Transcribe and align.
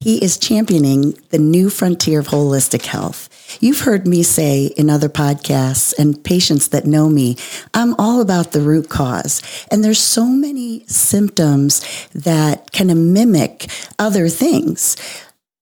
He 0.00 0.22
is 0.22 0.38
championing 0.38 1.18
the 1.30 1.38
new 1.38 1.70
frontier 1.70 2.20
of 2.20 2.28
holistic 2.28 2.84
health. 2.84 3.28
You've 3.60 3.80
heard 3.80 4.06
me 4.06 4.22
say 4.22 4.66
in 4.76 4.90
other 4.90 5.08
podcasts 5.08 5.94
and 5.98 6.22
patients 6.22 6.68
that 6.68 6.86
know 6.86 7.08
me, 7.08 7.36
I'm 7.72 7.94
all 7.98 8.20
about 8.20 8.52
the 8.52 8.60
root 8.60 8.88
cause. 8.88 9.42
And 9.70 9.82
there's 9.82 9.98
so 9.98 10.26
many 10.26 10.84
symptoms 10.86 11.80
that 12.14 12.72
can 12.72 13.12
mimic 13.12 13.68
other 13.98 14.28
things. 14.28 14.96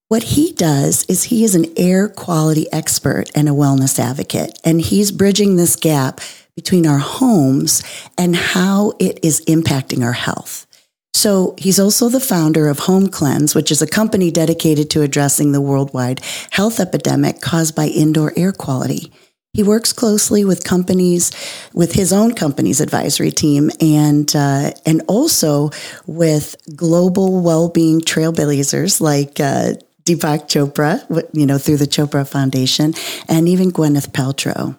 What 0.08 0.24
he 0.24 0.52
does 0.52 1.04
is 1.08 1.24
he 1.24 1.44
is 1.44 1.54
an 1.54 1.72
air 1.76 2.08
quality 2.08 2.70
expert 2.72 3.30
and 3.34 3.48
a 3.48 3.52
wellness 3.52 3.98
advocate, 3.98 4.58
and 4.62 4.80
he's 4.80 5.10
bridging 5.10 5.56
this 5.56 5.76
gap 5.76 6.20
between 6.54 6.86
our 6.86 6.98
homes 6.98 7.82
and 8.18 8.36
how 8.36 8.92
it 9.00 9.24
is 9.24 9.44
impacting 9.46 10.04
our 10.04 10.12
health. 10.12 10.66
So 11.14 11.54
he's 11.56 11.78
also 11.78 12.08
the 12.08 12.20
founder 12.20 12.68
of 12.68 12.80
Home 12.80 13.08
Cleanse, 13.08 13.54
which 13.54 13.70
is 13.70 13.80
a 13.80 13.86
company 13.86 14.30
dedicated 14.30 14.90
to 14.90 15.02
addressing 15.02 15.52
the 15.52 15.60
worldwide 15.60 16.20
health 16.50 16.80
epidemic 16.80 17.40
caused 17.40 17.74
by 17.74 17.86
indoor 17.86 18.32
air 18.36 18.52
quality. 18.52 19.12
He 19.54 19.62
works 19.62 19.92
closely 19.92 20.44
with 20.44 20.64
companies, 20.64 21.30
with 21.72 21.92
his 21.92 22.12
own 22.12 22.34
company's 22.34 22.80
advisory 22.80 23.30
team, 23.30 23.70
and 23.80 24.34
uh, 24.34 24.72
and 24.84 25.02
also 25.06 25.70
with 26.06 26.56
global 26.74 27.40
well-being 27.40 28.00
trailblazers 28.00 29.00
like 29.00 29.38
uh, 29.38 29.74
Deepak 30.02 30.48
Chopra, 30.48 31.06
you 31.32 31.46
know, 31.46 31.58
through 31.58 31.76
the 31.76 31.86
Chopra 31.86 32.26
Foundation, 32.28 32.94
and 33.28 33.48
even 33.48 33.70
Gwyneth 33.70 34.10
Paltrow. 34.10 34.76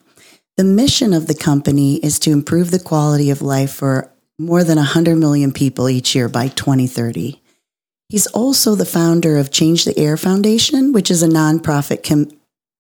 The 0.57 0.65
mission 0.65 1.13
of 1.13 1.27
the 1.27 1.35
company 1.35 1.95
is 1.97 2.19
to 2.19 2.31
improve 2.31 2.71
the 2.71 2.79
quality 2.79 3.29
of 3.29 3.41
life 3.41 3.71
for 3.71 4.11
more 4.39 4.63
than 4.63 4.77
100 4.77 5.15
million 5.15 5.51
people 5.51 5.89
each 5.89 6.15
year 6.15 6.27
by 6.27 6.47
2030. 6.49 7.41
He's 8.09 8.27
also 8.27 8.75
the 8.75 8.85
founder 8.85 9.37
of 9.37 9.51
Change 9.51 9.85
the 9.85 9.97
Air 9.97 10.17
Foundation, 10.17 10.93
which 10.93 11.09
is 11.09 11.23
a 11.23 11.27
nonprofit 11.27 12.07
com, 12.07 12.29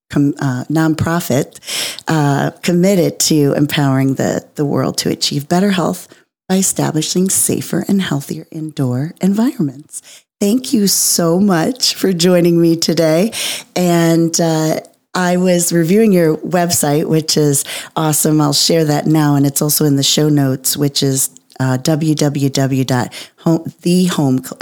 com, 0.09 0.35
uh, 0.39 0.65
nonprofit 0.65 1.59
uh, 2.07 2.51
committed 2.61 3.19
to 3.21 3.53
empowering 3.53 4.15
the, 4.15 4.47
the 4.55 4.65
world 4.65 4.97
to 4.99 5.09
achieve 5.09 5.49
better 5.49 5.71
health 5.71 6.07
by 6.47 6.57
establishing 6.57 7.29
safer 7.29 7.83
and 7.87 8.01
healthier 8.01 8.45
indoor 8.51 9.13
environments. 9.19 10.23
Thank 10.39 10.73
you 10.73 10.87
so 10.87 11.39
much 11.39 11.95
for 11.95 12.13
joining 12.13 12.61
me 12.61 12.75
today. 12.75 13.31
And 13.75 14.39
uh, 14.39 14.81
I 15.15 15.37
was 15.37 15.71
reviewing 15.71 16.11
your 16.11 16.37
website, 16.37 17.07
which 17.07 17.37
is 17.37 17.63
awesome. 17.95 18.41
I'll 18.41 18.53
share 18.53 18.83
that 18.85 19.07
now. 19.07 19.35
And 19.35 19.45
it's 19.45 19.61
also 19.61 19.85
in 19.85 19.95
the 19.95 20.03
show 20.03 20.29
notes, 20.29 20.75
which 20.75 21.01
is 21.01 21.29
uh, 21.59 21.77
www.thehome 21.81 22.63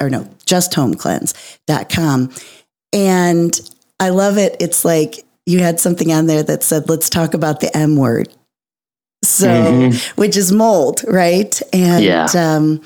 or 0.01 0.09
no, 0.09 0.23
justhomecleanse.com. 0.45 2.31
And 2.91 3.71
I 3.99 4.09
love 4.09 4.37
it. 4.37 4.55
It's 4.59 4.85
like 4.85 5.25
you 5.45 5.59
had 5.59 5.79
something 5.79 6.11
on 6.11 6.27
there 6.27 6.43
that 6.43 6.63
said, 6.63 6.89
let's 6.89 7.09
talk 7.09 7.33
about 7.33 7.59
the 7.59 7.75
M 7.75 7.95
word. 7.95 8.29
So, 9.23 9.47
mm-hmm. 9.47 10.21
which 10.21 10.35
is 10.35 10.51
mold, 10.51 11.03
right? 11.07 11.61
And 11.71 12.03
yeah. 12.03 12.27
um, 12.35 12.81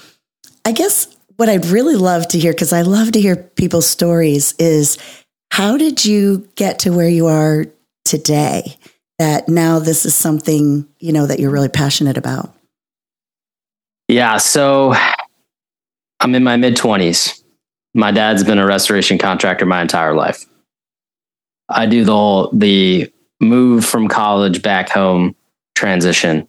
I 0.66 0.72
guess 0.72 1.08
what 1.38 1.50
I'd 1.50 1.66
really 1.66 1.95
love 1.95 2.28
to 2.29 2.39
hear, 2.39 2.51
because 2.51 2.74
I 2.74 2.84
love 2.84 3.12
to 3.13 3.22
hear 3.22 3.35
people's 3.35 3.88
stories, 3.88 4.53
is 4.59 4.97
how 5.51 5.78
did 5.78 6.06
you 6.06 6.47
get 6.56 6.79
to 6.79 6.91
where 6.91 7.09
you 7.09 7.28
are 7.28 7.66
today? 8.06 8.78
That 9.18 9.50
now 9.50 9.79
this 9.79 10.06
is 10.06 10.13
something, 10.13 10.88
you 11.00 11.12
know, 11.12 11.25
that 11.25 11.39
you're 11.39 11.50
really 11.50 11.69
passionate 11.69 12.18
about? 12.18 12.53
Yeah. 14.07 14.38
So 14.38 14.94
I'm 16.19 16.35
in 16.35 16.44
my 16.44 16.57
mid 16.57 16.75
20s. 16.75 17.44
My 17.94 18.12
dad's 18.12 18.44
been 18.44 18.59
a 18.59 18.66
restoration 18.66 19.18
contractor 19.18 19.66
my 19.66 19.81
entire 19.81 20.13
life. 20.13 20.45
I 21.69 21.85
do 21.85 22.06
the 22.06 22.13
whole, 22.13 22.50
the 22.53 23.12
move 23.41 23.85
from 23.85 24.07
college 24.07 24.62
back 24.62 24.90
home 24.90 25.35
transition. 25.75 26.47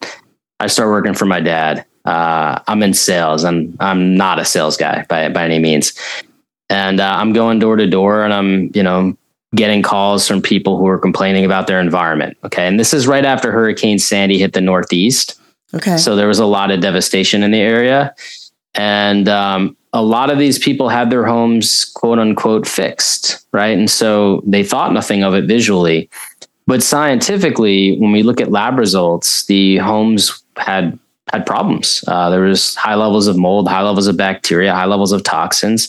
I 0.60 0.66
start 0.68 0.90
working 0.90 1.14
for 1.14 1.26
my 1.26 1.40
dad. 1.40 1.84
Uh, 2.04 2.60
I'm 2.66 2.82
in 2.82 2.94
sales 2.94 3.44
and 3.44 3.76
I'm 3.80 4.16
not 4.16 4.38
a 4.38 4.44
sales 4.44 4.76
guy 4.76 5.04
by, 5.08 5.28
by 5.28 5.44
any 5.44 5.58
means. 5.58 5.92
And 6.70 7.00
uh, 7.00 7.16
I'm 7.16 7.32
going 7.32 7.58
door 7.58 7.76
to 7.76 7.86
door 7.86 8.24
and 8.24 8.32
I'm, 8.32 8.70
you 8.74 8.82
know, 8.82 9.16
getting 9.54 9.82
calls 9.82 10.28
from 10.28 10.42
people 10.42 10.78
who 10.78 10.86
are 10.86 10.98
complaining 10.98 11.44
about 11.44 11.66
their 11.66 11.80
environment. 11.80 12.36
Okay. 12.44 12.66
And 12.66 12.78
this 12.78 12.92
is 12.92 13.06
right 13.06 13.24
after 13.24 13.50
Hurricane 13.50 13.98
Sandy 13.98 14.38
hit 14.38 14.52
the 14.52 14.60
Northeast. 14.60 15.37
Okay. 15.74 15.96
So 15.96 16.16
there 16.16 16.28
was 16.28 16.38
a 16.38 16.46
lot 16.46 16.70
of 16.70 16.80
devastation 16.80 17.42
in 17.42 17.50
the 17.50 17.60
area. 17.60 18.14
And 18.74 19.28
um, 19.28 19.76
a 19.92 20.02
lot 20.02 20.30
of 20.30 20.38
these 20.38 20.58
people 20.58 20.88
had 20.88 21.10
their 21.10 21.24
homes, 21.24 21.84
quote 21.84 22.18
unquote, 22.18 22.66
fixed, 22.66 23.46
right? 23.52 23.76
And 23.76 23.90
so 23.90 24.42
they 24.46 24.62
thought 24.62 24.92
nothing 24.92 25.22
of 25.22 25.34
it 25.34 25.44
visually. 25.44 26.08
But 26.66 26.82
scientifically, 26.82 27.96
when 27.98 28.12
we 28.12 28.22
look 28.22 28.40
at 28.40 28.50
lab 28.50 28.78
results, 28.78 29.46
the 29.46 29.78
homes 29.78 30.42
had 30.56 30.98
had 31.32 31.44
problems. 31.46 32.02
Uh, 32.06 32.30
there 32.30 32.40
was 32.40 32.74
high 32.74 32.94
levels 32.94 33.26
of 33.26 33.36
mold, 33.36 33.68
high 33.68 33.82
levels 33.82 34.06
of 34.06 34.16
bacteria, 34.16 34.74
high 34.74 34.86
levels 34.86 35.12
of 35.12 35.22
toxins. 35.22 35.88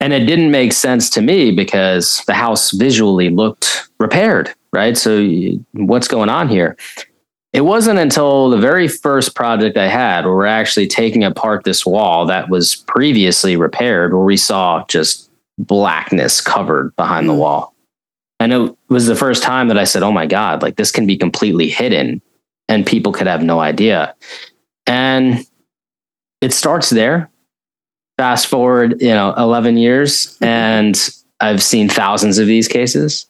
And 0.00 0.12
it 0.12 0.26
didn't 0.26 0.50
make 0.50 0.72
sense 0.72 1.10
to 1.10 1.20
me 1.20 1.50
because 1.50 2.22
the 2.26 2.34
house 2.34 2.70
visually 2.70 3.30
looked 3.30 3.88
repaired, 3.98 4.54
right? 4.72 4.96
So 4.96 5.26
what's 5.72 6.08
going 6.08 6.28
on 6.28 6.48
here? 6.48 6.76
It 7.52 7.62
wasn't 7.62 7.98
until 7.98 8.50
the 8.50 8.58
very 8.58 8.88
first 8.88 9.34
project 9.34 9.76
I 9.76 9.88
had 9.88 10.24
where 10.24 10.34
we're 10.34 10.46
actually 10.46 10.86
taking 10.86 11.24
apart 11.24 11.64
this 11.64 11.86
wall 11.86 12.26
that 12.26 12.50
was 12.50 12.76
previously 12.76 13.56
repaired, 13.56 14.12
where 14.12 14.24
we 14.24 14.36
saw 14.36 14.84
just 14.86 15.30
blackness 15.58 16.40
covered 16.40 16.94
behind 16.96 17.28
the 17.28 17.32
hmm. 17.32 17.40
wall. 17.40 17.74
And 18.40 18.52
it 18.52 18.76
was 18.88 19.06
the 19.06 19.16
first 19.16 19.42
time 19.42 19.68
that 19.68 19.78
I 19.78 19.84
said, 19.84 20.02
Oh 20.02 20.12
my 20.12 20.26
God, 20.26 20.62
like 20.62 20.76
this 20.76 20.92
can 20.92 21.06
be 21.06 21.16
completely 21.16 21.68
hidden 21.68 22.22
and 22.68 22.86
people 22.86 23.12
could 23.12 23.26
have 23.26 23.42
no 23.42 23.60
idea. 23.60 24.14
And 24.86 25.44
it 26.40 26.52
starts 26.52 26.90
there. 26.90 27.30
Fast 28.16 28.46
forward, 28.46 29.00
you 29.00 29.08
know, 29.08 29.34
11 29.36 29.76
years, 29.76 30.34
mm-hmm. 30.34 30.44
and 30.44 31.10
I've 31.40 31.62
seen 31.62 31.88
thousands 31.88 32.38
of 32.38 32.46
these 32.46 32.68
cases. 32.68 33.26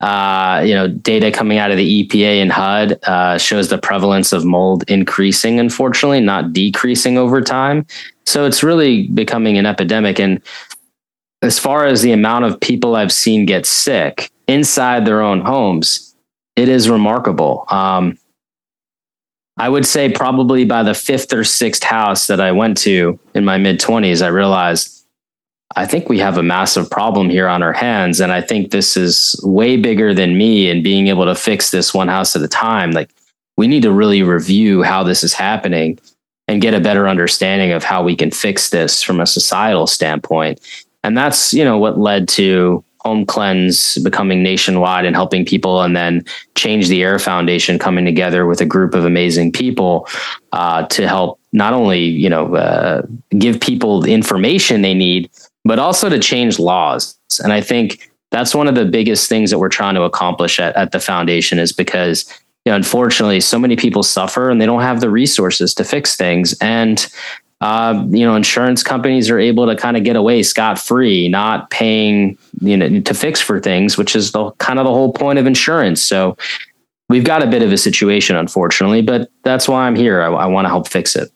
Uh, 0.00 0.62
you 0.64 0.74
know, 0.74 0.88
data 0.88 1.30
coming 1.30 1.58
out 1.58 1.70
of 1.70 1.76
the 1.76 2.04
EPA 2.04 2.40
and 2.40 2.50
HUD 2.50 2.98
uh, 3.04 3.36
shows 3.36 3.68
the 3.68 3.76
prevalence 3.76 4.32
of 4.32 4.46
mold 4.46 4.82
increasing, 4.88 5.60
unfortunately, 5.60 6.20
not 6.20 6.54
decreasing 6.54 7.18
over 7.18 7.42
time. 7.42 7.86
So 8.24 8.46
it's 8.46 8.62
really 8.62 9.08
becoming 9.08 9.58
an 9.58 9.66
epidemic. 9.66 10.18
And 10.18 10.40
as 11.42 11.58
far 11.58 11.84
as 11.84 12.00
the 12.00 12.12
amount 12.12 12.46
of 12.46 12.58
people 12.60 12.96
I've 12.96 13.12
seen 13.12 13.44
get 13.44 13.66
sick 13.66 14.30
inside 14.48 15.04
their 15.04 15.20
own 15.20 15.42
homes, 15.42 16.14
it 16.56 16.68
is 16.68 16.88
remarkable. 16.88 17.64
Um, 17.68 18.18
I 19.56 19.68
would 19.68 19.84
say 19.84 20.10
probably 20.10 20.64
by 20.64 20.82
the 20.82 20.94
fifth 20.94 21.32
or 21.32 21.44
sixth 21.44 21.82
house 21.82 22.26
that 22.28 22.40
I 22.40 22.52
went 22.52 22.78
to 22.78 23.18
in 23.34 23.44
my 23.44 23.58
mid 23.58 23.78
20s, 23.80 24.24
I 24.24 24.28
realized 24.28 24.99
I 25.76 25.86
think 25.86 26.08
we 26.08 26.18
have 26.18 26.36
a 26.36 26.42
massive 26.42 26.90
problem 26.90 27.30
here 27.30 27.46
on 27.46 27.62
our 27.62 27.72
hands. 27.72 28.20
And 28.20 28.32
I 28.32 28.40
think 28.40 28.70
this 28.70 28.96
is 28.96 29.38
way 29.44 29.76
bigger 29.76 30.12
than 30.12 30.36
me 30.36 30.68
and 30.68 30.82
being 30.82 31.06
able 31.06 31.24
to 31.26 31.34
fix 31.34 31.70
this 31.70 31.94
one 31.94 32.08
house 32.08 32.34
at 32.34 32.42
a 32.42 32.48
time. 32.48 32.90
Like, 32.90 33.10
we 33.56 33.68
need 33.68 33.82
to 33.82 33.92
really 33.92 34.22
review 34.22 34.82
how 34.82 35.04
this 35.04 35.22
is 35.22 35.32
happening 35.32 35.98
and 36.48 36.60
get 36.60 36.74
a 36.74 36.80
better 36.80 37.08
understanding 37.08 37.70
of 37.70 37.84
how 37.84 38.02
we 38.02 38.16
can 38.16 38.30
fix 38.30 38.70
this 38.70 39.02
from 39.02 39.20
a 39.20 39.26
societal 39.26 39.86
standpoint. 39.86 40.60
And 41.04 41.16
that's, 41.16 41.52
you 41.52 41.64
know, 41.64 41.78
what 41.78 41.98
led 41.98 42.28
to 42.30 42.82
Home 43.00 43.24
Cleanse 43.24 43.96
becoming 43.98 44.42
nationwide 44.42 45.06
and 45.06 45.16
helping 45.16 45.44
people, 45.46 45.80
and 45.82 45.96
then 45.96 46.24
Change 46.54 46.88
the 46.88 47.02
Air 47.02 47.18
Foundation 47.18 47.78
coming 47.78 48.04
together 48.04 48.44
with 48.44 48.60
a 48.60 48.66
group 48.66 48.94
of 48.94 49.04
amazing 49.04 49.52
people 49.52 50.06
uh, 50.52 50.86
to 50.88 51.08
help 51.08 51.40
not 51.52 51.72
only, 51.72 52.00
you 52.00 52.28
know, 52.28 52.54
uh, 52.56 53.02
give 53.38 53.60
people 53.60 54.00
the 54.00 54.12
information 54.12 54.82
they 54.82 54.94
need, 54.94 55.30
but 55.64 55.78
also 55.78 56.08
to 56.08 56.18
change 56.18 56.58
laws. 56.58 57.18
And 57.42 57.52
I 57.52 57.60
think 57.60 58.10
that's 58.30 58.54
one 58.54 58.68
of 58.68 58.74
the 58.74 58.84
biggest 58.84 59.28
things 59.28 59.50
that 59.50 59.58
we're 59.58 59.68
trying 59.68 59.94
to 59.94 60.02
accomplish 60.02 60.60
at, 60.60 60.74
at 60.76 60.92
the 60.92 61.00
foundation 61.00 61.58
is 61.58 61.72
because 61.72 62.28
you 62.64 62.70
know, 62.70 62.76
unfortunately 62.76 63.40
so 63.40 63.58
many 63.58 63.76
people 63.76 64.02
suffer 64.02 64.50
and 64.50 64.60
they 64.60 64.66
don't 64.66 64.82
have 64.82 65.00
the 65.00 65.10
resources 65.10 65.74
to 65.74 65.84
fix 65.84 66.16
things. 66.16 66.56
And 66.60 67.06
uh, 67.60 68.06
you 68.08 68.24
know, 68.24 68.36
insurance 68.36 68.82
companies 68.82 69.28
are 69.28 69.38
able 69.38 69.66
to 69.66 69.76
kind 69.76 69.96
of 69.96 70.04
get 70.04 70.16
away 70.16 70.42
scot 70.42 70.78
free, 70.78 71.28
not 71.28 71.68
paying, 71.70 72.38
you 72.60 72.76
know, 72.76 73.00
to 73.00 73.14
fix 73.14 73.38
for 73.38 73.60
things, 73.60 73.98
which 73.98 74.16
is 74.16 74.32
the 74.32 74.50
kind 74.52 74.78
of 74.78 74.86
the 74.86 74.90
whole 74.90 75.12
point 75.12 75.38
of 75.38 75.46
insurance. 75.46 76.00
So 76.00 76.38
we've 77.10 77.24
got 77.24 77.42
a 77.42 77.46
bit 77.46 77.62
of 77.62 77.70
a 77.70 77.76
situation, 77.76 78.36
unfortunately, 78.36 79.02
but 79.02 79.30
that's 79.42 79.68
why 79.68 79.86
I'm 79.86 79.94
here. 79.94 80.22
I, 80.22 80.28
I 80.28 80.46
want 80.46 80.64
to 80.64 80.70
help 80.70 80.88
fix 80.88 81.14
it. 81.14 81.30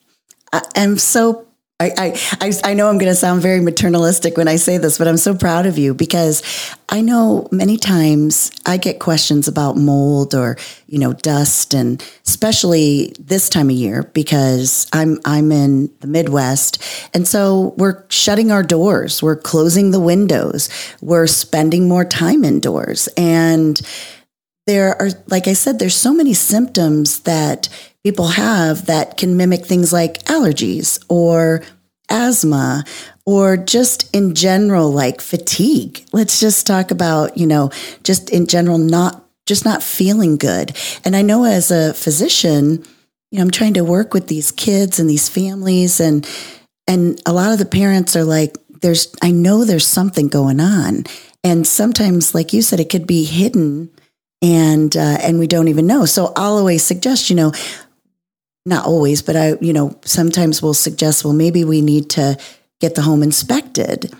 I'm 0.76 0.97
so 0.97 1.47
I, 1.81 2.15
I, 2.41 2.53
I 2.62 2.75
know 2.75 2.88
I'm 2.88 2.99
going 2.99 3.11
to 3.11 3.17
sound 3.17 3.43
very 3.43 3.59
maternalistic 3.59 4.37
when 4.37 4.47
I 4.47 4.55
say 4.55 4.79
this, 4.79 4.97
but 4.97 5.09
I'm 5.09 5.17
so 5.17 5.35
proud 5.35 5.67
of 5.67 5.76
you 5.76 5.93
because 5.93 6.41
I 6.88 7.00
know 7.00 7.49
many 7.50 7.79
times 7.79 8.53
I 8.65 8.76
get 8.76 9.00
questions 9.00 9.49
about 9.49 9.76
mold 9.76 10.37
or, 10.37 10.56
you 10.87 11.00
know, 11.00 11.15
dust 11.15 11.75
and 11.75 12.00
especially 12.25 13.12
this 13.19 13.49
time 13.49 13.71
of 13.71 13.75
year 13.75 14.05
because 14.15 14.87
I'm, 14.93 15.19
I'm 15.25 15.50
in 15.50 15.91
the 15.99 16.06
Midwest. 16.06 16.81
And 17.12 17.26
so 17.26 17.75
we're 17.76 18.05
shutting 18.09 18.53
our 18.53 18.62
doors. 18.62 19.21
We're 19.21 19.35
closing 19.35 19.91
the 19.91 19.99
windows. 19.99 20.69
We're 21.00 21.26
spending 21.26 21.88
more 21.88 22.05
time 22.05 22.44
indoors. 22.44 23.09
And 23.17 23.81
there 24.69 24.94
are, 25.03 25.11
like 25.26 25.49
I 25.49 25.55
said, 25.55 25.81
there's 25.81 25.97
so 25.97 26.15
many 26.15 26.35
symptoms 26.35 27.21
that 27.21 27.69
people 28.04 28.28
have 28.28 28.86
that 28.86 29.16
can 29.16 29.36
mimic 29.36 29.64
things 29.64 29.92
like 29.92 30.22
allergies 30.24 31.02
or 31.08 31.62
asthma 32.10 32.84
or 33.24 33.56
just 33.56 34.14
in 34.14 34.34
general 34.34 34.92
like 34.92 35.22
fatigue. 35.22 36.04
Let's 36.12 36.38
just 36.38 36.66
talk 36.66 36.90
about 36.90 37.36
you 37.38 37.46
know 37.46 37.70
just 38.04 38.30
in 38.30 38.46
general 38.46 38.78
not 38.78 39.24
just 39.46 39.64
not 39.64 39.82
feeling 39.82 40.36
good. 40.36 40.76
And 41.04 41.16
i 41.16 41.22
know 41.22 41.44
as 41.44 41.70
a 41.70 41.94
physician 41.94 42.84
you 43.30 43.38
know 43.38 43.42
i'm 43.42 43.50
trying 43.50 43.74
to 43.74 43.84
work 43.84 44.12
with 44.14 44.28
these 44.28 44.52
kids 44.52 45.00
and 45.00 45.08
these 45.08 45.28
families 45.28 45.98
and 45.98 46.28
and 46.86 47.20
a 47.26 47.32
lot 47.32 47.52
of 47.52 47.58
the 47.58 47.66
parents 47.66 48.14
are 48.14 48.24
like 48.24 48.56
there's 48.82 49.14
i 49.22 49.30
know 49.30 49.64
there's 49.64 49.86
something 49.86 50.28
going 50.28 50.60
on. 50.60 51.04
And 51.42 51.66
sometimes 51.66 52.34
like 52.34 52.52
you 52.52 52.62
said 52.62 52.80
it 52.80 52.90
could 52.90 53.06
be 53.06 53.24
hidden 53.24 53.90
and 54.42 54.94
uh, 54.94 55.18
and 55.22 55.38
we 55.38 55.46
don't 55.46 55.68
even 55.68 55.86
know. 55.86 56.04
So 56.04 56.34
i'll 56.36 56.58
always 56.58 56.82
suggest 56.82 57.30
you 57.30 57.36
know 57.36 57.52
not 58.66 58.87
always, 58.87 59.22
but 59.22 59.37
I, 59.37 59.56
you 59.61 59.72
know, 59.72 59.99
sometimes 60.05 60.62
we'll 60.62 60.75
suggest, 60.75 61.25
well, 61.25 61.34
maybe 61.34 61.64
we 61.64 61.81
need 61.82 62.11
to 62.11 62.38
get 62.81 62.94
the 62.94 63.02
home 63.02 63.22
inspected. 63.22 64.12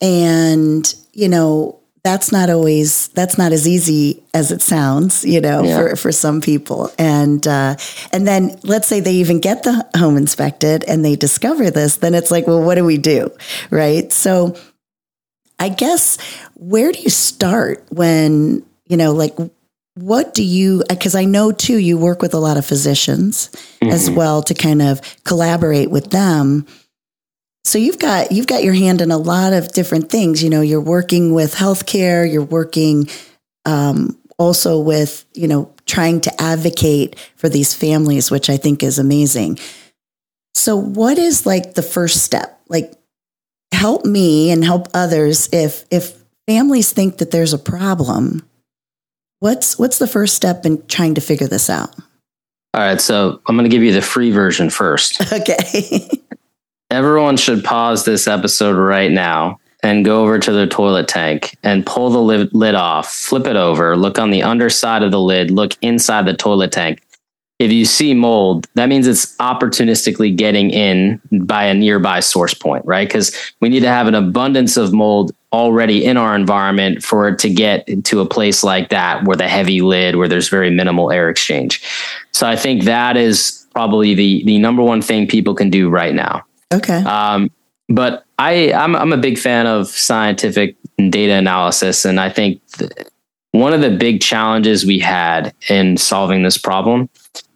And, 0.00 0.94
you 1.12 1.28
know, 1.28 1.78
that's 2.04 2.32
not 2.32 2.48
always 2.48 3.08
that's 3.08 3.36
not 3.36 3.52
as 3.52 3.66
easy 3.66 4.22
as 4.32 4.50
it 4.50 4.62
sounds, 4.62 5.24
you 5.24 5.40
know, 5.40 5.62
yeah. 5.62 5.76
for, 5.76 5.96
for 5.96 6.12
some 6.12 6.40
people. 6.40 6.90
And 6.98 7.46
uh, 7.46 7.76
and 8.12 8.26
then 8.26 8.58
let's 8.62 8.86
say 8.88 9.00
they 9.00 9.14
even 9.14 9.40
get 9.40 9.64
the 9.64 9.86
home 9.96 10.16
inspected 10.16 10.84
and 10.84 11.04
they 11.04 11.16
discover 11.16 11.70
this, 11.70 11.96
then 11.96 12.14
it's 12.14 12.30
like, 12.30 12.46
well, 12.46 12.62
what 12.62 12.76
do 12.76 12.84
we 12.84 12.98
do? 12.98 13.30
Right. 13.70 14.10
So 14.12 14.56
I 15.58 15.68
guess 15.68 16.18
where 16.54 16.92
do 16.92 17.00
you 17.00 17.10
start 17.10 17.84
when, 17.90 18.64
you 18.86 18.96
know, 18.96 19.12
like 19.12 19.36
what 20.02 20.34
do 20.34 20.42
you 20.42 20.82
because 20.88 21.14
i 21.14 21.24
know 21.24 21.52
too 21.52 21.76
you 21.76 21.98
work 21.98 22.22
with 22.22 22.34
a 22.34 22.38
lot 22.38 22.56
of 22.56 22.64
physicians 22.66 23.48
mm-hmm. 23.80 23.92
as 23.92 24.10
well 24.10 24.42
to 24.42 24.54
kind 24.54 24.82
of 24.82 25.00
collaborate 25.24 25.90
with 25.90 26.10
them. 26.10 26.66
So 27.64 27.78
you've 27.78 27.98
got 27.98 28.32
you've 28.32 28.46
got 28.46 28.64
your 28.64 28.74
hand 28.74 29.00
in 29.00 29.10
a 29.10 29.18
lot 29.18 29.52
of 29.52 29.72
different 29.72 30.10
things. 30.10 30.42
You 30.42 30.50
know 30.50 30.60
you're 30.60 30.80
working 30.80 31.34
with 31.34 31.54
healthcare 31.54 32.30
you're 32.30 32.42
working 32.42 33.08
um, 33.64 34.18
also 34.38 34.80
with 34.80 35.24
you 35.34 35.48
know 35.48 35.72
trying 35.86 36.20
to 36.22 36.40
advocate 36.40 37.16
for 37.36 37.48
these 37.48 37.74
families 37.74 38.30
which 38.30 38.50
i 38.50 38.56
think 38.56 38.82
is 38.82 38.98
amazing. 38.98 39.58
So 40.54 40.76
what 40.76 41.18
is 41.18 41.46
like 41.46 41.74
the 41.74 41.82
first 41.82 42.24
step? 42.24 42.60
Like 42.68 42.92
help 43.72 44.04
me 44.04 44.50
and 44.50 44.64
help 44.64 44.88
others 44.94 45.48
if 45.52 45.84
if 45.90 46.16
families 46.46 46.92
think 46.92 47.18
that 47.18 47.30
there's 47.30 47.52
a 47.52 47.58
problem 47.58 48.47
What's 49.40 49.78
what's 49.78 49.98
the 49.98 50.06
first 50.06 50.34
step 50.34 50.66
in 50.66 50.84
trying 50.86 51.14
to 51.14 51.20
figure 51.20 51.46
this 51.46 51.70
out? 51.70 51.94
All 52.74 52.82
right, 52.82 53.00
so 53.00 53.40
I'm 53.46 53.56
going 53.56 53.68
to 53.68 53.74
give 53.74 53.82
you 53.82 53.92
the 53.92 54.02
free 54.02 54.30
version 54.30 54.70
first. 54.70 55.20
Okay. 55.32 56.08
Everyone 56.90 57.36
should 57.36 57.64
pause 57.64 58.06
this 58.06 58.26
episode 58.26 58.76
right 58.76 59.10
now 59.10 59.60
and 59.82 60.06
go 60.06 60.22
over 60.22 60.38
to 60.38 60.52
the 60.52 60.66
toilet 60.66 61.06
tank 61.06 61.54
and 61.62 61.84
pull 61.84 62.08
the 62.08 62.18
lid, 62.18 62.52
lid 62.54 62.74
off, 62.74 63.12
flip 63.12 63.46
it 63.46 63.56
over, 63.56 63.94
look 63.94 64.18
on 64.18 64.30
the 64.30 64.42
underside 64.42 65.02
of 65.02 65.10
the 65.10 65.20
lid, 65.20 65.50
look 65.50 65.74
inside 65.82 66.24
the 66.24 66.34
toilet 66.34 66.72
tank. 66.72 67.02
If 67.58 67.70
you 67.72 67.84
see 67.84 68.14
mold, 68.14 68.66
that 68.74 68.88
means 68.88 69.06
it's 69.06 69.36
opportunistically 69.36 70.34
getting 70.34 70.70
in 70.70 71.20
by 71.42 71.64
a 71.64 71.74
nearby 71.74 72.20
source 72.20 72.54
point, 72.54 72.86
right? 72.86 73.06
Because 73.06 73.36
we 73.60 73.68
need 73.68 73.80
to 73.80 73.88
have 73.88 74.06
an 74.06 74.14
abundance 74.14 74.78
of 74.78 74.92
mold 74.92 75.32
already 75.52 76.04
in 76.04 76.16
our 76.16 76.34
environment 76.34 77.02
for 77.02 77.28
it 77.28 77.38
to 77.38 77.48
get 77.48 77.86
to 78.04 78.20
a 78.20 78.26
place 78.26 78.62
like 78.62 78.90
that 78.90 79.24
where 79.24 79.36
the 79.36 79.48
heavy 79.48 79.80
lid 79.80 80.16
where 80.16 80.28
there's 80.28 80.48
very 80.48 80.70
minimal 80.70 81.10
air 81.10 81.30
exchange. 81.30 81.82
So 82.32 82.46
i 82.46 82.56
think 82.56 82.84
that 82.84 83.16
is 83.16 83.66
probably 83.72 84.14
the 84.14 84.44
the 84.44 84.58
number 84.58 84.82
one 84.82 85.02
thing 85.02 85.26
people 85.26 85.54
can 85.54 85.70
do 85.70 85.88
right 85.88 86.14
now. 86.14 86.44
Okay. 86.72 87.02
Um, 87.04 87.50
but 87.88 88.24
i 88.38 88.72
I'm, 88.72 88.94
I'm 88.94 89.12
a 89.12 89.16
big 89.16 89.38
fan 89.38 89.66
of 89.66 89.88
scientific 89.88 90.76
data 91.10 91.34
analysis 91.34 92.04
and 92.04 92.20
i 92.20 92.28
think 92.28 92.60
one 93.52 93.72
of 93.72 93.80
the 93.80 93.90
big 93.90 94.20
challenges 94.20 94.84
we 94.84 94.98
had 94.98 95.54
in 95.68 95.96
solving 95.96 96.42
this 96.42 96.58
problem 96.58 97.08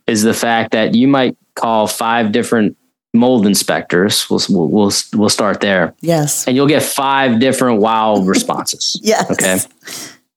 is 0.07 0.23
the 0.23 0.35
fact 0.35 0.73
that 0.73 0.95
you 0.95 1.07
might 1.07 1.37
call 1.55 1.87
five 1.87 2.33
different 2.33 2.77
mold 3.15 3.47
inspectors. 3.47 4.29
We'll, 4.31 4.41
we'll, 4.49 4.93
we'll 5.15 5.29
start 5.29 5.61
there. 5.61 5.95
Yes. 6.01 6.47
And 6.47 6.57
you'll 6.57 6.69
get 6.69 6.83
five 6.83 7.41
different 7.41 7.81
wow 7.81 8.17
responses. 8.25 8.99
yes. 9.03 9.31
Okay. 9.31 9.59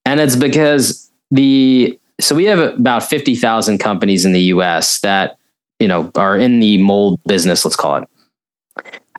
And 0.06 0.19
it's 0.19 0.36
because 0.36 1.10
the, 1.31 2.00
so 2.19 2.36
we 2.36 2.45
have 2.45 2.60
about 2.60 3.04
50,000 3.04 3.77
companies 3.80 4.25
in 4.25 4.33
the 4.33 4.42
US 4.42 5.00
that, 5.00 5.38
you 5.80 5.88
know, 5.88 6.12
are 6.16 6.38
in 6.38 6.60
the 6.60 6.77
mold 6.77 7.19
business, 7.25 7.66
let's 7.66 7.75
call 7.75 7.98
it. 7.98 8.10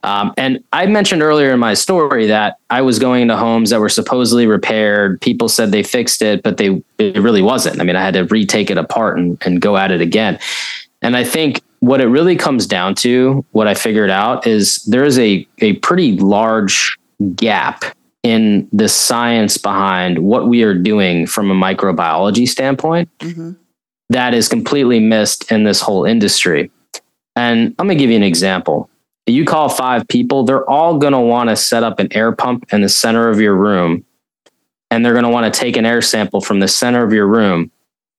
Um, 0.03 0.33
and 0.37 0.63
I 0.73 0.87
mentioned 0.87 1.21
earlier 1.21 1.51
in 1.53 1.59
my 1.59 1.75
story 1.75 2.29
that 2.29 2.59
I 2.71 2.81
was 2.81 3.01
going 3.01 3.23
into 3.23 3.37
homes 3.37 3.71
that 3.71 3.81
were 3.81 3.89
supposedly 3.89 4.47
repaired. 4.47 5.21
People 5.21 5.49
said 5.49 5.73
they 5.73 5.83
fixed 5.83 6.23
it, 6.23 6.45
but 6.45 6.59
they 6.59 6.81
it 6.99 7.21
really 7.21 7.43
wasn't. 7.43 7.81
I 7.81 7.85
mean, 7.85 7.97
I 7.97 8.03
had 8.03 8.15
to 8.15 8.25
retake 8.25 8.71
it 8.71 8.79
apart 8.79 9.19
and, 9.19 9.37
and 9.45 9.61
go 9.61 9.77
at 9.77 9.91
it 9.91 10.01
again. 10.01 10.39
And 11.03 11.17
I 11.17 11.25
think 11.25 11.61
what 11.81 12.01
it 12.01 12.07
really 12.07 12.37
comes 12.37 12.67
down 12.67 12.95
to, 12.97 13.45
what 13.53 13.67
I 13.67 13.75
figured 13.75 14.11
out 14.11 14.47
is 14.47 14.77
there 14.85 15.05
is 15.05 15.19
a, 15.19 15.47
a 15.59 15.75
pretty 15.75 16.17
large 16.17 16.97
gap 17.35 17.85
in 18.23 18.69
the 18.73 18.89
science 18.89 19.57
behind 19.57 20.19
what 20.19 20.49
we 20.49 20.63
are 20.63 20.75
doing 20.75 21.27
from 21.27 21.51
a 21.51 21.55
microbiology 21.55 22.49
standpoint 22.49 23.09
mm-hmm. 23.19 23.53
that 24.09 24.35
is 24.35 24.49
completely 24.49 24.99
missed 24.99 25.51
in 25.53 25.65
this 25.65 25.81
whole 25.81 26.05
industry. 26.05 26.71
And 27.37 27.75
I'm 27.79 27.87
going 27.87 27.97
to 27.99 28.03
give 28.03 28.11
you 28.11 28.17
an 28.17 28.23
example. 28.23 28.91
You 29.27 29.45
call 29.45 29.69
five 29.69 30.09
people, 30.09 30.45
they're 30.45 30.69
all 30.69 30.99
going 30.99 31.13
to 31.13 31.21
want 31.21 31.51
to 31.51 31.57
set 31.57 31.83
up 31.83 32.01
an 32.01 32.09
air 32.13 32.33
pump 32.33 32.73
in 32.73 32.81
the 32.81 32.89
center 32.89 33.29
of 33.29 33.41
your 33.41 33.55
room. 33.55 34.05
And 34.91 35.05
they're 35.05 35.13
going 35.13 35.25
to 35.25 35.31
want 35.31 35.53
to 35.53 35.61
take 35.61 35.77
an 35.77 35.85
air 35.85 36.01
sample 36.01 36.41
from 36.41 36.61
the 36.61 36.69
center 36.69 37.05
of 37.05 37.13
your 37.13 37.27
room 37.27 37.71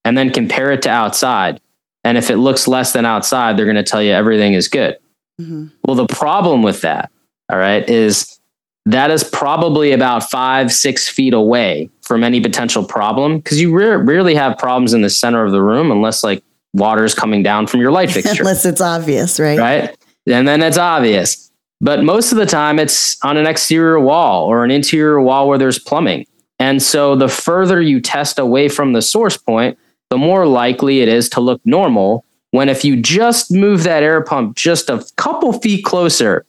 and 0.06 0.18
then 0.18 0.32
compare 0.32 0.72
it 0.72 0.82
to 0.84 0.90
outside 0.90 1.60
and 2.08 2.18
if 2.18 2.30
it 2.30 2.38
looks 2.38 2.70
less 2.70 2.94
than 2.94 3.06
outside, 3.06 3.58
they're 3.58 3.66
going 3.66 3.76
to 3.76 3.84
tell 3.84 4.02
you 4.02 4.14
everything 4.14 4.54
is 4.54 4.70
good. 4.70 4.98
Mm-hmm. 5.42 5.68
Well, 5.84 5.98
the 5.98 6.08
problem 6.08 6.64
with 6.64 6.80
that, 6.82 7.12
all 7.52 7.58
right, 7.58 7.88
is 7.90 8.40
that 8.86 9.12
is 9.12 9.26
probably 9.26 9.92
about 9.92 10.30
five, 10.30 10.72
six 10.72 11.10
feet 11.10 11.34
away 11.34 11.90
from 12.04 12.24
any 12.24 12.40
potential 12.40 12.86
problem 12.86 13.40
because 13.40 13.60
you 13.60 13.76
re- 13.76 13.98
rarely 13.98 14.36
have 14.36 14.58
problems 14.58 14.94
in 14.94 15.02
the 15.02 15.10
center 15.10 15.44
of 15.44 15.52
the 15.52 15.62
room 15.62 15.92
unless 15.92 16.24
like 16.24 16.42
water 16.74 17.04
is 17.04 17.14
coming 17.14 17.44
down 17.44 17.68
from 17.68 17.82
your 17.82 17.92
light 17.92 18.10
fixture. 18.14 18.42
unless 18.44 18.64
it's 18.64 18.80
obvious, 18.80 19.38
right? 19.38 19.60
Right. 19.60 19.98
And 20.28 20.48
then 20.48 20.64
it's 20.64 20.78
obvious. 20.78 21.52
But 21.82 22.06
most 22.06 22.32
of 22.32 22.38
the 22.38 22.46
time, 22.46 22.80
it's 22.80 23.22
on 23.22 23.36
an 23.36 23.48
exterior 23.48 24.00
wall 24.00 24.46
or 24.46 24.64
an 24.64 24.72
interior 24.72 25.22
wall 25.22 25.50
where 25.50 25.58
there's 25.58 25.78
plumbing. 25.78 26.26
And 26.58 26.82
so 26.82 27.18
the 27.18 27.28
further 27.28 27.82
you 27.82 28.00
test 28.00 28.40
away 28.40 28.70
from 28.70 28.94
the 28.94 29.02
source 29.02 29.36
point, 29.36 29.78
the 30.10 30.18
more 30.18 30.46
likely 30.46 31.02
it 31.02 31.08
is 31.08 31.30
to 31.30 31.42
look 31.42 31.62
normal. 31.66 32.24
When 32.52 32.70
if 32.70 32.86
you 32.86 33.02
just 33.02 33.52
move 33.52 33.84
that 33.84 34.04
air 34.04 34.24
pump 34.24 34.56
just 34.56 34.90
a 34.90 35.06
couple 35.18 35.54
feet 35.54 35.84
closer, 35.84 36.46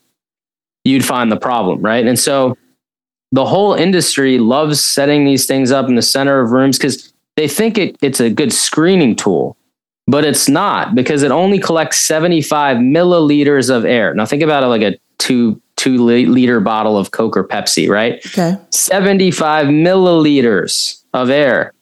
you'd 0.85 1.05
find 1.05 1.31
the 1.31 1.37
problem, 1.37 1.81
right? 1.83 2.07
And 2.07 2.19
so 2.19 2.57
the 3.33 3.45
whole 3.45 3.75
industry 3.75 4.38
loves 4.38 4.83
setting 4.83 5.25
these 5.25 5.47
things 5.47 5.71
up 5.71 5.88
in 5.88 5.97
the 5.97 6.03
center 6.03 6.41
of 6.41 6.50
rooms 6.50 6.79
because 6.79 7.12
they 7.37 7.49
think 7.49 7.79
it, 7.79 7.97
it's 8.00 8.21
a 8.21 8.31
good 8.31 8.53
screening 8.53 9.17
tool, 9.17 9.57
but 10.07 10.25
it's 10.25 10.49
not 10.49 10.95
because 10.95 11.23
it 11.23 11.31
only 11.31 11.59
collects 11.59 11.99
75 11.99 12.79
milliliters 12.79 13.75
of 13.75 13.85
air. 13.85 14.15
Now 14.15 14.25
think 14.25 14.43
about 14.43 14.62
it 14.62 14.67
like 14.67 14.83
a 14.83 14.99
two 15.19 15.61
two 15.77 15.97
liter 15.99 16.59
bottle 16.59 16.99
of 16.99 17.12
Coke 17.12 17.37
or 17.37 17.47
Pepsi, 17.47 17.88
right? 17.88 18.15
Okay. 18.27 18.57
75 18.71 19.69
milliliters 19.69 21.03
of 21.15 21.31
air. 21.31 21.73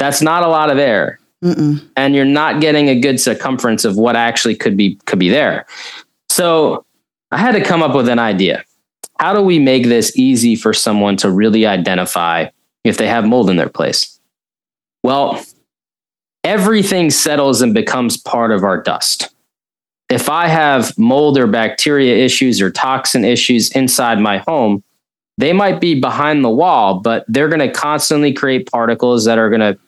That's 0.00 0.22
not 0.22 0.42
a 0.42 0.48
lot 0.48 0.70
of 0.70 0.78
air. 0.78 1.20
Mm-mm. 1.44 1.86
And 1.94 2.14
you're 2.14 2.24
not 2.24 2.62
getting 2.62 2.88
a 2.88 2.98
good 2.98 3.20
circumference 3.20 3.84
of 3.84 3.98
what 3.98 4.16
actually 4.16 4.56
could 4.56 4.76
be 4.76 4.96
could 5.04 5.18
be 5.18 5.28
there. 5.28 5.66
So 6.30 6.86
I 7.30 7.36
had 7.36 7.52
to 7.52 7.62
come 7.62 7.82
up 7.82 7.94
with 7.94 8.08
an 8.08 8.18
idea. 8.18 8.64
How 9.18 9.34
do 9.34 9.42
we 9.42 9.58
make 9.58 9.84
this 9.84 10.16
easy 10.16 10.56
for 10.56 10.72
someone 10.72 11.18
to 11.18 11.30
really 11.30 11.66
identify 11.66 12.46
if 12.82 12.96
they 12.96 13.08
have 13.08 13.26
mold 13.26 13.50
in 13.50 13.56
their 13.56 13.68
place? 13.68 14.18
Well, 15.02 15.44
everything 16.44 17.10
settles 17.10 17.60
and 17.60 17.74
becomes 17.74 18.16
part 18.16 18.52
of 18.52 18.64
our 18.64 18.82
dust. 18.82 19.34
If 20.08 20.30
I 20.30 20.48
have 20.48 20.96
mold 20.98 21.38
or 21.38 21.46
bacteria 21.46 22.24
issues 22.24 22.62
or 22.62 22.70
toxin 22.70 23.24
issues 23.24 23.70
inside 23.72 24.18
my 24.18 24.38
home, 24.38 24.82
they 25.36 25.52
might 25.52 25.80
be 25.80 26.00
behind 26.00 26.42
the 26.42 26.50
wall, 26.50 27.00
but 27.00 27.24
they're 27.28 27.48
going 27.48 27.60
to 27.60 27.70
constantly 27.70 28.32
create 28.32 28.70
particles 28.70 29.26
that 29.26 29.38
are 29.38 29.50
going 29.50 29.60
to 29.60 29.78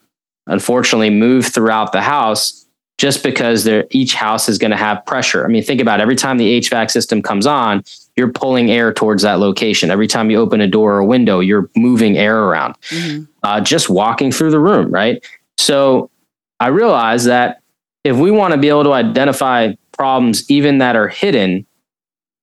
unfortunately 0.47 1.11
move 1.11 1.47
throughout 1.47 1.93
the 1.93 2.03
house 2.03 2.67
just 2.99 3.23
because 3.23 3.69
each 3.91 4.15
house 4.15 4.49
is 4.49 4.59
going 4.59 4.71
to 4.71 4.77
have 4.77 5.05
pressure. 5.07 5.45
I 5.45 5.49
mean, 5.49 5.63
think 5.63 5.81
about 5.81 5.99
it. 5.99 6.03
every 6.03 6.15
time 6.15 6.39
the 6.39 6.61
HVAC 6.61 6.91
system 6.91 7.23
comes 7.23 7.47
on, 7.47 7.83
you're 8.17 8.31
pulling 8.31 8.71
air 8.71 8.93
towards 8.93 9.23
that 9.23 9.41
location. 9.41 9.91
Every 9.91 10.07
time 10.07 10.31
you 10.31 10.39
open 10.39 10.61
a 10.61 10.69
door 10.69 10.95
or 10.95 10.99
a 10.99 11.07
window, 11.07 11.41
you're 11.41 11.69
moving 11.75 12.17
air 12.17 12.39
around, 12.39 12.81
mm-hmm. 12.83 13.25
uh, 13.43 13.61
just 13.61 13.89
walking 13.89 14.31
through 14.31 14.51
the 14.51 14.61
room, 14.61 14.91
right? 14.91 15.25
So 15.59 16.11
I 16.61 16.69
realized 16.69 17.27
that 17.27 17.63
if 18.05 18.17
we 18.17 18.31
want 18.31 18.53
to 18.53 18.59
be 18.59 18.69
able 18.69 18.85
to 18.85 18.93
identify 18.93 19.75
problems, 19.93 20.49
even 20.51 20.79
that 20.79 20.95
are 20.95 21.09
hidden, 21.09 21.67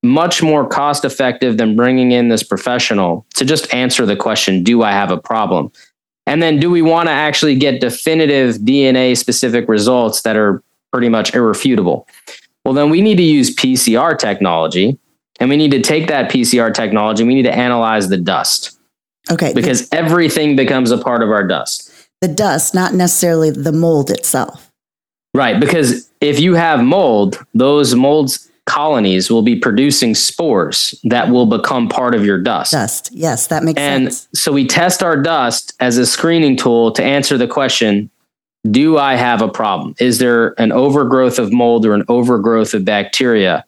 much 0.01 0.41
more 0.41 0.67
cost 0.67 1.05
effective 1.05 1.57
than 1.57 1.75
bringing 1.75 2.11
in 2.11 2.29
this 2.29 2.43
professional 2.43 3.25
to 3.35 3.45
just 3.45 3.73
answer 3.73 4.05
the 4.05 4.15
question 4.15 4.63
Do 4.63 4.81
I 4.81 4.91
have 4.91 5.11
a 5.11 5.17
problem? 5.17 5.71
And 6.29 6.43
then 6.43 6.59
do 6.59 6.69
we 6.69 6.83
want 6.83 7.07
to 7.07 7.11
actually 7.11 7.55
get 7.55 7.81
definitive 7.81 8.57
DNA 8.57 9.17
specific 9.17 9.67
results 9.67 10.21
that 10.21 10.35
are 10.35 10.61
pretty 10.93 11.09
much 11.09 11.33
irrefutable? 11.33 12.07
Well, 12.63 12.75
then 12.75 12.91
we 12.91 13.01
need 13.01 13.15
to 13.15 13.23
use 13.23 13.55
PCR 13.55 14.15
technology 14.15 14.99
and 15.39 15.49
we 15.49 15.57
need 15.57 15.71
to 15.71 15.81
take 15.81 16.07
that 16.07 16.29
PCR 16.29 16.71
technology, 16.71 17.23
we 17.23 17.33
need 17.33 17.43
to 17.43 17.55
analyze 17.55 18.09
the 18.09 18.17
dust. 18.17 18.77
Okay. 19.31 19.53
Because 19.53 19.89
everything 19.91 20.55
becomes 20.55 20.91
a 20.91 20.99
part 20.99 21.23
of 21.23 21.31
our 21.31 21.47
dust. 21.47 21.91
The 22.21 22.27
dust, 22.27 22.75
not 22.75 22.93
necessarily 22.93 23.49
the 23.49 23.71
mold 23.71 24.11
itself. 24.11 24.71
Right. 25.33 25.59
Because 25.59 26.11
if 26.21 26.39
you 26.39 26.53
have 26.53 26.83
mold, 26.83 27.43
those 27.55 27.95
molds 27.95 28.48
colonies 28.69 29.29
will 29.29 29.41
be 29.41 29.55
producing 29.55 30.15
spores 30.15 30.97
that 31.03 31.29
will 31.29 31.45
become 31.45 31.89
part 31.89 32.15
of 32.15 32.23
your 32.23 32.39
dust. 32.39 32.71
Dust. 32.71 33.09
Yes, 33.11 33.47
that 33.47 33.63
makes 33.63 33.79
and 33.79 34.05
sense. 34.05 34.27
And 34.27 34.37
so 34.37 34.53
we 34.53 34.65
test 34.65 35.03
our 35.03 35.17
dust 35.17 35.73
as 35.79 35.97
a 35.97 36.05
screening 36.05 36.55
tool 36.55 36.91
to 36.93 37.03
answer 37.03 37.37
the 37.37 37.47
question 37.47 38.09
Do 38.69 38.97
I 38.97 39.15
have 39.15 39.41
a 39.41 39.49
problem? 39.49 39.95
Is 39.99 40.19
there 40.19 40.59
an 40.61 40.71
overgrowth 40.71 41.39
of 41.39 41.51
mold 41.51 41.85
or 41.85 41.93
an 41.93 42.05
overgrowth 42.07 42.73
of 42.73 42.85
bacteria 42.85 43.65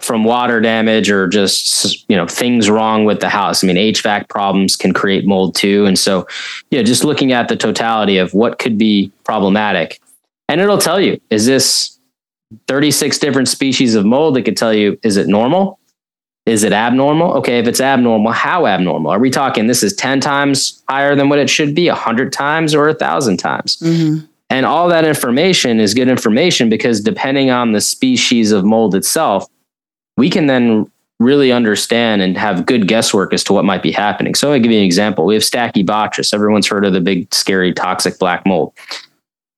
from 0.00 0.24
water 0.24 0.60
damage 0.60 1.10
or 1.10 1.26
just 1.26 2.08
you 2.10 2.16
know 2.16 2.28
things 2.28 2.68
wrong 2.68 3.04
with 3.04 3.20
the 3.20 3.30
house? 3.30 3.64
I 3.64 3.66
mean, 3.66 3.76
HVAC 3.76 4.28
problems 4.28 4.76
can 4.76 4.92
create 4.92 5.26
mold 5.26 5.54
too. 5.54 5.86
And 5.86 5.98
so, 5.98 6.28
yeah, 6.70 6.82
just 6.82 7.04
looking 7.04 7.32
at 7.32 7.48
the 7.48 7.56
totality 7.56 8.18
of 8.18 8.34
what 8.34 8.58
could 8.58 8.76
be 8.76 9.10
problematic. 9.24 10.00
And 10.48 10.60
it'll 10.60 10.78
tell 10.78 11.00
you, 11.00 11.20
is 11.30 11.46
this 11.46 11.95
36 12.68 13.18
different 13.18 13.48
species 13.48 13.94
of 13.94 14.04
mold 14.04 14.36
that 14.36 14.42
could 14.42 14.56
tell 14.56 14.72
you 14.72 14.98
is 15.02 15.16
it 15.16 15.28
normal? 15.28 15.78
Is 16.46 16.62
it 16.62 16.72
abnormal? 16.72 17.32
Okay, 17.38 17.58
if 17.58 17.66
it's 17.66 17.80
abnormal, 17.80 18.30
how 18.30 18.66
abnormal? 18.66 19.10
Are 19.10 19.18
we 19.18 19.30
talking 19.30 19.66
this 19.66 19.82
is 19.82 19.94
10 19.94 20.20
times 20.20 20.82
higher 20.88 21.16
than 21.16 21.28
what 21.28 21.40
it 21.40 21.50
should 21.50 21.74
be, 21.74 21.88
100 21.88 22.32
times 22.32 22.72
or 22.72 22.86
1,000 22.86 23.36
times? 23.36 23.76
Mm-hmm. 23.78 24.24
And 24.48 24.64
all 24.64 24.88
that 24.88 25.04
information 25.04 25.80
is 25.80 25.92
good 25.92 26.08
information 26.08 26.68
because 26.68 27.00
depending 27.00 27.50
on 27.50 27.72
the 27.72 27.80
species 27.80 28.52
of 28.52 28.64
mold 28.64 28.94
itself, 28.94 29.48
we 30.16 30.30
can 30.30 30.46
then 30.46 30.88
really 31.18 31.50
understand 31.50 32.22
and 32.22 32.36
have 32.36 32.64
good 32.64 32.86
guesswork 32.86 33.32
as 33.32 33.42
to 33.42 33.52
what 33.52 33.64
might 33.64 33.82
be 33.82 33.90
happening. 33.90 34.36
So 34.36 34.52
I'll 34.52 34.60
give 34.60 34.70
you 34.70 34.78
an 34.78 34.84
example. 34.84 35.24
We 35.24 35.34
have 35.34 35.42
Stachybotrys. 35.42 36.32
Everyone's 36.32 36.68
heard 36.68 36.84
of 36.84 36.92
the 36.92 37.00
big, 37.00 37.32
scary, 37.34 37.72
toxic 37.72 38.18
black 38.18 38.46
mold. 38.46 38.72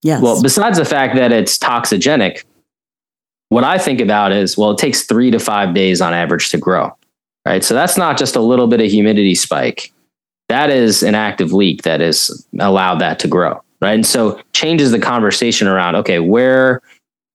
Yes. 0.02 0.22
Well, 0.22 0.40
besides 0.40 0.78
the 0.78 0.84
fact 0.84 1.16
that 1.16 1.32
it's 1.32 1.58
toxigenic, 1.58 2.44
what 3.48 3.64
I 3.64 3.78
think 3.78 4.00
about 4.00 4.32
is, 4.32 4.56
well, 4.58 4.72
it 4.72 4.78
takes 4.78 5.04
three 5.04 5.30
to 5.30 5.38
five 5.38 5.74
days 5.74 6.00
on 6.00 6.12
average 6.12 6.50
to 6.50 6.58
grow, 6.58 6.96
right? 7.46 7.64
So 7.64 7.74
that's 7.74 7.96
not 7.96 8.18
just 8.18 8.36
a 8.36 8.40
little 8.40 8.66
bit 8.66 8.80
of 8.80 8.90
humidity 8.90 9.34
spike. 9.34 9.92
That 10.48 10.70
is 10.70 11.02
an 11.02 11.14
active 11.14 11.52
leak 11.52 11.82
that 11.82 12.00
has 12.00 12.46
allowed 12.58 13.00
that 13.00 13.18
to 13.20 13.28
grow, 13.28 13.62
right? 13.80 13.94
And 13.94 14.06
so 14.06 14.40
changes 14.52 14.90
the 14.90 14.98
conversation 14.98 15.68
around, 15.68 15.96
okay, 15.96 16.18
where, 16.20 16.82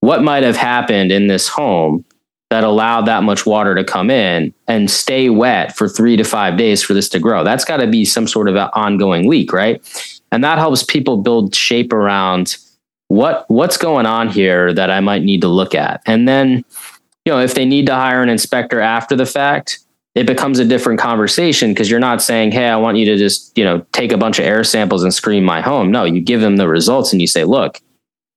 what 0.01 0.24
might 0.24 0.43
have 0.43 0.58
happened 0.58 1.12
in 1.12 1.27
this 1.27 1.48
home 1.48 2.03
that 2.50 2.63
allowed 2.63 3.05
that 3.05 3.24
much 3.24 3.46
water 3.46 3.74
to 3.74 3.84
come 3.84 4.10
in 4.10 4.53
and 4.67 4.91
stay 4.91 5.29
wet 5.29 5.75
for 5.75 5.88
three 5.88 6.17
to 6.17 6.24
five 6.24 6.58
days 6.58 6.84
for 6.84 6.93
this 6.93 7.10
to 7.10 7.20
grow? 7.20 7.43
That's 7.43 7.65
got 7.65 7.77
to 7.77 7.88
be 7.88 8.03
some 8.03 8.27
sort 8.27 8.50
of 8.50 8.55
an 8.55 8.70
ongoing 8.74 9.29
leak, 9.29 9.53
right? 9.53 9.82
And 10.32 10.43
that 10.43 10.58
helps 10.58 10.84
people 10.84 11.17
build 11.17 11.55
shape 11.55 11.93
around 11.93 12.58
what 13.13 13.46
what's 13.50 13.77
going 13.77 14.08
on 14.08 14.27
here 14.27 14.74
that 14.74 14.89
I 14.89 15.00
might 15.00 15.24
need 15.24 15.41
to 15.41 15.48
look 15.48 15.75
at. 15.75 16.01
And 16.05 16.27
then, 16.27 16.65
you 17.25 17.32
know, 17.32 17.39
if 17.39 17.53
they 17.53 17.65
need 17.65 17.86
to 17.86 17.93
hire 17.93 18.24
an 18.24 18.29
inspector 18.29 18.79
after 18.82 19.15
the 19.15 19.25
fact, 19.25 19.79
it 20.15 20.25
becomes 20.25 20.58
a 20.58 20.65
different 20.65 21.00
conversation 21.00 21.72
because 21.72 21.91
you're 21.91 22.00
not 22.00 22.22
saying, 22.22 22.51
"Hey, 22.51 22.67
I 22.67 22.75
want 22.77 22.98
you 22.98 23.05
to 23.05 23.17
just, 23.17 23.55
you 23.58 23.63
know, 23.63 23.86
take 23.91 24.12
a 24.12 24.17
bunch 24.17 24.39
of 24.39 24.46
air 24.46 24.63
samples 24.63 25.03
and 25.03 25.13
screen 25.13 25.43
my 25.43 25.62
home." 25.62 25.91
No, 25.91 26.05
you 26.05 26.22
give 26.22 26.41
them 26.41 26.58
the 26.58 26.67
results 26.67 27.12
and 27.13 27.22
you 27.22 27.27
say, 27.27 27.43
"Look, 27.43 27.79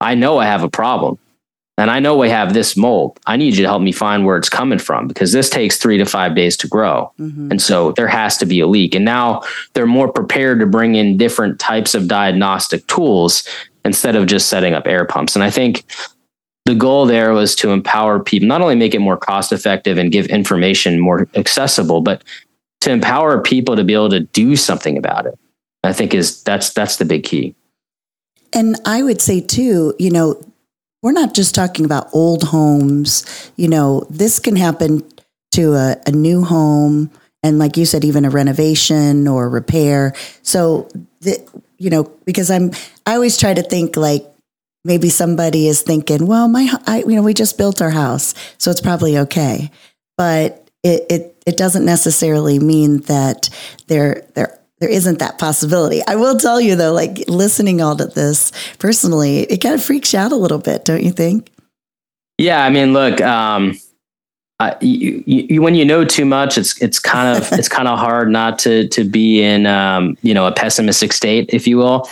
I 0.00 0.14
know 0.14 0.38
I 0.38 0.44
have 0.44 0.62
a 0.62 0.70
problem. 0.70 1.18
And 1.78 1.90
I 1.90 2.00
know 2.00 2.16
we 2.16 2.30
have 2.30 2.54
this 2.54 2.74
mold. 2.74 3.18
I 3.26 3.36
need 3.36 3.54
you 3.54 3.62
to 3.62 3.68
help 3.68 3.82
me 3.82 3.92
find 3.92 4.24
where 4.24 4.38
it's 4.38 4.48
coming 4.48 4.78
from 4.78 5.06
because 5.08 5.32
this 5.32 5.50
takes 5.50 5.76
three 5.76 5.98
to 5.98 6.06
five 6.06 6.34
days 6.34 6.56
to 6.58 6.68
grow. 6.68 7.12
Mm-hmm. 7.20 7.50
And 7.50 7.60
so 7.60 7.92
there 7.92 8.08
has 8.08 8.38
to 8.38 8.46
be 8.46 8.60
a 8.60 8.66
leak. 8.66 8.94
And 8.94 9.04
now 9.04 9.42
they're 9.74 9.86
more 9.86 10.10
prepared 10.10 10.58
to 10.60 10.66
bring 10.66 10.94
in 10.94 11.18
different 11.18 11.60
types 11.60 11.94
of 11.94 12.08
diagnostic 12.08 12.86
tools 12.86 13.46
instead 13.86 14.16
of 14.16 14.26
just 14.26 14.48
setting 14.48 14.74
up 14.74 14.86
air 14.86 15.04
pumps. 15.04 15.34
And 15.34 15.42
I 15.42 15.50
think 15.50 15.84
the 16.66 16.74
goal 16.74 17.06
there 17.06 17.32
was 17.32 17.54
to 17.56 17.70
empower 17.70 18.18
people, 18.20 18.48
not 18.48 18.60
only 18.60 18.74
make 18.74 18.94
it 18.94 18.98
more 18.98 19.16
cost 19.16 19.52
effective 19.52 19.96
and 19.96 20.12
give 20.12 20.26
information 20.26 21.00
more 21.00 21.28
accessible, 21.34 22.00
but 22.00 22.22
to 22.82 22.90
empower 22.90 23.40
people 23.40 23.76
to 23.76 23.84
be 23.84 23.94
able 23.94 24.10
to 24.10 24.20
do 24.20 24.56
something 24.56 24.98
about 24.98 25.26
it. 25.26 25.38
I 25.84 25.92
think 25.92 26.12
is 26.12 26.42
that's 26.42 26.72
that's 26.72 26.96
the 26.96 27.04
big 27.04 27.22
key. 27.22 27.54
And 28.52 28.76
I 28.84 29.02
would 29.02 29.20
say 29.20 29.40
too, 29.40 29.94
you 29.98 30.10
know, 30.10 30.42
we're 31.02 31.12
not 31.12 31.34
just 31.34 31.54
talking 31.54 31.84
about 31.84 32.08
old 32.12 32.42
homes. 32.42 33.52
You 33.56 33.68
know, 33.68 34.04
this 34.10 34.40
can 34.40 34.56
happen 34.56 35.08
to 35.52 35.74
a, 35.74 35.96
a 36.06 36.10
new 36.10 36.42
home 36.42 37.10
and 37.42 37.58
like 37.58 37.76
you 37.76 37.86
said 37.86 38.04
even 38.04 38.24
a 38.24 38.30
renovation 38.30 39.28
or 39.28 39.48
repair 39.48 40.12
so 40.42 40.88
the, 41.20 41.38
you 41.78 41.90
know, 41.90 42.04
because 42.24 42.50
I'm, 42.50 42.72
I 43.06 43.14
always 43.14 43.36
try 43.36 43.54
to 43.54 43.62
think 43.62 43.96
like 43.96 44.24
maybe 44.84 45.08
somebody 45.08 45.68
is 45.68 45.82
thinking, 45.82 46.26
well, 46.26 46.48
my, 46.48 46.72
I, 46.86 46.98
you 47.00 47.16
know, 47.16 47.22
we 47.22 47.34
just 47.34 47.58
built 47.58 47.82
our 47.82 47.90
house, 47.90 48.34
so 48.58 48.70
it's 48.70 48.80
probably 48.80 49.18
okay. 49.18 49.70
But 50.16 50.70
it, 50.82 51.04
it, 51.10 51.42
it 51.46 51.56
doesn't 51.56 51.84
necessarily 51.84 52.58
mean 52.58 53.00
that 53.02 53.50
there, 53.88 54.26
there, 54.34 54.58
there 54.78 54.88
isn't 54.88 55.18
that 55.18 55.38
possibility. 55.38 56.02
I 56.06 56.16
will 56.16 56.36
tell 56.36 56.60
you 56.60 56.76
though, 56.76 56.92
like 56.92 57.28
listening 57.28 57.80
all 57.80 57.96
to 57.96 58.06
this 58.06 58.52
personally, 58.78 59.40
it 59.40 59.58
kind 59.58 59.74
of 59.74 59.82
freaks 59.82 60.12
you 60.12 60.18
out 60.18 60.32
a 60.32 60.36
little 60.36 60.58
bit, 60.58 60.84
don't 60.84 61.02
you 61.02 61.12
think? 61.12 61.50
Yeah, 62.38 62.62
I 62.62 62.70
mean, 62.70 62.92
look, 62.92 63.20
um, 63.20 63.78
uh, 64.58 64.74
you, 64.80 65.22
you, 65.26 65.60
when 65.60 65.74
you 65.74 65.84
know 65.84 66.04
too 66.04 66.24
much, 66.24 66.56
it's 66.56 66.80
it's 66.80 66.98
kind 66.98 67.36
of 67.36 67.52
it's 67.52 67.68
kind 67.68 67.88
of 67.88 67.98
hard 68.06 68.30
not 68.30 68.58
to 68.60 68.88
to 68.88 69.04
be 69.04 69.42
in 69.42 69.66
um, 69.66 70.16
you 70.22 70.32
know 70.32 70.46
a 70.46 70.52
pessimistic 70.52 71.12
state, 71.12 71.50
if 71.52 71.66
you 71.66 71.76
will. 71.76 72.08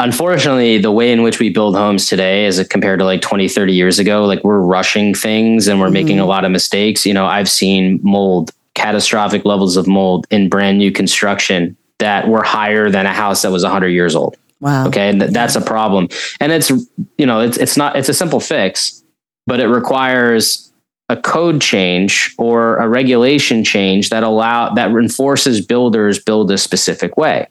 Unfortunately, 0.00 0.78
the 0.78 0.90
way 0.90 1.12
in 1.12 1.22
which 1.22 1.38
we 1.38 1.50
build 1.50 1.76
homes 1.76 2.08
today, 2.08 2.46
as 2.46 2.66
compared 2.68 2.98
to 2.98 3.04
like 3.04 3.20
20, 3.20 3.48
30 3.48 3.72
years 3.72 3.98
ago, 4.00 4.24
like 4.24 4.42
we're 4.42 4.58
rushing 4.58 5.14
things 5.14 5.68
and 5.68 5.78
we're 5.78 5.86
mm-hmm. 5.86 5.92
making 5.94 6.20
a 6.20 6.26
lot 6.26 6.44
of 6.44 6.50
mistakes. 6.50 7.06
You 7.06 7.14
know, 7.14 7.26
I've 7.26 7.48
seen 7.48 8.00
mold, 8.02 8.50
catastrophic 8.74 9.44
levels 9.44 9.76
of 9.76 9.86
mold 9.86 10.26
in 10.30 10.48
brand 10.48 10.78
new 10.78 10.90
construction 10.90 11.76
that 12.00 12.26
were 12.26 12.42
higher 12.42 12.90
than 12.90 13.06
a 13.06 13.12
house 13.12 13.42
that 13.42 13.52
was 13.52 13.62
100 13.62 13.88
years 13.88 14.16
old. 14.16 14.36
Wow. 14.60 14.88
Okay, 14.88 15.12
th- 15.12 15.30
that's 15.30 15.54
a 15.56 15.60
problem, 15.60 16.08
and 16.40 16.50
it's 16.50 16.70
you 17.18 17.26
know 17.26 17.40
it's 17.40 17.58
it's 17.58 17.76
not 17.76 17.96
it's 17.96 18.08
a 18.08 18.14
simple 18.14 18.40
fix, 18.40 19.04
but 19.46 19.60
it 19.60 19.66
requires 19.66 20.72
a 21.08 21.16
code 21.16 21.60
change 21.60 22.34
or 22.38 22.76
a 22.76 22.88
regulation 22.88 23.62
change 23.62 24.08
that 24.08 24.22
allow 24.22 24.72
that 24.74 24.90
enforces 24.90 25.64
builders 25.64 26.18
build 26.18 26.50
a 26.50 26.58
specific 26.58 27.16
way. 27.16 27.46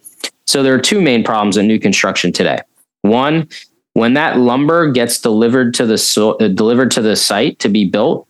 So 0.48 0.64
there 0.64 0.74
are 0.74 0.80
two 0.80 1.02
main 1.02 1.24
problems 1.24 1.58
in 1.58 1.68
new 1.68 1.80
construction 1.80 2.32
today. 2.32 2.60
One, 3.02 3.48
when 3.94 4.14
that 4.16 4.38
lumber 4.38 4.92
gets 4.92 5.20
delivered 5.20 5.74
to 5.76 5.86
the 5.86 5.98
so, 5.98 6.32
uh, 6.38 6.48
delivered 6.48 6.92
to 6.92 7.02
the 7.02 7.16
site 7.16 7.60
to 7.60 7.70
be 7.70 7.86
built, 7.86 8.28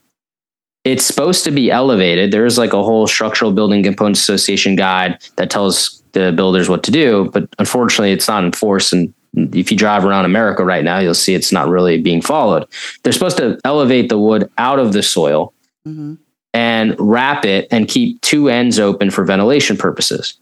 it's 0.84 1.06
supposed 1.06 1.46
to 1.46 1.52
be 1.52 1.72
elevated. 1.72 2.32
There's 2.32 2.58
like 2.58 2.74
a 2.74 2.84
whole 2.84 3.08
structural 3.08 3.54
building 3.54 3.84
components 3.84 4.20
association 4.20 4.76
guide 4.76 5.20
that 5.38 5.50
tells 5.50 6.04
the 6.12 6.34
builders 6.34 6.68
what 6.68 6.84
to 6.84 6.92
do, 6.92 7.30
but 7.32 7.48
unfortunately, 7.60 8.12
it's 8.12 8.28
not 8.28 8.44
enforced 8.44 8.94
if 9.36 9.72
you 9.72 9.78
drive 9.78 10.06
around 10.06 10.26
America 10.26 10.64
right 10.64 10.84
now, 10.84 11.00
you'll 11.00 11.14
see 11.14 11.34
it's 11.34 11.52
not 11.52 11.68
really 11.68 12.02
being 12.02 12.22
followed. 12.22 12.68
They're 13.04 13.14
supposed 13.14 13.38
to 13.38 13.60
elevate 13.66 14.10
the 14.10 14.20
wood 14.20 14.50
out 14.58 14.80
of 14.80 14.94
the 14.94 15.04
soil. 15.04 15.54
Mm-hmm. 15.86 16.14
and 16.54 16.96
wrap 16.98 17.44
it 17.44 17.68
and 17.72 17.90
keep 17.90 18.22
two 18.22 18.48
ends 18.48 18.80
open 18.80 19.12
for 19.12 19.26
ventilation 19.26 19.76
purposes. 19.76 20.38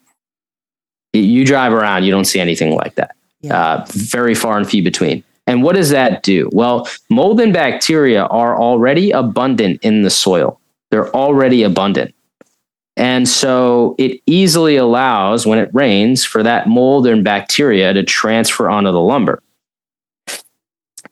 You 1.14 1.44
drive 1.46 1.74
around, 1.74 2.04
you 2.04 2.12
don't 2.12 2.26
see 2.26 2.40
anything 2.40 2.76
like 2.76 2.94
that. 2.96 3.16
Yeah. 3.42 3.60
Uh, 3.60 3.86
very 3.90 4.36
far 4.36 4.58
and 4.58 4.70
few 4.70 4.84
between. 4.84 5.24
And 5.48 5.64
what 5.64 5.76
does 5.76 5.90
that 5.90 6.22
do? 6.22 6.48
Well, 6.54 6.88
mold 7.10 7.42
and 7.42 7.52
bacteria 7.52 8.26
are 8.26 8.56
already 8.62 9.10
abundant 9.10 9.80
in 9.84 10.04
the 10.04 10.12
soil. 10.12 10.60
They're 10.92 11.10
already 11.10 11.64
abundant. 11.64 12.14
And 12.98 13.28
so 13.28 13.96
it 13.98 14.22
easily 14.26 14.76
allows, 14.76 15.46
when 15.46 15.60
it 15.60 15.74
rains, 15.74 16.26
for 16.26 16.44
that 16.44 16.68
mold 16.68 17.08
and 17.08 17.24
bacteria 17.24 17.94
to 17.94 18.04
transfer 18.04 18.70
onto 18.70 18.92
the 18.92 19.00
lumber. 19.00 19.42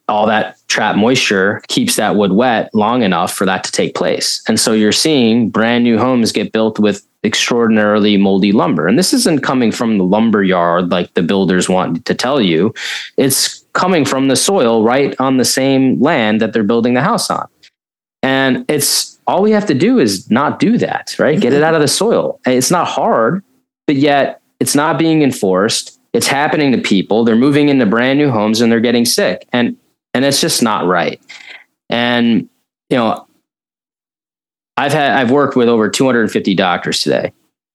All 0.08 0.26
that 0.26 0.56
trapped 0.68 0.98
moisture 0.98 1.62
keeps 1.68 1.96
that 1.96 2.16
wood 2.16 2.32
wet 2.32 2.70
long 2.74 3.02
enough 3.02 3.32
for 3.32 3.44
that 3.46 3.64
to 3.64 3.72
take 3.72 3.94
place. 3.94 4.42
And 4.48 4.58
so 4.58 4.72
you're 4.72 4.92
seeing 4.92 5.50
brand 5.50 5.84
new 5.84 5.98
homes 5.98 6.32
get 6.32 6.52
built 6.52 6.78
with 6.78 7.06
extraordinarily 7.22 8.16
moldy 8.16 8.52
lumber. 8.52 8.86
And 8.86 8.98
this 8.98 9.12
isn't 9.12 9.42
coming 9.42 9.70
from 9.70 9.98
the 9.98 10.04
lumber 10.04 10.42
yard 10.42 10.90
like 10.90 11.12
the 11.14 11.22
builders 11.22 11.68
want 11.68 12.04
to 12.04 12.14
tell 12.14 12.40
you. 12.40 12.74
It's 13.16 13.64
coming 13.72 14.04
from 14.04 14.28
the 14.28 14.36
soil 14.36 14.82
right 14.82 15.14
on 15.20 15.36
the 15.36 15.44
same 15.44 16.00
land 16.00 16.40
that 16.40 16.52
they're 16.52 16.62
building 16.62 16.94
the 16.94 17.02
house 17.02 17.30
on. 17.30 17.46
And 18.22 18.64
it's 18.68 19.18
all 19.30 19.42
we 19.42 19.52
have 19.52 19.66
to 19.66 19.74
do 19.74 20.00
is 20.00 20.28
not 20.28 20.58
do 20.58 20.76
that, 20.76 21.14
right? 21.16 21.40
Get 21.40 21.52
it 21.52 21.62
out 21.62 21.74
of 21.74 21.80
the 21.80 21.86
soil. 21.86 22.40
It's 22.46 22.70
not 22.70 22.88
hard, 22.88 23.44
but 23.86 23.94
yet 23.94 24.42
it's 24.58 24.74
not 24.74 24.98
being 24.98 25.22
enforced. 25.22 26.00
It's 26.12 26.26
happening 26.26 26.72
to 26.72 26.78
people. 26.78 27.24
They're 27.24 27.36
moving 27.36 27.68
into 27.68 27.86
brand 27.86 28.18
new 28.18 28.30
homes 28.30 28.60
and 28.60 28.72
they're 28.72 28.80
getting 28.80 29.04
sick. 29.04 29.46
And 29.52 29.76
and 30.14 30.24
it's 30.24 30.40
just 30.40 30.64
not 30.64 30.86
right. 30.86 31.22
And 31.88 32.48
you 32.88 32.96
know, 32.96 33.28
I've 34.76 34.92
had 34.92 35.12
I've 35.12 35.30
worked 35.30 35.54
with 35.54 35.68
over 35.68 35.88
250 35.88 36.54
doctors 36.56 37.00
today. 37.00 37.32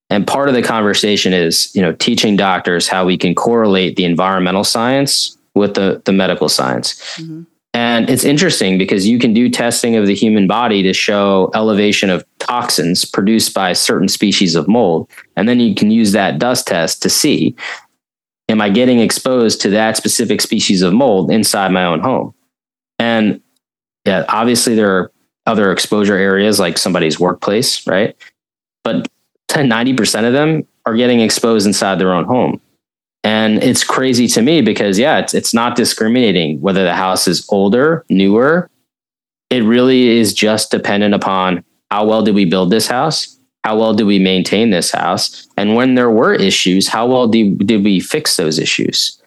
And 0.10 0.28
part 0.28 0.50
of 0.50 0.56
the 0.56 0.62
conversation 0.62 1.32
is, 1.32 1.74
you 1.74 1.82
know, 1.82 1.94
teaching 1.94 2.36
doctors 2.36 2.90
how 2.90 3.06
we 3.06 3.18
can 3.18 3.34
correlate 3.34 3.96
the 3.96 4.04
environmental 4.04 4.66
science 4.66 5.38
with 5.56 5.76
the, 5.76 6.02
the 6.04 6.12
medical 6.12 6.50
science. 6.50 6.96
Mm-hmm. 7.16 7.44
And 7.76 8.10
it's 8.10 8.24
interesting 8.24 8.78
because 8.78 9.06
you 9.06 9.20
can 9.20 9.34
do 9.34 9.50
testing 9.50 9.98
of 9.98 10.08
the 10.08 10.16
human 10.16 10.48
body 10.48 10.82
to 10.84 10.94
show 10.94 11.52
elevation 11.54 12.10
of 12.10 12.24
toxins 12.40 13.04
produced 13.04 13.54
by 13.54 13.74
certain 13.74 14.08
species 14.08 14.56
of 14.56 14.70
mold. 14.70 15.10
And 15.36 15.50
then 15.50 15.60
you 15.60 15.76
can 15.76 15.92
use 15.92 16.14
that 16.14 16.40
dust 16.40 16.68
test 16.68 17.02
to 17.02 17.10
see 17.10 17.54
am 18.48 18.62
I 18.62 18.70
getting 18.70 19.00
exposed 19.00 19.60
to 19.62 19.70
that 19.72 19.98
specific 19.98 20.40
species 20.40 20.84
of 20.84 20.94
mold 20.94 21.30
inside 21.30 21.74
my 21.74 21.84
own 21.84 22.00
home? 22.00 22.34
And 22.98 23.42
yeah, 24.06 24.24
obviously 24.30 24.76
there 24.76 24.96
are 24.96 25.12
other 25.46 25.74
exposure 25.74 26.16
areas 26.16 26.62
like 26.62 26.78
somebody's 26.78 27.20
workplace, 27.20 27.86
right? 27.86 28.16
But 28.86 29.10
10, 29.50 29.70
90% 29.70 30.26
of 30.26 30.32
them 30.32 30.66
are 30.86 30.96
getting 30.96 31.20
exposed 31.20 31.68
inside 31.68 32.00
their 32.00 32.14
own 32.14 32.24
home. 32.24 32.62
And 33.26 33.64
it's 33.64 33.84
crazy 33.84 34.28
to 34.30 34.42
me 34.44 34.62
because, 34.62 35.00
yeah, 35.00 35.18
it's, 35.18 35.34
it's 35.34 35.52
not 35.52 35.76
discriminating 35.76 36.62
whether 36.62 36.84
the 36.84 36.94
house 36.94 37.28
is 37.28 37.44
older, 37.50 38.06
newer. 38.08 38.70
It 39.50 39.64
really 39.64 40.20
is 40.20 40.32
just 40.32 40.70
dependent 40.70 41.16
upon 41.16 41.66
how 41.90 42.06
well 42.06 42.22
did 42.22 42.36
we 42.36 42.46
build 42.46 42.70
this 42.70 42.86
house? 42.86 43.40
How 43.64 43.80
well 43.80 43.96
do 43.96 44.06
we 44.06 44.20
maintain 44.20 44.70
this 44.70 44.92
house? 44.92 45.48
And 45.58 45.74
when 45.74 45.96
there 45.96 46.12
were 46.12 46.36
issues, 46.36 46.88
how 46.88 47.08
well 47.08 47.28
did, 47.28 47.66
did 47.66 47.84
we 47.84 48.00
fix 48.00 48.38
those 48.38 48.60
issues? 48.60 49.20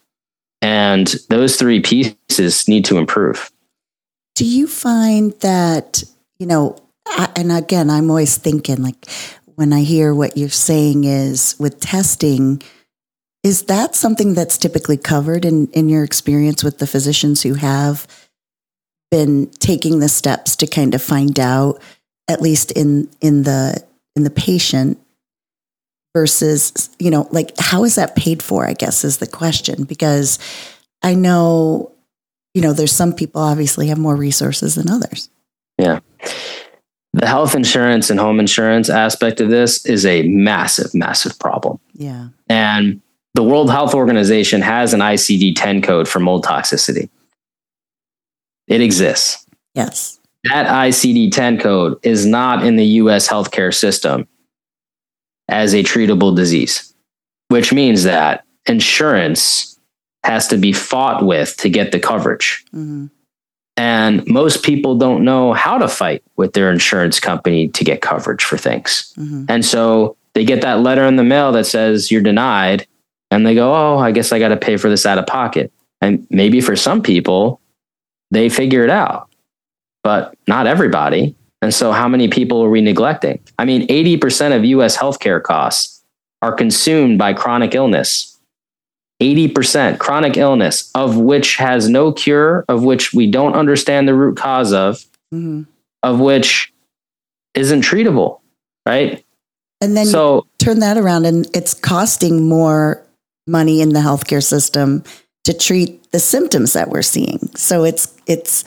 And 0.62 1.12
those 1.28 1.56
three 1.56 1.80
pieces 1.80 2.68
need 2.68 2.84
to 2.84 2.98
improve. 2.98 3.50
Do 4.36 4.44
you 4.44 4.68
find 4.68 5.32
that, 5.40 6.04
you 6.38 6.46
know, 6.46 6.76
I, 7.06 7.28
and 7.34 7.50
again, 7.50 7.90
I'm 7.90 8.10
always 8.10 8.36
thinking 8.36 8.80
like 8.80 9.10
when 9.56 9.72
I 9.72 9.80
hear 9.80 10.14
what 10.14 10.36
you're 10.36 10.50
saying 10.50 11.02
is 11.02 11.56
with 11.58 11.80
testing, 11.80 12.62
is 13.42 13.64
that 13.64 13.94
something 13.94 14.34
that's 14.34 14.58
typically 14.58 14.96
covered 14.96 15.44
in, 15.44 15.68
in 15.68 15.88
your 15.88 16.04
experience 16.04 16.64
with 16.64 16.78
the 16.78 16.86
physicians 16.86 17.42
who 17.42 17.54
have 17.54 18.06
been 19.10 19.48
taking 19.58 20.00
the 20.00 20.08
steps 20.08 20.56
to 20.56 20.66
kind 20.66 20.94
of 20.94 21.02
find 21.02 21.38
out, 21.38 21.80
at 22.28 22.42
least 22.42 22.72
in 22.72 23.08
in 23.20 23.44
the 23.44 23.82
in 24.16 24.24
the 24.24 24.30
patient 24.30 24.98
versus, 26.14 26.90
you 26.98 27.10
know, 27.10 27.28
like 27.30 27.52
how 27.58 27.84
is 27.84 27.94
that 27.94 28.16
paid 28.16 28.42
for, 28.42 28.66
I 28.66 28.72
guess 28.72 29.04
is 29.04 29.18
the 29.18 29.26
question. 29.26 29.84
Because 29.84 30.38
I 31.02 31.14
know, 31.14 31.92
you 32.54 32.62
know, 32.62 32.72
there's 32.72 32.92
some 32.92 33.12
people 33.12 33.40
obviously 33.40 33.86
have 33.88 33.98
more 33.98 34.16
resources 34.16 34.74
than 34.74 34.90
others. 34.90 35.30
Yeah. 35.78 36.00
The 37.12 37.26
health 37.26 37.54
insurance 37.54 38.10
and 38.10 38.18
home 38.18 38.40
insurance 38.40 38.90
aspect 38.90 39.40
of 39.40 39.48
this 39.48 39.86
is 39.86 40.04
a 40.04 40.22
massive, 40.24 40.92
massive 40.94 41.38
problem. 41.38 41.78
Yeah. 41.94 42.28
And 42.48 43.00
the 43.38 43.44
World 43.44 43.70
Health 43.70 43.94
Organization 43.94 44.62
has 44.62 44.92
an 44.92 44.98
ICD 44.98 45.54
10 45.54 45.80
code 45.80 46.08
for 46.08 46.18
mold 46.18 46.44
toxicity. 46.44 47.08
It 48.66 48.80
exists. 48.80 49.46
Yes. 49.74 50.18
That 50.42 50.66
ICD 50.66 51.30
10 51.30 51.60
code 51.60 52.00
is 52.02 52.26
not 52.26 52.66
in 52.66 52.74
the 52.74 52.84
US 52.84 53.28
healthcare 53.28 53.72
system 53.72 54.26
as 55.46 55.72
a 55.72 55.84
treatable 55.84 56.34
disease, 56.34 56.92
which 57.46 57.72
means 57.72 58.02
that 58.02 58.44
insurance 58.66 59.78
has 60.24 60.48
to 60.48 60.56
be 60.56 60.72
fought 60.72 61.24
with 61.24 61.56
to 61.58 61.68
get 61.68 61.92
the 61.92 62.00
coverage. 62.00 62.64
Mm-hmm. 62.74 63.06
And 63.76 64.26
most 64.26 64.64
people 64.64 64.98
don't 64.98 65.24
know 65.24 65.52
how 65.52 65.78
to 65.78 65.86
fight 65.86 66.24
with 66.34 66.54
their 66.54 66.72
insurance 66.72 67.20
company 67.20 67.68
to 67.68 67.84
get 67.84 68.02
coverage 68.02 68.42
for 68.42 68.58
things. 68.58 69.14
Mm-hmm. 69.16 69.44
And 69.48 69.64
so 69.64 70.16
they 70.34 70.44
get 70.44 70.62
that 70.62 70.80
letter 70.80 71.04
in 71.04 71.14
the 71.14 71.22
mail 71.22 71.52
that 71.52 71.66
says 71.66 72.10
you're 72.10 72.20
denied 72.20 72.84
and 73.30 73.46
they 73.46 73.54
go, 73.54 73.74
oh, 73.74 73.98
I 73.98 74.10
guess 74.10 74.32
I 74.32 74.38
got 74.38 74.48
to 74.48 74.56
pay 74.56 74.76
for 74.76 74.88
this 74.88 75.06
out 75.06 75.18
of 75.18 75.26
pocket. 75.26 75.72
And 76.00 76.26
maybe 76.30 76.60
for 76.60 76.76
some 76.76 77.02
people, 77.02 77.60
they 78.30 78.48
figure 78.48 78.84
it 78.84 78.90
out, 78.90 79.28
but 80.02 80.34
not 80.46 80.66
everybody. 80.66 81.34
And 81.60 81.74
so, 81.74 81.92
how 81.92 82.08
many 82.08 82.28
people 82.28 82.62
are 82.62 82.70
we 82.70 82.80
neglecting? 82.80 83.40
I 83.58 83.64
mean, 83.64 83.86
80% 83.88 84.56
of 84.56 84.64
US 84.64 84.96
healthcare 84.96 85.42
costs 85.42 86.04
are 86.40 86.52
consumed 86.52 87.18
by 87.18 87.32
chronic 87.32 87.74
illness. 87.74 88.38
80% 89.20 89.98
chronic 89.98 90.36
illness, 90.36 90.92
of 90.94 91.16
which 91.16 91.56
has 91.56 91.88
no 91.88 92.12
cure, 92.12 92.64
of 92.68 92.84
which 92.84 93.12
we 93.12 93.28
don't 93.28 93.54
understand 93.54 94.06
the 94.06 94.14
root 94.14 94.36
cause 94.36 94.72
of, 94.72 95.04
mm-hmm. 95.34 95.62
of 96.04 96.20
which 96.20 96.72
isn't 97.54 97.82
treatable, 97.82 98.40
right? 98.86 99.24
And 99.80 99.96
then 99.96 100.06
so, 100.06 100.46
turn 100.58 100.78
that 100.80 100.96
around, 100.96 101.26
and 101.26 101.48
it's 101.52 101.74
costing 101.74 102.48
more 102.48 103.04
money 103.48 103.80
in 103.80 103.90
the 103.90 104.00
healthcare 104.00 104.42
system 104.42 105.02
to 105.44 105.52
treat 105.56 106.10
the 106.12 106.20
symptoms 106.20 106.74
that 106.74 106.90
we're 106.90 107.02
seeing. 107.02 107.38
So 107.54 107.84
it's 107.84 108.14
it's 108.26 108.64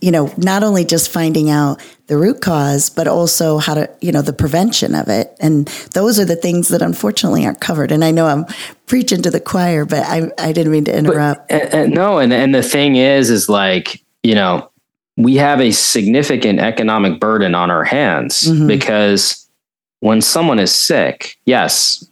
you 0.00 0.10
know 0.10 0.32
not 0.36 0.62
only 0.62 0.84
just 0.84 1.10
finding 1.10 1.50
out 1.50 1.80
the 2.06 2.16
root 2.16 2.40
cause 2.40 2.88
but 2.88 3.06
also 3.06 3.58
how 3.58 3.74
to 3.74 3.88
you 4.00 4.10
know 4.10 4.22
the 4.22 4.32
prevention 4.32 4.94
of 4.94 5.08
it 5.08 5.36
and 5.40 5.68
those 5.92 6.18
are 6.18 6.24
the 6.24 6.36
things 6.36 6.68
that 6.68 6.80
unfortunately 6.80 7.44
aren't 7.44 7.60
covered 7.60 7.92
and 7.92 8.02
i 8.02 8.10
know 8.10 8.26
i'm 8.26 8.46
preaching 8.86 9.20
to 9.20 9.30
the 9.30 9.40
choir 9.40 9.84
but 9.84 10.04
i, 10.06 10.30
I 10.38 10.52
didn't 10.52 10.72
mean 10.72 10.84
to 10.86 10.96
interrupt 10.96 11.50
but, 11.50 11.74
uh, 11.74 11.78
uh, 11.78 11.86
no 11.86 12.18
and, 12.18 12.32
and 12.32 12.54
the 12.54 12.62
thing 12.62 12.96
is 12.96 13.28
is 13.28 13.48
like 13.48 14.02
you 14.22 14.34
know 14.34 14.70
we 15.18 15.36
have 15.36 15.60
a 15.60 15.70
significant 15.70 16.58
economic 16.58 17.20
burden 17.20 17.54
on 17.54 17.70
our 17.70 17.84
hands 17.84 18.44
mm-hmm. 18.44 18.66
because 18.66 19.46
when 20.00 20.22
someone 20.22 20.58
is 20.58 20.74
sick 20.74 21.36
yes 21.44 22.08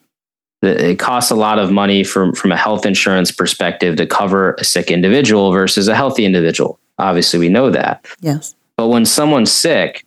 it 0.63 0.99
costs 0.99 1.31
a 1.31 1.35
lot 1.35 1.59
of 1.59 1.71
money 1.71 2.05
from 2.05 2.35
from 2.35 2.53
a 2.53 2.57
health 2.57 2.85
insurance 2.85 3.31
perspective 3.31 3.97
to 3.97 4.07
cover 4.07 4.55
a 4.55 4.65
sick 4.65 4.91
individual 4.91 5.53
versus 5.53 5.89
a 5.89 5.95
healthy 5.95 6.25
individual. 6.25 6.79
Obviously, 6.99 7.39
we 7.39 7.49
know 7.49 7.71
that. 7.71 8.07
Yes. 8.21 8.55
But 8.77 8.89
when 8.89 9.07
someone's 9.07 9.53
sick 9.53 10.05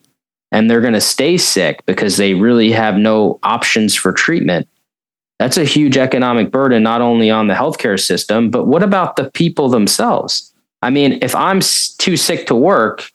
and 0.52 0.70
they're 0.70 0.82
going 0.82 0.94
to 0.94 1.02
stay 1.02 1.38
sick 1.38 1.84
because 1.86 2.18
they 2.18 2.36
really 2.36 2.72
have 2.72 2.96
no 2.96 3.40
options 3.42 3.96
for 3.96 4.12
treatment, 4.12 4.68
that's 5.40 5.58
a 5.58 5.66
huge 5.66 5.98
economic 5.98 6.52
burden 6.52 6.84
not 6.84 7.02
only 7.02 7.32
on 7.32 7.48
the 7.48 7.56
healthcare 7.56 8.00
system, 8.00 8.52
but 8.52 8.66
what 8.68 8.84
about 8.84 9.16
the 9.16 9.32
people 9.32 9.70
themselves? 9.70 10.54
I 10.84 10.92
mean, 10.92 11.18
if 11.22 11.34
I'm 11.36 11.62
too 11.98 12.18
sick 12.18 12.46
to 12.48 12.56
work, 12.56 13.10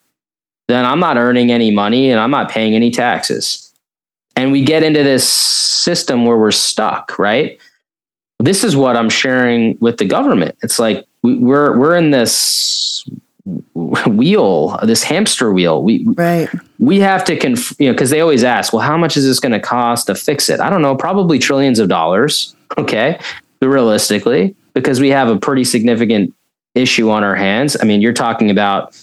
then 0.66 0.84
I'm 0.84 1.00
not 1.00 1.16
earning 1.16 1.52
any 1.52 1.70
money 1.70 2.10
and 2.10 2.18
I'm 2.18 2.30
not 2.30 2.50
paying 2.50 2.74
any 2.74 2.90
taxes 2.90 3.67
and 4.38 4.52
we 4.52 4.62
get 4.62 4.84
into 4.84 5.02
this 5.02 5.28
system 5.28 6.24
where 6.24 6.38
we're 6.38 6.52
stuck, 6.52 7.18
right? 7.18 7.58
This 8.38 8.62
is 8.62 8.76
what 8.76 8.96
I'm 8.96 9.10
sharing 9.10 9.76
with 9.80 9.96
the 9.96 10.04
government. 10.04 10.56
It's 10.62 10.78
like 10.78 11.04
we, 11.22 11.34
we're 11.34 11.76
we're 11.76 11.96
in 11.96 12.12
this 12.12 13.04
wheel, 13.74 14.78
this 14.84 15.02
hamster 15.02 15.52
wheel. 15.52 15.82
We 15.82 16.06
right. 16.10 16.48
We 16.78 17.00
have 17.00 17.24
to 17.24 17.36
conf- 17.36 17.74
you 17.80 17.88
know 17.88 17.92
because 17.94 18.10
they 18.10 18.20
always 18.20 18.44
ask, 18.44 18.72
well, 18.72 18.80
how 18.80 18.96
much 18.96 19.16
is 19.16 19.24
this 19.24 19.40
going 19.40 19.52
to 19.52 19.60
cost 19.60 20.06
to 20.06 20.14
fix 20.14 20.48
it? 20.48 20.60
I 20.60 20.70
don't 20.70 20.82
know, 20.82 20.94
probably 20.94 21.40
trillions 21.40 21.78
of 21.78 21.88
dollars. 21.88 22.54
Okay, 22.76 23.18
realistically, 23.62 24.54
because 24.74 25.00
we 25.00 25.08
have 25.08 25.28
a 25.28 25.38
pretty 25.38 25.64
significant 25.64 26.34
issue 26.74 27.10
on 27.10 27.24
our 27.24 27.34
hands. 27.34 27.78
I 27.80 27.86
mean, 27.86 28.02
you're 28.02 28.12
talking 28.12 28.50
about 28.50 28.94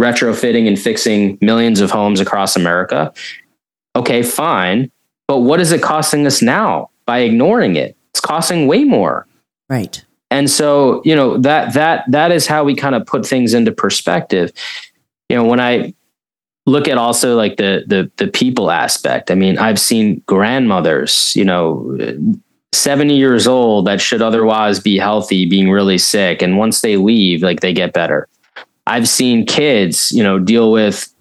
retrofitting 0.00 0.68
and 0.68 0.78
fixing 0.78 1.38
millions 1.40 1.80
of 1.80 1.90
homes 1.90 2.20
across 2.20 2.54
America 2.54 3.12
Okay, 3.96 4.22
fine. 4.22 4.90
But 5.26 5.40
what 5.40 5.60
is 5.60 5.72
it 5.72 5.82
costing 5.82 6.26
us 6.26 6.42
now 6.42 6.90
by 7.06 7.20
ignoring 7.20 7.76
it? 7.76 7.96
It's 8.10 8.20
costing 8.20 8.66
way 8.66 8.84
more. 8.84 9.26
Right. 9.68 10.04
And 10.30 10.50
so, 10.50 11.00
you 11.04 11.14
know, 11.14 11.38
that 11.38 11.74
that 11.74 12.04
that 12.10 12.32
is 12.32 12.46
how 12.46 12.64
we 12.64 12.74
kind 12.74 12.94
of 12.94 13.06
put 13.06 13.26
things 13.26 13.54
into 13.54 13.72
perspective. 13.72 14.52
You 15.28 15.36
know, 15.36 15.44
when 15.44 15.60
I 15.60 15.94
look 16.66 16.88
at 16.88 16.98
also 16.98 17.36
like 17.36 17.56
the 17.56 17.84
the 17.86 18.10
the 18.16 18.28
people 18.30 18.70
aspect. 18.70 19.30
I 19.30 19.34
mean, 19.34 19.58
I've 19.58 19.80
seen 19.80 20.22
grandmothers, 20.26 21.34
you 21.36 21.44
know, 21.44 21.98
70 22.72 23.16
years 23.16 23.46
old 23.46 23.86
that 23.86 24.00
should 24.00 24.22
otherwise 24.22 24.80
be 24.80 24.98
healthy 24.98 25.46
being 25.46 25.70
really 25.70 25.98
sick 25.98 26.42
and 26.42 26.58
once 26.58 26.80
they 26.80 26.96
leave 26.96 27.42
like 27.42 27.60
they 27.60 27.72
get 27.72 27.92
better. 27.92 28.28
I've 28.86 29.08
seen 29.08 29.46
kids, 29.46 30.12
you 30.12 30.22
know, 30.22 30.38
deal 30.38 30.70
with 30.72 31.13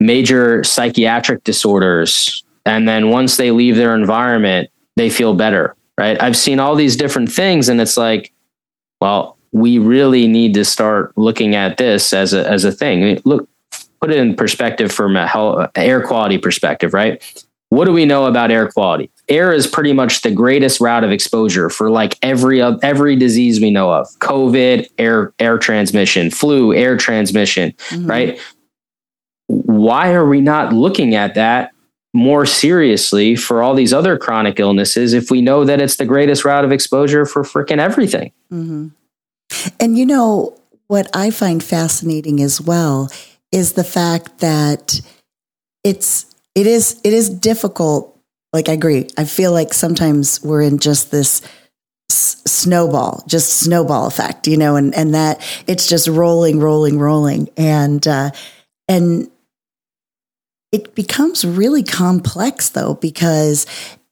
major 0.00 0.62
psychiatric 0.64 1.44
disorders 1.44 2.44
and 2.64 2.88
then 2.88 3.10
once 3.10 3.36
they 3.38 3.50
leave 3.50 3.76
their 3.76 3.94
environment, 3.94 4.68
they 4.96 5.08
feel 5.08 5.34
better, 5.34 5.74
right? 5.96 6.20
I've 6.20 6.36
seen 6.36 6.60
all 6.60 6.74
these 6.74 6.96
different 6.96 7.32
things 7.32 7.68
and 7.68 7.80
it's 7.80 7.96
like 7.96 8.32
well, 9.00 9.38
we 9.52 9.78
really 9.78 10.26
need 10.26 10.54
to 10.54 10.64
start 10.64 11.16
looking 11.16 11.54
at 11.54 11.76
this 11.76 12.12
as 12.12 12.34
a 12.34 12.48
as 12.48 12.64
a 12.64 12.72
thing. 12.72 13.02
I 13.02 13.06
mean, 13.06 13.22
look, 13.24 13.48
put 14.00 14.10
it 14.10 14.18
in 14.18 14.34
perspective 14.36 14.92
from 14.92 15.16
a 15.16 15.26
health, 15.26 15.70
air 15.74 16.02
quality 16.06 16.38
perspective, 16.38 16.92
right? 16.92 17.22
What 17.70 17.84
do 17.84 17.92
we 17.92 18.06
know 18.06 18.24
about 18.24 18.50
air 18.50 18.68
quality? 18.68 19.10
Air 19.28 19.52
is 19.52 19.66
pretty 19.66 19.92
much 19.92 20.22
the 20.22 20.30
greatest 20.30 20.80
route 20.80 21.04
of 21.04 21.10
exposure 21.10 21.68
for 21.68 21.90
like 21.90 22.16
every 22.22 22.62
every 22.62 23.16
disease 23.16 23.60
we 23.60 23.70
know 23.70 23.92
of. 23.92 24.08
COVID, 24.20 24.88
air 24.98 25.32
air 25.38 25.58
transmission, 25.58 26.30
flu, 26.30 26.74
air 26.74 26.96
transmission, 26.96 27.72
mm-hmm. 27.90 28.06
right? 28.06 28.40
Why 29.48 30.12
are 30.12 30.26
we 30.26 30.40
not 30.40 30.72
looking 30.72 31.14
at 31.14 31.34
that 31.34 31.72
more 32.14 32.46
seriously 32.46 33.36
for 33.36 33.62
all 33.62 33.74
these 33.74 33.92
other 33.92 34.16
chronic 34.16 34.58
illnesses 34.58 35.12
if 35.12 35.30
we 35.30 35.42
know 35.42 35.64
that 35.64 35.80
it's 35.80 35.96
the 35.96 36.06
greatest 36.06 36.44
route 36.44 36.64
of 36.64 36.72
exposure 36.72 37.26
for 37.26 37.42
freaking 37.42 37.78
everything? 37.78 38.32
Mm-hmm. 38.52 38.88
And 39.80 39.98
you 39.98 40.06
know 40.06 40.58
what 40.88 41.08
I 41.14 41.30
find 41.30 41.62
fascinating 41.62 42.40
as 42.40 42.60
well 42.60 43.10
is 43.52 43.72
the 43.72 43.84
fact 43.84 44.38
that 44.38 45.00
it's 45.84 46.26
it 46.54 46.66
is 46.66 47.00
it 47.04 47.12
is 47.12 47.30
difficult. 47.30 48.18
Like 48.52 48.68
I 48.68 48.72
agree. 48.72 49.08
I 49.16 49.24
feel 49.24 49.52
like 49.52 49.72
sometimes 49.72 50.42
we're 50.42 50.62
in 50.62 50.78
just 50.78 51.10
this 51.10 51.42
s- 52.10 52.42
snowball, 52.46 53.22
just 53.26 53.60
snowball 53.60 54.06
effect, 54.06 54.46
you 54.46 54.56
know, 54.56 54.76
and 54.76 54.94
and 54.94 55.14
that 55.14 55.40
it's 55.66 55.86
just 55.86 56.08
rolling, 56.08 56.58
rolling, 56.58 56.98
rolling, 56.98 57.48
and 57.56 58.06
uh, 58.06 58.30
and 58.88 59.30
it 60.72 60.94
becomes 60.94 61.44
really 61.44 61.82
complex 61.82 62.70
though 62.70 62.94
because 62.94 63.66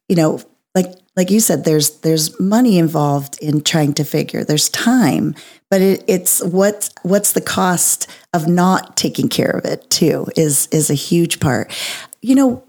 you 0.09 0.15
know 0.15 0.41
like 0.75 0.93
like 1.15 1.29
you 1.31 1.39
said 1.39 1.63
there's 1.63 1.99
there's 2.01 2.39
money 2.39 2.77
involved 2.77 3.37
in 3.41 3.61
trying 3.61 3.93
to 3.93 4.03
figure 4.03 4.43
there's 4.43 4.69
time 4.69 5.35
but 5.69 5.81
it, 5.81 6.03
it's 6.07 6.41
what 6.43 6.89
what's 7.03 7.33
the 7.33 7.41
cost 7.41 8.07
of 8.33 8.47
not 8.47 8.95
taking 8.95 9.29
care 9.29 9.49
of 9.49 9.65
it 9.65 9.89
too 9.89 10.27
is 10.35 10.67
is 10.71 10.89
a 10.89 10.95
huge 10.95 11.39
part. 11.39 11.73
You 12.21 12.35
know, 12.35 12.63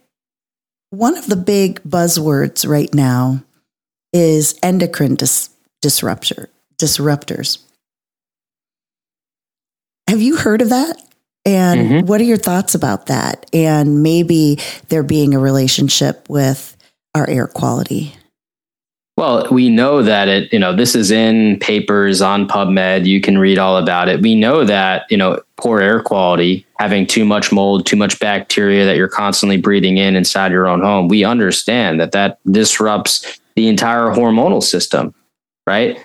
one 0.90 1.16
of 1.16 1.26
the 1.26 1.36
big 1.36 1.82
buzzwords 1.82 2.68
right 2.68 2.92
now 2.92 3.42
is 4.12 4.58
endocrine 4.62 5.14
dis- 5.14 5.50
disruptor 5.80 6.48
disruptors. 6.76 7.58
Have 10.08 10.22
you 10.22 10.36
heard 10.36 10.62
of 10.62 10.70
that? 10.70 11.00
And 11.48 11.80
mm-hmm. 11.80 12.06
what 12.06 12.20
are 12.20 12.24
your 12.24 12.36
thoughts 12.36 12.74
about 12.74 13.06
that? 13.06 13.46
And 13.54 14.02
maybe 14.02 14.58
there 14.88 15.02
being 15.02 15.34
a 15.34 15.38
relationship 15.38 16.28
with 16.28 16.76
our 17.14 17.28
air 17.28 17.46
quality. 17.46 18.14
Well, 19.16 19.48
we 19.50 19.70
know 19.70 20.02
that 20.02 20.28
it, 20.28 20.52
you 20.52 20.58
know, 20.58 20.76
this 20.76 20.94
is 20.94 21.10
in 21.10 21.58
papers 21.58 22.20
on 22.20 22.46
PubMed. 22.46 23.06
You 23.06 23.22
can 23.22 23.38
read 23.38 23.58
all 23.58 23.78
about 23.78 24.10
it. 24.10 24.20
We 24.20 24.34
know 24.34 24.64
that, 24.64 25.06
you 25.10 25.16
know, 25.16 25.40
poor 25.56 25.80
air 25.80 26.02
quality, 26.02 26.66
having 26.78 27.06
too 27.06 27.24
much 27.24 27.50
mold, 27.50 27.86
too 27.86 27.96
much 27.96 28.20
bacteria 28.20 28.84
that 28.84 28.96
you're 28.96 29.08
constantly 29.08 29.56
breathing 29.56 29.96
in 29.96 30.16
inside 30.16 30.52
your 30.52 30.68
own 30.68 30.82
home, 30.82 31.08
we 31.08 31.24
understand 31.24 31.98
that 31.98 32.12
that 32.12 32.38
disrupts 32.52 33.40
the 33.56 33.68
entire 33.68 34.14
hormonal 34.14 34.62
system, 34.62 35.14
right? 35.66 35.98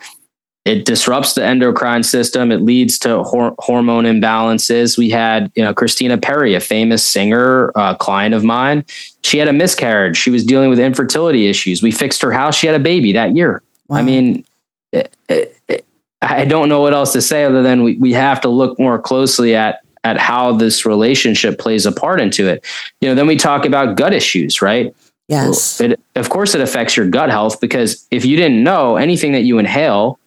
It 0.66 0.86
disrupts 0.86 1.34
the 1.34 1.44
endocrine 1.44 2.04
system. 2.04 2.50
It 2.52 2.62
leads 2.62 2.98
to 3.00 3.22
hor- 3.24 3.54
hormone 3.60 4.06
imbalances. 4.06 4.98
We 4.98 5.10
had, 5.10 5.52
you 5.56 5.64
know, 5.64 5.74
Christina 5.74 6.18
Perri, 6.18 6.56
a 6.56 6.62
famous 6.62 7.06
singer, 7.06 7.72
uh, 7.76 7.96
client 7.96 8.34
of 8.34 8.46
mine. 8.46 8.86
She 9.24 9.38
had 9.38 9.50
a 9.50 9.54
miscarriage. 9.54 10.16
She 10.16 10.30
was 10.30 10.46
dealing 10.46 10.70
with 10.70 10.80
infertility 10.80 11.48
issues. 11.48 11.84
We 11.84 11.92
fixed 11.92 12.22
her 12.22 12.32
house. 12.32 12.56
She 12.56 12.66
had 12.68 12.80
a 12.80 12.84
baby 12.84 13.12
that 13.12 13.36
year. 13.36 13.62
Wow. 13.90 13.98
I 13.98 14.02
mean, 14.04 14.46
it, 14.94 15.14
it, 15.28 15.58
it, 15.68 15.86
I 16.22 16.46
don't 16.46 16.70
know 16.70 16.80
what 16.80 16.94
else 16.94 17.12
to 17.14 17.22
say 17.22 17.44
other 17.44 17.62
than 17.62 17.84
we, 17.84 17.98
we 17.98 18.14
have 18.14 18.40
to 18.42 18.50
look 18.50 18.80
more 18.80 19.00
closely 19.00 19.56
at 19.56 19.82
at 20.06 20.18
how 20.18 20.52
this 20.52 20.86
relationship 20.86 21.58
plays 21.58 21.86
a 21.86 21.92
part 21.92 22.20
into 22.20 22.48
it. 22.48 22.66
You 23.00 23.10
know, 23.10 23.16
then 23.16 23.28
we 23.28 23.38
talk 23.38 23.66
about 23.66 23.96
gut 23.96 24.14
issues, 24.14 24.62
right? 24.62 24.94
Yes. 25.30 25.80
It, 25.80 25.98
of 26.16 26.30
course, 26.30 26.54
it 26.54 26.62
affects 26.62 26.98
your 26.98 27.08
gut 27.08 27.30
health 27.30 27.62
because 27.62 28.06
if 28.12 28.26
you 28.26 28.36
didn't 28.36 28.64
know 28.64 28.98
anything 28.98 29.32
that 29.32 29.44
you 29.44 29.60
inhale 29.60 30.20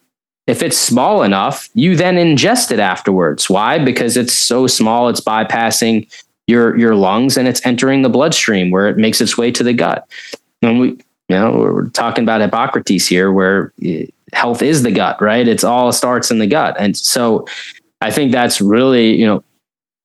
if 0.47 0.63
it's 0.63 0.77
small 0.77 1.23
enough, 1.23 1.69
you 1.73 1.95
then 1.95 2.15
ingest 2.15 2.71
it 2.71 2.79
afterwards. 2.79 3.49
Why? 3.49 3.77
Because 3.77 4.15
it's 4.15 4.33
so 4.33 4.65
small, 4.65 5.09
it's 5.09 5.21
bypassing 5.21 6.09
your 6.47 6.77
your 6.77 6.95
lungs 6.95 7.37
and 7.37 7.47
it's 7.47 7.63
entering 7.65 8.01
the 8.01 8.09
bloodstream 8.09 8.71
where 8.71 8.87
it 8.87 8.97
makes 8.97 9.19
its 9.19 9.37
way 9.37 9.51
to 9.51 9.63
the 9.63 9.73
gut. 9.73 10.07
And 10.61 10.79
we, 10.79 10.87
you 10.87 10.97
know, 11.29 11.51
we're 11.51 11.89
talking 11.89 12.23
about 12.23 12.39
Hippocrates 12.39 13.05
here, 13.05 13.31
where 13.31 13.73
eh, 13.83 14.05
health 14.31 14.61
is 14.61 14.83
the 14.83 14.91
gut, 14.91 15.21
right? 15.21 15.47
It's 15.47 15.65
all 15.65 15.91
starts 15.91 16.31
in 16.31 16.39
the 16.39 16.47
gut, 16.47 16.77
and 16.79 16.95
so 16.95 17.45
I 17.99 18.11
think 18.11 18.31
that's 18.31 18.61
really, 18.61 19.15
you 19.15 19.25
know, 19.25 19.43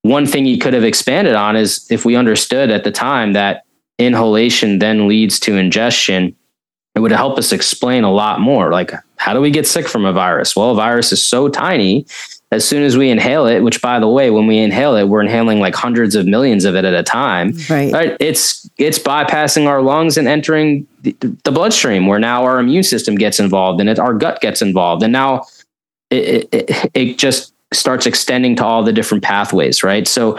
one 0.03 0.27
thing 0.27 0.45
he 0.45 0.59
could 0.59 0.75
have 0.75 0.85
expanded 0.85 1.35
on 1.35 1.55
is 1.55 1.87
if 1.89 2.05
we 2.05 2.17
understood 2.17 2.71
at 2.71 2.83
the 2.83 2.91
time 2.91 3.35
that 3.35 3.65
inhalation 3.99 4.81
then 4.81 5.07
leads 5.07 5.39
to 5.39 5.57
ingestion 5.57 6.35
it 6.95 7.01
would 7.01 7.13
help 7.13 7.39
us 7.39 7.53
explain 7.53 8.05
a 8.05 8.13
lot 8.13 8.41
more. 8.41 8.71
Like, 8.71 8.93
how 9.23 9.33
do 9.33 9.41
we 9.41 9.53
get 9.53 9.69
sick 9.69 9.87
from 9.87 10.05
a 10.05 10.13
virus? 10.13 10.57
Well, 10.57 10.73
a 10.73 10.75
virus 10.75 11.13
is 11.13 11.25
so 11.25 11.49
tiny. 11.49 12.05
As 12.51 12.65
soon 12.65 12.83
as 12.83 12.97
we 12.97 13.09
inhale 13.09 13.47
it, 13.47 13.61
which 13.61 13.81
by 13.81 14.01
the 14.01 14.09
way, 14.09 14.31
when 14.31 14.49
we 14.49 14.59
inhale 14.59 14.97
it, 14.97 15.05
we're 15.05 15.23
inhaling 15.23 15.61
like 15.61 15.77
hundreds 15.77 16.17
of 16.17 16.27
millions 16.27 16.65
of 16.65 16.75
it 16.75 16.85
at 16.85 16.93
a 16.93 17.05
time. 17.05 17.57
Right. 17.71 17.93
right? 17.93 18.17
It's 18.19 18.69
it's 18.79 18.99
bypassing 18.99 19.69
our 19.69 19.81
lungs 19.81 20.19
and 20.19 20.27
entering 20.27 20.89
the, 21.03 21.13
the 21.45 21.53
bloodstream, 21.53 22.09
where 22.09 22.19
now 22.19 22.43
our 22.43 22.59
immune 22.59 22.83
system 22.83 23.15
gets 23.15 23.39
involved 23.39 23.81
and 23.81 23.89
it, 23.89 24.01
our 24.01 24.13
gut 24.13 24.41
gets 24.41 24.61
involved, 24.61 25.05
and 25.05 25.13
now 25.13 25.47
it, 26.11 26.49
it, 26.53 26.91
it 26.93 27.17
just 27.17 27.55
starts 27.73 28.07
extending 28.07 28.57
to 28.57 28.65
all 28.65 28.83
the 28.83 28.93
different 28.93 29.23
pathways. 29.23 29.85
Right. 29.85 30.09
So 30.09 30.37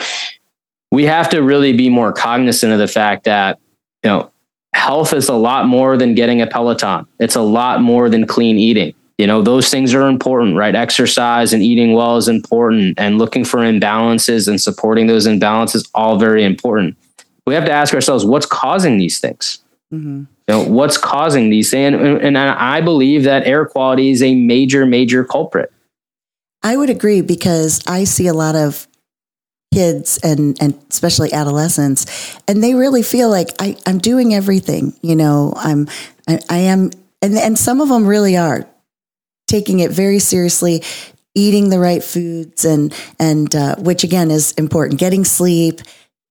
we 0.92 1.06
have 1.06 1.30
to 1.30 1.42
really 1.42 1.72
be 1.72 1.90
more 1.90 2.12
cognizant 2.12 2.74
of 2.74 2.80
the 2.80 2.88
fact 2.90 3.24
that 3.24 3.60
you 4.04 4.10
know 4.10 4.30
health 4.74 5.14
is 5.14 5.30
a 5.30 5.34
lot 5.34 5.68
more 5.68 5.98
than 5.98 6.16
getting 6.16 6.42
a 6.42 6.48
Peloton. 6.48 7.06
It's 7.20 7.36
a 7.36 7.42
lot 7.42 7.82
more 7.82 8.10
than 8.10 8.26
clean 8.28 8.58
eating. 8.58 8.94
You 9.18 9.28
know, 9.28 9.42
those 9.42 9.70
things 9.70 9.94
are 9.94 10.08
important, 10.08 10.58
right? 10.58 10.74
Exercise 10.76 11.54
and 11.54 11.62
eating 11.62 11.94
well 11.94 12.18
is 12.18 12.28
important, 12.28 13.00
and 13.00 13.20
looking 13.20 13.46
for 13.46 13.60
imbalances 13.60 14.48
and 14.48 14.60
supporting 14.60 15.08
those 15.08 15.28
imbalances 15.28 15.88
all 15.94 16.18
very 16.18 16.44
important. 16.44 16.98
We 17.46 17.54
have 17.54 17.66
to 17.66 17.72
ask 17.72 17.94
ourselves, 17.94 18.26
what's 18.26 18.46
causing 18.46 18.98
these 18.98 19.20
things? 19.20 19.60
Mm-hmm. 19.94 20.20
You 20.20 20.28
know, 20.48 20.64
what's 20.64 20.98
causing 20.98 21.50
these 21.50 21.70
things? 21.70 21.96
And, 21.96 22.22
and 22.22 22.38
I 22.38 22.82
believe 22.82 23.24
that 23.24 23.46
air 23.46 23.66
quality 23.66 24.10
is 24.10 24.24
a 24.24 24.34
major, 24.34 24.86
major 24.86 25.24
culprit. 25.24 25.72
I 26.64 26.76
would 26.76 26.90
agree 26.90 27.22
because 27.22 27.82
I 27.86 28.06
see 28.06 28.28
a 28.28 28.34
lot 28.34 28.56
of 28.56 28.88
kids 29.74 30.20
and, 30.24 30.58
and 30.62 30.80
especially 30.90 31.34
adolescents 31.34 32.38
and 32.48 32.64
they 32.64 32.76
really 32.76 33.04
feel 33.04 33.30
like 33.30 33.50
I, 33.60 33.78
i'm 33.86 33.98
doing 33.98 34.34
everything 34.34 34.94
you 35.02 35.16
know 35.16 35.54
i'm 35.56 35.88
i, 36.28 36.40
I 36.50 36.58
am 36.58 36.92
and, 37.22 37.36
and 37.36 37.58
some 37.58 37.82
of 37.82 37.90
them 37.90 38.06
really 38.06 38.38
are 38.38 38.68
taking 39.48 39.80
it 39.80 39.92
very 39.92 40.20
seriously 40.20 40.84
eating 41.36 41.70
the 41.70 41.80
right 41.80 42.04
foods 42.04 42.66
and 42.66 42.94
and 43.20 43.54
uh, 43.56 43.76
which 43.78 44.04
again 44.04 44.30
is 44.32 44.52
important 44.54 45.00
getting 45.00 45.26
sleep 45.26 45.82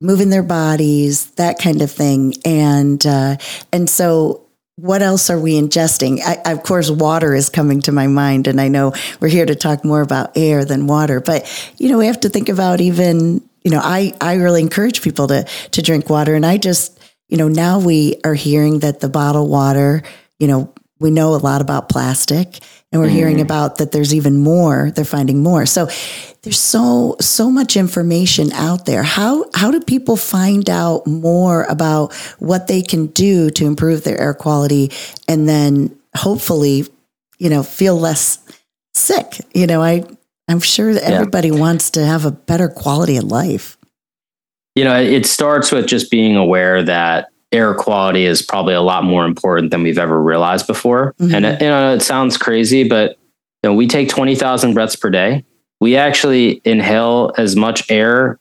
moving 0.03 0.31
their 0.31 0.43
bodies 0.43 1.31
that 1.33 1.59
kind 1.59 1.81
of 1.81 1.91
thing. 1.91 2.35
And 2.45 3.05
uh, 3.07 3.37
and 3.73 3.89
so 3.89 4.42
what 4.83 5.01
else 5.01 5.31
are 5.31 5.39
we 5.39 5.53
ingesting? 5.53 6.21
I, 6.21 6.51
of 6.51 6.65
course, 6.65 6.91
water 6.91 7.37
is 7.37 7.49
coming 7.49 7.83
to 7.83 7.93
my 7.93 8.09
mind, 8.09 8.49
and 8.49 8.61
I 8.61 8.67
know 8.67 8.93
we're 9.21 9.29
here 9.29 9.47
to 9.47 9.55
talk 9.55 9.85
more 9.85 10.01
about 10.01 10.37
air 10.37 10.65
than 10.65 10.89
water. 10.89 11.21
But 11.21 11.49
you 11.79 11.89
know, 11.89 11.99
we 11.99 12.07
have 12.07 12.19
to 12.21 12.29
think 12.29 12.49
about 12.49 12.81
even. 12.81 13.49
You 13.63 13.71
know, 13.71 13.81
I 13.81 14.13
I 14.21 14.35
really 14.35 14.61
encourage 14.61 15.01
people 15.01 15.29
to 15.29 15.45
to 15.45 15.83
drink 15.83 16.11
water, 16.11 16.35
and 16.35 16.45
I 16.45 16.57
just 16.57 16.99
you 17.29 17.37
know 17.37 17.47
now 17.47 17.79
we 17.79 18.17
are 18.25 18.35
hearing 18.35 18.81
that 18.81 18.99
the 18.99 19.09
bottled 19.09 19.49
water, 19.49 20.03
you 20.41 20.49
know, 20.49 20.75
we 21.03 21.11
know 21.11 21.35
a 21.35 21.37
lot 21.37 21.61
about 21.61 21.89
plastic 21.89 22.61
and 22.93 23.01
we're 23.01 23.09
mm. 23.09 23.13
hearing 23.13 23.41
about 23.41 23.77
that 23.77 23.93
there's 23.93 24.15
even 24.15 24.39
more 24.39 24.91
they're 24.91 25.05
finding 25.05 25.43
more. 25.43 25.67
So 25.67 25.89
there's 26.43 26.59
so 26.59 27.17
so 27.21 27.51
much 27.51 27.77
information 27.77 28.53
out 28.53 28.87
there. 28.87 29.03
How 29.03 29.47
how 29.55 29.71
do 29.71 29.81
people 29.81 30.17
find 30.17 30.69
out 30.71 31.07
more 31.07 31.65
about 31.65 32.15
what 32.39 32.67
they 32.67 32.83
can 32.83 33.07
do 33.07 33.51
to 33.51 33.67
improve 33.67 34.05
their 34.05 34.21
air 34.21 34.35
quality 34.35 34.93
and 35.29 35.49
then 35.49 35.97
hopefully 36.17 36.87
you 37.39 37.51
know 37.51 37.63
feel 37.63 37.97
less 37.97 38.39
sick? 38.95 39.41
You 39.55 39.67
know 39.67 39.83
i 39.83 40.05
i'm 40.49 40.61
sure 40.61 40.93
that 40.93 41.05
everybody 41.05 41.51
wants 41.51 41.91
to 41.91 42.05
have 42.05 42.25
a 42.25 42.31
better 42.31 42.69
quality 42.69 43.17
of 43.17 43.25
life. 43.25 43.77
You 44.75 44.85
know 44.85 45.01
it 45.01 45.27
starts 45.27 45.73
with 45.73 45.87
just 45.87 46.11
being 46.11 46.37
aware 46.37 46.83
that 46.83 47.32
air 47.53 47.75
quality 47.75 48.25
is 48.25 48.43
probably 48.43 48.75
a 48.75 48.81
lot 48.81 49.05
more 49.05 49.25
important 49.25 49.71
than 49.71 49.83
we've 49.83 49.99
ever 49.99 50.21
realized 50.21 50.67
before. 50.67 51.15
Mm-hmm. 51.19 51.35
And 51.35 51.61
you 51.61 51.69
know, 51.69 51.95
it 51.95 52.01
sounds 52.01 52.37
crazy, 52.37 52.89
but 52.89 53.19
you 53.63 53.71
know, 53.71 53.75
we 53.75 53.87
take 53.87 54.09
20,000 54.09 54.75
breaths 54.75 54.97
per 54.97 55.11
day. 55.11 55.45
We 55.81 55.97
actually 55.97 56.61
inhale 56.65 57.33
as 57.37 57.57
much 57.57 57.91
air 57.91 58.39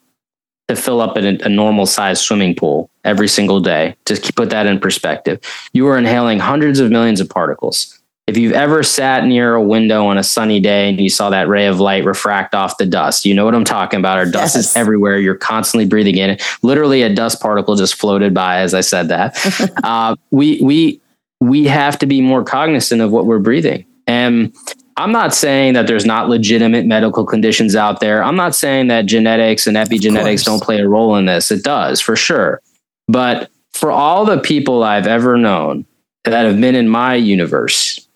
to 0.67 0.76
fill 0.76 1.02
up 1.02 1.17
a, 1.17 1.38
a 1.43 1.50
normal 1.50 1.86
size 1.86 2.21
swimming 2.21 2.56
pool 2.56 2.89
every 3.04 3.28
single 3.28 3.60
day. 3.60 3.95
Just 4.06 4.36
put 4.36 4.50
that 4.52 4.65
in 4.65 4.80
perspective. 4.80 5.39
You 5.74 5.88
are 5.88 5.97
inhaling 5.97 6.39
hundreds 6.39 6.80
of 6.80 6.91
millions 6.91 7.19
of 7.19 7.30
particles 7.30 8.01
if 8.28 8.38
you've 8.38 8.54
ever 8.54 8.84
sat 8.84 9.26
near 9.26 9.56
a 9.56 9.62
window 9.62 10.06
on 10.06 10.18
a 10.18 10.24
sunny 10.24 10.60
day 10.60 10.90
and 10.90 11.00
you 11.00 11.10
saw 11.10 11.30
that 11.30 11.48
ray 11.48 11.68
of 11.68 11.80
light 11.80 12.06
refract 12.06 12.56
off 12.56 12.78
the 12.78 12.86
dust, 12.86 13.26
you 13.26 13.34
know 13.34 13.44
what 13.46 13.56
I'm 13.56 13.66
talking 13.66 14.00
about. 14.00 14.18
Our 14.18 14.26
dust 14.26 14.56
yes. 14.56 14.68
is 14.68 14.76
everywhere. 14.76 15.20
You're 15.20 15.36
constantly 15.36 15.86
breathing 15.86 16.18
in 16.18 16.32
it. 16.32 16.44
Literally, 16.62 17.02
a 17.02 17.14
dust 17.14 17.42
particle 17.42 17.76
just 17.76 17.96
floated 17.96 18.34
by 18.34 18.60
as 18.60 18.74
I 18.74 18.82
said 18.82 19.10
that. 19.10 19.38
uh, 19.84 20.16
we 20.30 20.62
we 20.62 21.02
we 21.40 21.66
have 21.66 21.98
to 22.00 22.06
be 22.06 22.22
more 22.22 22.44
cognizant 22.44 23.02
of 23.02 23.12
what 23.12 23.26
we're 23.26 23.40
breathing. 23.40 23.86
And 24.08 24.56
I'm 24.98 25.12
not 25.12 25.34
saying 25.34 25.74
that 25.74 25.88
there's 25.88 26.06
not 26.06 26.30
legitimate 26.30 26.86
medical 26.86 27.26
conditions 27.26 27.76
out 27.76 28.00
there. 28.02 28.24
I'm 28.24 28.36
not 28.36 28.54
saying 28.54 28.88
that 28.88 29.08
genetics 29.08 29.66
and 29.66 29.76
epigenetics 29.76 30.46
don't 30.46 30.62
play 30.62 30.80
a 30.80 30.88
role 30.88 31.16
in 31.16 31.26
this. 31.26 31.50
It 31.50 31.64
does 31.64 32.00
for 32.00 32.16
sure. 32.16 32.62
But 33.08 33.50
for 33.72 33.90
all 33.90 34.26
the 34.26 34.40
people 34.40 34.84
I've 34.84 35.08
ever 35.08 35.38
known 35.38 35.86
that 36.26 36.46
have 36.46 36.62
been 36.62 36.76
in 36.76 36.88
my 36.88 37.16
universe, 37.16 38.08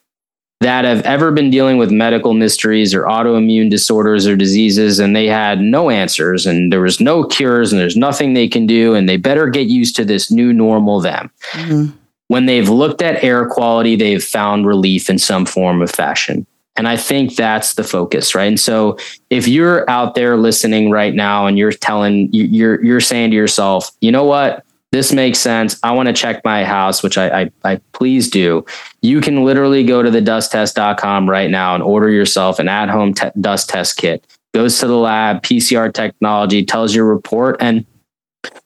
that 0.61 0.85
have 0.85 1.01
ever 1.01 1.31
been 1.31 1.49
dealing 1.49 1.77
with 1.77 1.91
medical 1.91 2.33
mysteries 2.33 2.93
or 2.93 3.03
autoimmune 3.03 3.69
disorders 3.69 4.25
or 4.25 4.35
diseases 4.35 4.99
and 4.99 5.15
they 5.15 5.27
had 5.27 5.59
no 5.59 5.89
answers 5.89 6.45
and 6.45 6.71
there 6.71 6.81
was 6.81 7.01
no 7.01 7.23
cures 7.25 7.71
and 7.71 7.79
there's 7.79 7.97
nothing 7.97 8.33
they 8.33 8.47
can 8.47 8.65
do 8.65 8.95
and 8.95 9.07
they 9.09 9.17
better 9.17 9.47
get 9.47 9.67
used 9.67 9.95
to 9.95 10.05
this 10.05 10.31
new 10.31 10.53
normal 10.53 11.01
them 11.01 11.29
mm-hmm. 11.51 11.95
when 12.27 12.45
they've 12.45 12.69
looked 12.69 13.01
at 13.01 13.23
air 13.23 13.45
quality 13.45 13.95
they've 13.95 14.23
found 14.23 14.65
relief 14.65 15.09
in 15.09 15.19
some 15.19 15.45
form 15.45 15.81
of 15.81 15.91
fashion. 15.91 16.45
And 16.77 16.87
i 16.89 16.97
think 16.97 17.35
that's 17.35 17.75
the 17.75 17.83
focus 17.83 18.33
right? 18.33 18.45
And 18.45 18.59
so 18.59 18.97
if 19.29 19.47
you're 19.47 19.89
out 19.89 20.15
there 20.15 20.35
listening 20.37 20.89
right 20.89 21.13
now 21.13 21.47
and 21.47 21.57
you're 21.57 21.71
telling 21.71 22.29
you're 22.33 22.83
you're 22.83 23.01
saying 23.01 23.31
to 23.31 23.35
yourself 23.35 23.91
you 24.01 24.11
know 24.11 24.25
what 24.25 24.64
this 24.95 25.11
makes 25.11 25.39
sense. 25.39 25.77
I 25.83 25.91
want 25.91 26.07
to 26.07 26.13
check 26.13 26.41
my 26.45 26.63
house, 26.63 27.03
which 27.03 27.17
I, 27.17 27.41
I, 27.41 27.51
I, 27.65 27.81
please 27.91 28.29
do. 28.29 28.65
You 29.01 29.19
can 29.19 29.43
literally 29.43 29.83
go 29.83 30.01
to 30.01 30.09
the 30.09 30.21
dusttest.com 30.21 31.29
right 31.29 31.49
now 31.49 31.75
and 31.75 31.83
order 31.83 32.09
yourself 32.09 32.59
an 32.59 32.69
at 32.69 32.89
home 32.89 33.13
te- 33.13 33.27
dust 33.41 33.67
test 33.67 33.97
kit. 33.97 34.25
Goes 34.53 34.79
to 34.79 34.87
the 34.87 34.95
lab, 34.95 35.43
PCR 35.43 35.93
technology, 35.93 36.63
tells 36.63 36.95
your 36.95 37.03
report, 37.03 37.57
and 37.59 37.85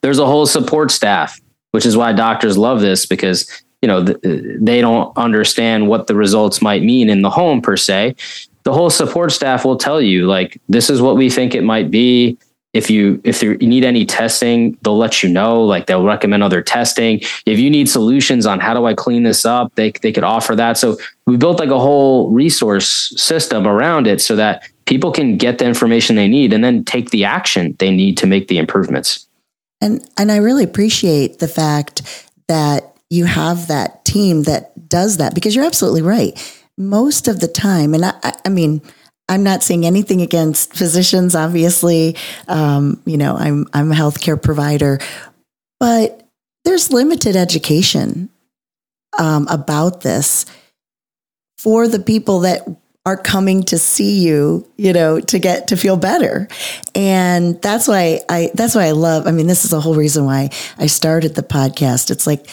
there's 0.04 0.20
a 0.20 0.26
whole 0.28 0.46
support 0.46 0.92
staff, 0.92 1.42
which 1.72 1.84
is 1.84 1.98
why 1.98 2.14
doctors 2.14 2.60
love 2.60 2.80
this 2.80 3.08
because 3.08 3.50
you 3.82 3.88
know 3.88 4.06
th- 4.06 4.20
they 4.22 4.82
don't 4.82 5.12
understand 5.18 5.88
what 5.88 6.06
the 6.06 6.14
results 6.14 6.62
might 6.62 6.84
mean 6.84 7.10
in 7.10 7.24
the 7.24 7.32
home 7.32 7.60
per 7.60 7.76
se. 7.76 8.16
The 8.66 8.74
whole 8.74 8.92
support 8.92 9.32
staff 9.32 9.66
will 9.66 9.78
tell 9.78 10.00
you 10.00 10.28
like 10.28 10.62
this 10.70 10.92
is 10.92 11.02
what 11.02 11.18
we 11.18 11.32
think 11.32 11.56
it 11.56 11.64
might 11.64 11.90
be 11.90 12.38
if 12.74 12.90
you 12.90 13.20
if 13.24 13.42
you 13.42 13.58
need 13.58 13.84
any 13.84 14.06
testing 14.06 14.78
they'll 14.82 14.98
let 14.98 15.24
you 15.24 15.30
know 15.30 15.64
like 15.64 15.88
they'll 15.88 16.06
recommend 16.06 16.44
other 16.44 16.62
testing. 16.62 17.22
If 17.46 17.58
you 17.60 17.70
need 17.70 17.90
solutions 17.90 18.46
on 18.46 18.60
how 18.60 18.74
do 18.74 18.86
i 18.86 18.94
clean 18.94 19.24
this 19.24 19.46
up 19.46 19.74
they, 19.76 19.92
they 19.92 20.12
could 20.12 20.24
offer 20.24 20.56
that. 20.56 20.78
So 20.78 20.98
we 21.26 21.38
built 21.38 21.60
like 21.60 21.70
a 21.70 21.80
whole 21.80 22.30
resource 22.30 23.14
system 23.22 23.68
around 23.68 24.08
it 24.08 24.22
so 24.22 24.36
that 24.36 24.70
people 24.86 25.12
can 25.12 25.38
get 25.38 25.58
the 25.58 25.66
information 25.66 26.16
they 26.16 26.28
need 26.28 26.54
and 26.54 26.64
then 26.64 26.84
take 26.84 27.10
the 27.10 27.26
action 27.26 27.76
they 27.80 27.92
need 27.92 28.18
to 28.18 28.28
make 28.28 28.48
the 28.48 28.58
improvements. 28.58 29.28
And 29.82 30.08
and 30.18 30.32
i 30.32 30.38
really 30.38 30.64
appreciate 30.64 31.40
the 31.40 31.48
fact 31.48 32.28
that 32.48 32.96
you 33.10 33.26
have 33.26 33.68
that 33.68 34.06
team 34.06 34.44
that 34.44 34.88
does 34.88 35.18
that 35.18 35.34
because 35.34 35.56
you're 35.56 35.66
absolutely 35.66 36.04
right. 36.04 36.38
Most 36.78 37.28
of 37.28 37.40
the 37.40 37.48
time 37.48 37.96
and 37.96 38.06
i 38.06 38.34
i 38.46 38.50
mean 38.50 38.82
I'm 39.30 39.44
not 39.44 39.64
saying 39.64 39.86
anything 39.86 40.22
against 40.22 40.74
physicians. 40.74 41.36
Obviously, 41.36 42.18
um, 42.48 43.02
you 43.06 43.18
know, 43.18 43.38
I'm 43.38 43.68
I'm 43.74 43.92
a 43.92 43.96
healthcare 43.96 44.42
provider, 44.42 45.00
but 45.80 46.28
there's 46.66 46.92
limited 46.92 47.36
education 47.36 48.30
um, 49.18 49.48
about 49.48 50.02
this 50.02 50.46
for 51.58 51.88
the 51.88 52.00
people 52.00 52.42
that 52.42 52.68
are 53.06 53.18
coming 53.18 53.64
to 53.64 53.78
see 53.78 54.20
you, 54.20 54.70
you 54.78 54.94
know, 54.94 55.20
to 55.20 55.40
get 55.40 55.70
to 55.70 55.78
feel 55.78 55.98
better. 55.98 56.48
And 56.96 57.62
that's 57.62 57.88
why 57.88 58.20
I 58.30 58.52
that's 58.54 58.76
why 58.76 58.86
I 58.86 58.92
love, 58.92 59.26
I 59.26 59.32
mean, 59.32 59.48
this 59.48 59.64
is 59.64 59.72
the 59.72 59.82
whole 59.82 59.96
reason 59.96 60.26
why 60.26 60.50
I 60.78 60.88
started 60.88 61.36
the 61.36 61.44
podcast. 61.44 62.12
It's 62.12 62.28
like, 62.28 62.48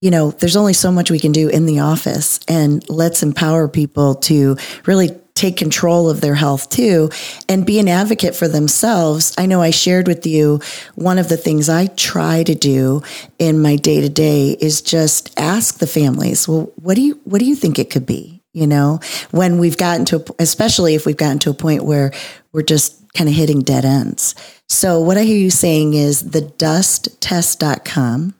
you 0.00 0.10
know, 0.10 0.32
there's 0.32 0.56
only 0.56 0.72
so 0.72 0.90
much 0.90 1.10
we 1.10 1.20
can 1.20 1.32
do 1.32 1.48
in 1.48 1.66
the 1.66 1.80
office 1.80 2.40
and 2.48 2.88
let's 2.90 3.22
empower 3.22 3.68
people 3.68 4.16
to 4.16 4.56
really 4.86 5.10
take 5.34 5.56
control 5.56 6.10
of 6.10 6.20
their 6.20 6.34
health 6.34 6.68
too 6.68 7.10
and 7.48 7.66
be 7.66 7.78
an 7.78 7.88
advocate 7.88 8.34
for 8.34 8.48
themselves. 8.48 9.34
I 9.38 9.46
know 9.46 9.62
I 9.62 9.70
shared 9.70 10.06
with 10.06 10.26
you 10.26 10.60
one 10.94 11.18
of 11.18 11.28
the 11.28 11.36
things 11.36 11.68
I 11.68 11.86
try 11.86 12.42
to 12.44 12.54
do 12.54 13.02
in 13.38 13.60
my 13.62 13.76
day 13.76 14.00
to 14.00 14.08
day 14.08 14.56
is 14.60 14.82
just 14.82 15.38
ask 15.38 15.78
the 15.78 15.86
families, 15.86 16.46
well, 16.46 16.72
what 16.76 16.94
do 16.94 17.02
you, 17.02 17.20
what 17.24 17.38
do 17.38 17.46
you 17.46 17.56
think 17.56 17.78
it 17.78 17.90
could 17.90 18.06
be? 18.06 18.42
You 18.52 18.66
know, 18.66 19.00
when 19.30 19.58
we've 19.58 19.78
gotten 19.78 20.04
to, 20.06 20.24
especially 20.38 20.94
if 20.94 21.06
we've 21.06 21.16
gotten 21.16 21.38
to 21.40 21.50
a 21.50 21.54
point 21.54 21.84
where 21.84 22.12
we're 22.52 22.62
just 22.62 22.98
kind 23.14 23.28
of 23.28 23.34
hitting 23.34 23.62
dead 23.62 23.86
ends. 23.86 24.34
So 24.68 25.00
what 25.00 25.16
I 25.16 25.22
hear 25.22 25.38
you 25.38 25.50
saying 25.50 25.94
is 25.94 26.30
the 26.30 26.42
dusttest.com 26.42 28.34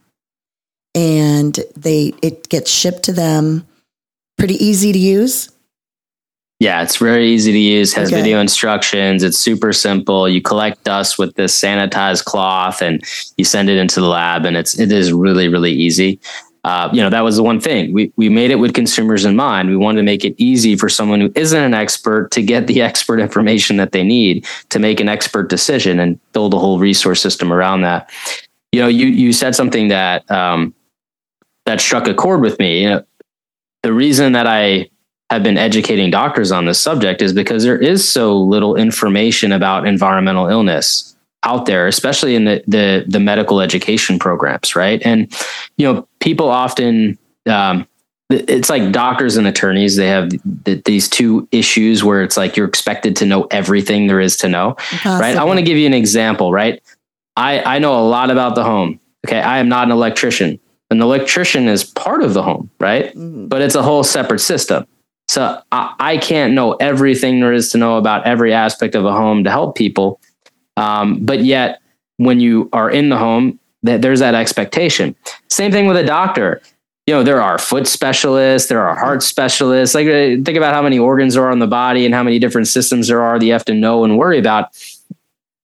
and 0.95 1.59
they, 1.77 2.13
it 2.23 2.49
gets 2.51 2.71
shipped 2.71 3.05
to 3.05 3.13
them 3.13 3.67
pretty 4.37 4.63
easy 4.63 4.93
to 4.93 4.99
use 4.99 5.52
yeah, 6.63 6.81
it's 6.81 6.99
very 6.99 7.29
easy 7.29 7.51
to 7.51 7.59
use, 7.59 7.93
has 7.95 8.13
okay. 8.13 8.23
video 8.23 8.39
instructions. 8.39 9.25
It's 9.25 9.37
super 9.37 9.73
simple. 9.73 10.29
You 10.29 10.41
collect 10.41 10.85
dust 10.85 11.19
with 11.19 11.35
this 11.35 11.61
sanitized 11.61 12.25
cloth 12.25 12.81
and 12.81 13.03
you 13.37 13.45
send 13.45 13.69
it 13.69 13.79
into 13.79 14.01
the 14.01 14.07
lab 14.07 14.45
and 14.45 14.57
it's 14.57 14.79
it 14.79 14.93
is 14.93 15.13
really, 15.13 15.49
really 15.49 15.73
easy. 15.73 16.21
Uh, 16.63 16.89
you 16.93 17.01
know, 17.03 17.11
that 17.11 17.23
was 17.23 17.35
the 17.35 17.43
one 17.43 17.61
thing. 17.61 17.93
We 17.93 18.13
we 18.15 18.29
made 18.29 18.53
it 18.53 18.61
with 18.61 18.75
consumers 18.75 19.25
in 19.25 19.35
mind. 19.35 19.71
We 19.71 19.77
wanted 19.77 20.03
to 20.03 20.05
make 20.05 20.25
it 20.25 20.37
easy 20.39 20.77
for 20.77 20.89
someone 20.89 21.21
who 21.21 21.33
isn't 21.35 21.61
an 21.61 21.75
expert 21.75 22.31
to 22.31 22.43
get 22.43 22.69
the 22.69 22.81
expert 22.89 23.19
information 23.19 23.77
that 23.79 23.91
they 23.91 24.05
need 24.05 24.47
to 24.69 24.79
make 24.79 25.01
an 25.01 25.09
expert 25.09 25.51
decision 25.51 25.99
and 25.99 26.21
build 26.33 26.55
a 26.55 26.61
whole 26.61 26.79
resource 26.79 27.21
system 27.21 27.53
around 27.53 27.81
that. 27.81 28.09
You 28.71 28.83
know, 28.83 28.89
you 28.89 29.07
you 29.07 29.33
said 29.33 29.57
something 29.57 29.89
that 29.89 30.31
um, 30.31 30.75
that 31.67 31.81
struck 31.81 32.07
a 32.07 32.15
chord 32.15 32.41
with 32.41 32.61
me. 32.61 32.83
You 32.83 32.91
know, 32.91 33.05
the 33.83 33.93
reason 33.93 34.35
that 34.35 34.47
I 34.47 34.91
have 35.33 35.43
been 35.43 35.57
educating 35.57 36.11
doctors 36.11 36.53
on 36.53 36.67
this 36.67 36.79
subject 36.79 37.23
is 37.23 37.33
because 37.33 37.63
there 37.63 37.79
is 37.79 38.07
so 38.07 38.37
little 38.37 38.77
information 38.77 39.51
about 39.51 39.87
environmental 39.87 40.47
illness 40.47 41.17
out 41.43 41.67
there, 41.67 41.87
especially 41.87 42.35
in 42.35 42.45
the 42.45 42.63
the, 42.67 43.05
the 43.09 43.19
medical 43.19 43.61
education 43.61 44.19
programs, 44.19 44.77
right? 44.77 45.01
And 45.05 45.33
you 45.77 45.91
know, 45.91 46.07
people 46.21 46.49
often 46.49 47.19
um, 47.49 47.87
it's 48.31 48.71
like 48.71 48.93
doctors 48.93 49.37
and 49.37 49.47
attorneys 49.47 49.97
they 49.97 50.09
have 50.09 50.31
th- 50.65 50.85
these 50.85 51.09
two 51.09 51.49
issues 51.53 52.05
where 52.05 52.23
it's 52.23 52.37
like 52.37 52.57
you're 52.57 52.69
expected 52.69 53.17
to 53.17 53.27
know 53.27 53.47
everything 53.51 54.07
there 54.07 54.21
is 54.21 54.37
to 54.39 54.49
know 54.49 54.77
right? 55.05 55.37
I 55.37 55.45
want 55.45 55.59
to 55.59 55.65
give 55.65 55.77
you 55.77 55.87
an 55.87 55.95
example 55.95 56.53
right? 56.53 56.83
I 57.37 57.63
i 57.63 57.79
know 57.79 57.99
a 57.99 58.07
lot 58.07 58.31
about 58.31 58.55
the 58.55 58.65
home 58.65 59.01
okay? 59.27 59.41
I 59.41 59.59
am 59.59 59.69
not 59.69 59.85
an 59.85 59.93
electrician 59.93 60.59
an 60.91 61.03
electrician 61.03 61.69
is 61.69 61.85
part 61.85 62.23
of 62.23 62.33
the 62.35 62.43
home 62.43 62.71
right? 62.81 63.07
Mm-hmm. 63.09 63.49
but 63.49 63.61
it's 63.61 63.75
a 63.75 63.83
whole 63.83 64.05
separate 64.05 64.41
system 64.41 64.87
so 65.33 65.63
I, 65.73 65.95
I, 65.99 66.17
can't 66.19 66.53
know 66.53 66.75
everything 66.75 67.41
there 67.41 67.55
is 67.55 67.71
to 67.71 67.79
know 67.79 67.97
about 67.97 68.27
every 68.27 68.53
aspect 68.53 68.95
of 68.95 69.07
a 69.07 69.13
home 69.13 69.45
to 69.45 69.51
help 69.51 69.75
people. 69.75 70.21
Um, 70.77 71.25
but 71.25 71.43
yet, 71.43 71.81
when 72.19 72.39
you 72.39 72.69
are 72.75 72.91
in 72.91 73.09
the 73.09 73.17
home, 73.17 73.59
there's 73.83 74.21
that 74.21 74.35
expectation. 74.35 75.17
Same 75.49 75.73
thing 75.73 75.87
with 75.87 75.97
a 75.97 76.05
doctor. 76.05 76.61
You 77.07 77.15
know, 77.15 77.23
there 77.23 77.41
are 77.41 77.57
foot 77.57 77.87
specialists, 77.87 78.69
there 78.69 78.87
are 78.87 78.95
heart 78.95 79.23
specialists. 79.23 79.95
Like, 79.95 80.07
uh, 80.07 80.45
think 80.45 80.59
about 80.59 80.75
how 80.75 80.83
many 80.83 80.99
organs 80.99 81.35
are 81.35 81.51
on 81.51 81.61
the 81.61 81.67
body 81.67 82.05
and 82.05 82.15
how 82.15 82.23
many 82.23 82.39
different 82.39 82.69
systems 82.69 83.09
there 83.09 83.23
are 83.23 83.39
that 83.39 83.47
you 83.47 83.53
have 83.53 83.65
to 83.65 83.75
know 83.75 84.05
and 84.05 84.19
worry 84.19 84.39
about. 84.39 84.69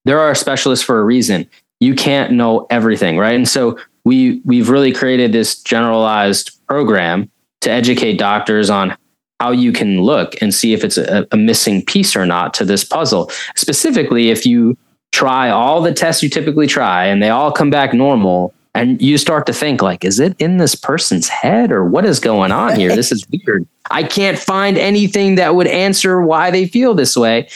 There 0.07 0.18
are 0.18 0.35
specialists 0.35 0.83
for 0.83 0.98
a 0.98 1.04
reason. 1.04 1.46
You 1.78 1.94
can't 1.94 2.33
know 2.33 2.66
everything, 2.70 3.18
right? 3.18 3.37
And 3.37 3.46
so 3.46 3.78
we 4.07 4.40
we've 4.46 4.70
really 4.70 4.92
created 4.92 5.33
this 5.33 5.62
generalized 5.62 6.59
program 6.66 7.31
to 7.61 7.70
educate 7.70 8.14
doctors 8.14 8.70
on 8.70 8.96
how 9.40 9.51
you 9.51 9.72
can 9.72 10.03
look 10.03 10.35
and 10.42 10.53
see 10.53 10.72
if 10.72 10.85
it's 10.85 10.96
a, 10.96 11.27
a 11.31 11.37
missing 11.37 11.85
piece 11.85 12.16
or 12.16 12.27
not 12.27 12.55
to 12.55 12.64
this 12.64 12.85
puzzle. 12.85 13.31
Specifically, 13.55 14.31
if 14.31 14.44
you 14.44 14.77
try 15.12 15.48
all 15.48 15.81
the 15.81 15.92
tests 15.92 16.22
you 16.22 16.29
typically 16.29 16.66
try 16.66 17.07
and 17.07 17.22
they 17.22 17.31
all 17.31 17.53
come 17.53 17.70
back 17.70 17.94
normal, 17.94 18.53
and 18.74 19.01
you 19.03 19.18
start 19.18 19.46
to 19.46 19.53
think 19.53 19.83
like 19.83 20.05
is 20.05 20.20
it 20.20 20.37
in 20.38 20.59
this 20.59 20.74
person's 20.74 21.29
head 21.29 21.72
or 21.72 21.85
what 21.85 22.05
is 22.05 22.20
going 22.20 22.53
on 22.53 22.77
here? 22.77 22.94
This 22.94 23.11
is 23.11 23.27
weird. 23.31 23.66
I 23.90 24.05
can't 24.05 24.38
find 24.38 24.79
anything 24.79 25.37
that 25.37 25.55
would 25.55 25.66
answer 25.66 26.20
why 26.20 26.51
they 26.51 26.66
feel 26.66 26.94
this 26.94 27.16
way. 27.16 27.48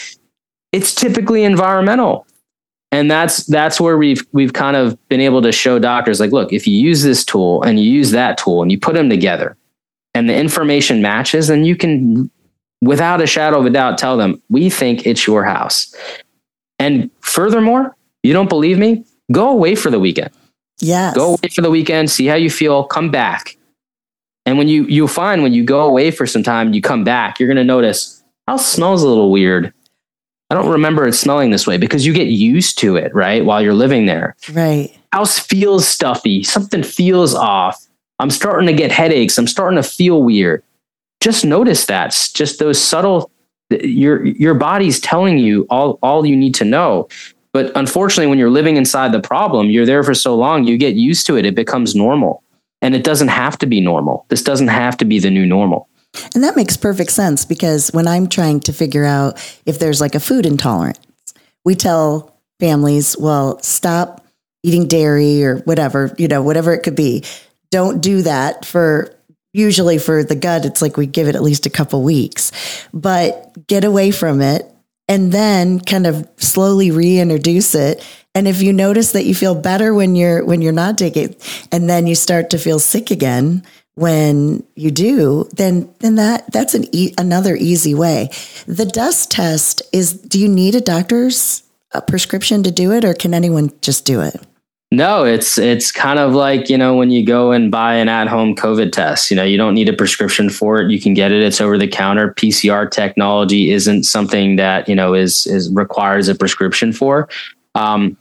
It's 0.73 0.95
typically 0.95 1.45
environmental. 1.45 2.27
And 2.91 3.11
that's 3.11 3.47
that's 3.47 3.81
where 3.81 3.97
we've 3.97 4.27
we've 4.33 4.53
kind 4.53 4.77
of 4.77 4.99
been 5.09 5.21
able 5.21 5.43
to 5.43 5.53
show 5.53 5.79
doctors 5.79 6.21
like 6.21 6.33
look 6.33 6.53
if 6.53 6.67
you 6.67 6.77
use 6.77 7.03
this 7.03 7.25
tool 7.25 7.63
and 7.63 7.79
you 7.79 7.91
use 7.91 8.11
that 8.11 8.37
tool 8.37 8.61
and 8.61 8.71
you 8.71 8.79
put 8.79 8.95
them 8.95 9.09
together 9.09 9.57
and 10.15 10.29
the 10.29 10.35
information 10.35 11.03
matches 11.03 11.49
then 11.49 11.65
you 11.65 11.77
can 11.77 12.31
without 12.81 13.21
a 13.21 13.27
shadow 13.27 13.59
of 13.61 13.67
a 13.67 13.71
doubt 13.71 13.99
tell 13.99 14.17
them 14.17 14.41
we 14.51 14.69
think 14.69 15.07
it's 15.07 15.27
your 15.27 15.45
house 15.45 15.95
and 16.79 17.11
furthermore 17.21 17.97
you 18.23 18.33
don't 18.33 18.49
believe 18.49 18.79
me 18.79 19.05
go 19.31 19.49
away 19.51 19.75
for 19.75 19.91
the 19.91 20.01
weekend 20.01 20.31
Yes. 20.83 21.15
Go 21.15 21.29
away 21.29 21.49
for 21.55 21.63
the 21.63 21.71
weekend, 21.71 22.11
see 22.11 22.27
how 22.27 22.35
you 22.35 22.51
feel, 22.51 22.85
come 22.85 23.11
back. 23.11 23.57
And 24.45 24.59
when 24.59 24.67
you 24.67 24.85
you'll 24.87 25.07
find 25.07 25.43
when 25.43 25.53
you 25.53 25.65
go 25.65 25.83
away 25.83 26.11
for 26.11 26.27
some 26.27 26.43
time, 26.43 26.75
you 26.75 26.83
come 26.83 27.05
back, 27.05 27.39
you're 27.39 27.49
gonna 27.49 27.63
notice 27.63 28.23
house 28.49 28.67
smells 28.67 29.03
a 29.03 29.09
little 29.09 29.31
weird. 29.31 29.73
I 30.51 30.55
don't 30.55 30.69
remember 30.69 31.07
it 31.07 31.15
smelling 31.15 31.51
this 31.51 31.67
way 31.67 31.79
because 31.79 32.05
you 32.05 32.13
get 32.13 32.27
used 32.27 32.79
to 32.81 32.97
it, 32.97 33.15
right? 33.15 33.45
While 33.45 33.63
you're 33.63 33.73
living 33.73 34.07
there. 34.07 34.37
Right. 34.53 34.95
House 35.13 35.39
feels 35.39 35.87
stuffy, 35.87 36.43
something 36.43 36.83
feels 36.83 37.35
off. 37.35 37.87
I'm 38.19 38.31
starting 38.31 38.67
to 38.67 38.73
get 38.73 38.93
headaches. 38.93 39.39
I'm 39.39 39.47
starting 39.47 39.77
to 39.77 39.83
feel 39.83 40.23
weird. 40.23 40.63
Just 41.21 41.45
notice 41.45 41.87
that. 41.87 42.11
Just 42.35 42.59
those 42.59 42.83
subtle 42.83 43.31
your 43.71 44.25
your 44.25 44.55
body's 44.55 45.01
telling 45.01 45.39
you 45.39 45.67
all 45.71 45.99
all 46.03 46.27
you 46.27 46.37
need 46.37 46.55
to 46.57 46.65
know. 46.65 47.09
But 47.53 47.71
unfortunately, 47.77 48.29
when 48.29 48.39
you're 48.39 48.51
living 48.51 48.77
inside 48.77 49.13
the 49.13 49.21
problem, 49.21 49.71
you're 49.71 49.87
there 49.87 50.03
for 50.03 50.15
so 50.15 50.35
long, 50.35 50.65
you 50.65 50.79
get 50.79 50.95
used 50.95 51.27
to 51.27 51.37
it. 51.37 51.45
It 51.45 51.55
becomes 51.55 51.95
normal. 51.95 52.43
And 52.81 52.95
it 52.95 53.05
doesn't 53.05 53.29
have 53.29 53.59
to 53.59 53.67
be 53.67 53.81
normal. 53.81 54.27
This 54.29 54.43
doesn't 54.43 54.69
have 54.69 54.97
to 54.97 55.05
be 55.05 55.19
the 55.19 55.31
new 55.31 55.47
normal. 55.47 55.89
And 56.35 56.43
that 56.43 56.57
makes 56.57 56.77
perfect 56.77 57.13
sense 57.13 57.45
because 57.45 57.91
when 57.91 58.09
I'm 58.09 58.27
trying 58.27 58.61
to 58.61 58.73
figure 58.73 59.05
out 59.05 59.39
if 59.67 59.79
there's 59.79 60.01
like 60.01 60.15
a 60.15 60.21
food 60.21 60.47
intolerance, 60.47 60.99
we 61.65 61.75
tell 61.75 62.37
families, 62.59 63.17
well, 63.19 63.61
stop 63.63 64.27
eating 64.63 64.89
dairy 64.89 65.45
or 65.45 65.59
whatever, 65.59 66.15
you 66.19 66.29
know, 66.29 66.43
whatever 66.43 66.73
it 66.73 66.83
could 66.83 66.97
be. 66.97 67.25
Don't 67.73 68.01
do 68.01 68.23
that 68.23 68.65
for 68.65 69.13
usually 69.53 69.99
for 69.99 70.23
the 70.23 70.37
gut. 70.37 70.65
It's 70.65 70.81
like 70.81 70.97
we 70.97 71.07
give 71.07 71.27
it 71.27 71.35
at 71.35 71.43
least 71.43 71.67
a 71.67 71.71
couple 71.71 72.03
weeks, 72.03 72.53
but 72.95 73.67
get 73.67 73.83
away 73.83 74.13
from 74.13 74.41
it 74.41 74.73
and 75.09 75.33
then 75.33 75.81
kind 75.81 76.07
of 76.07 76.29
slowly 76.37 76.91
reintroduce 76.91 77.75
it 77.75 78.07
and 78.35 78.49
if 78.49 78.63
you 78.63 78.73
notice 78.73 79.13
that 79.13 79.25
you 79.25 79.35
feel 79.35 79.55
better 79.55 79.93
when 79.93 80.17
you're 80.17 80.45
when 80.45 80.63
you're 80.63 80.73
not 80.73 80.97
taking 80.97 81.35
and 81.71 81.89
then 81.89 82.07
you 82.07 82.15
start 82.15 82.51
to 82.51 82.59
feel 82.59 82.79
sick 82.79 83.11
again 83.11 83.63
when 83.95 84.65
you 84.75 84.91
do 84.91 85.47
then 85.53 85.93
then 85.99 86.15
that 86.15 86.51
that's 86.53 86.75
an 86.75 86.85
e- 86.93 87.15
another 87.19 87.57
easy 87.57 87.95
way 87.95 88.31
the 88.67 88.87
dust 88.87 89.31
test 89.31 89.83
is 89.93 90.13
do 90.15 90.39
you 90.39 90.49
need 90.49 90.75
a 90.75 90.81
doctor's 90.81 91.63
uh, 91.93 92.01
prescription 92.01 92.63
to 92.63 92.71
do 92.71 92.93
it 92.93 93.05
or 93.05 93.13
can 93.13 93.35
anyone 93.35 93.71
just 93.83 94.07
do 94.07 94.21
it 94.21 94.37
no, 94.93 95.25
it's 95.25 95.57
it's 95.57 95.91
kind 95.91 96.19
of 96.19 96.35
like, 96.35 96.69
you 96.69 96.77
know, 96.77 96.95
when 96.95 97.11
you 97.11 97.25
go 97.25 97.51
and 97.51 97.71
buy 97.71 97.95
an 97.95 98.11
at-home 98.11 98.55
COVID 98.55 98.93
test, 98.93 99.31
you 99.31 99.37
know, 99.39 99.43
you 99.43 99.57
don't 99.57 99.73
need 99.73 99.89
a 99.89 99.93
prescription 99.95 100.51
for 100.51 100.83
it. 100.83 100.91
You 100.91 101.01
can 101.01 101.15
get 101.15 101.33
it. 101.33 101.43
It's 101.43 101.63
over 101.63 101.79
the 101.79 101.89
counter. 101.89 102.35
PCR 102.35 102.91
technology 102.91 103.71
isn't 103.71 104.03
something 104.03 104.57
that, 104.57 104.91
you 104.91 104.95
know, 104.95 105.15
is 105.15 105.47
is 105.47 105.73
requires 105.73 106.29
a 106.29 106.35
prescription 106.35 106.93
for. 106.93 107.27
Um, 107.75 108.19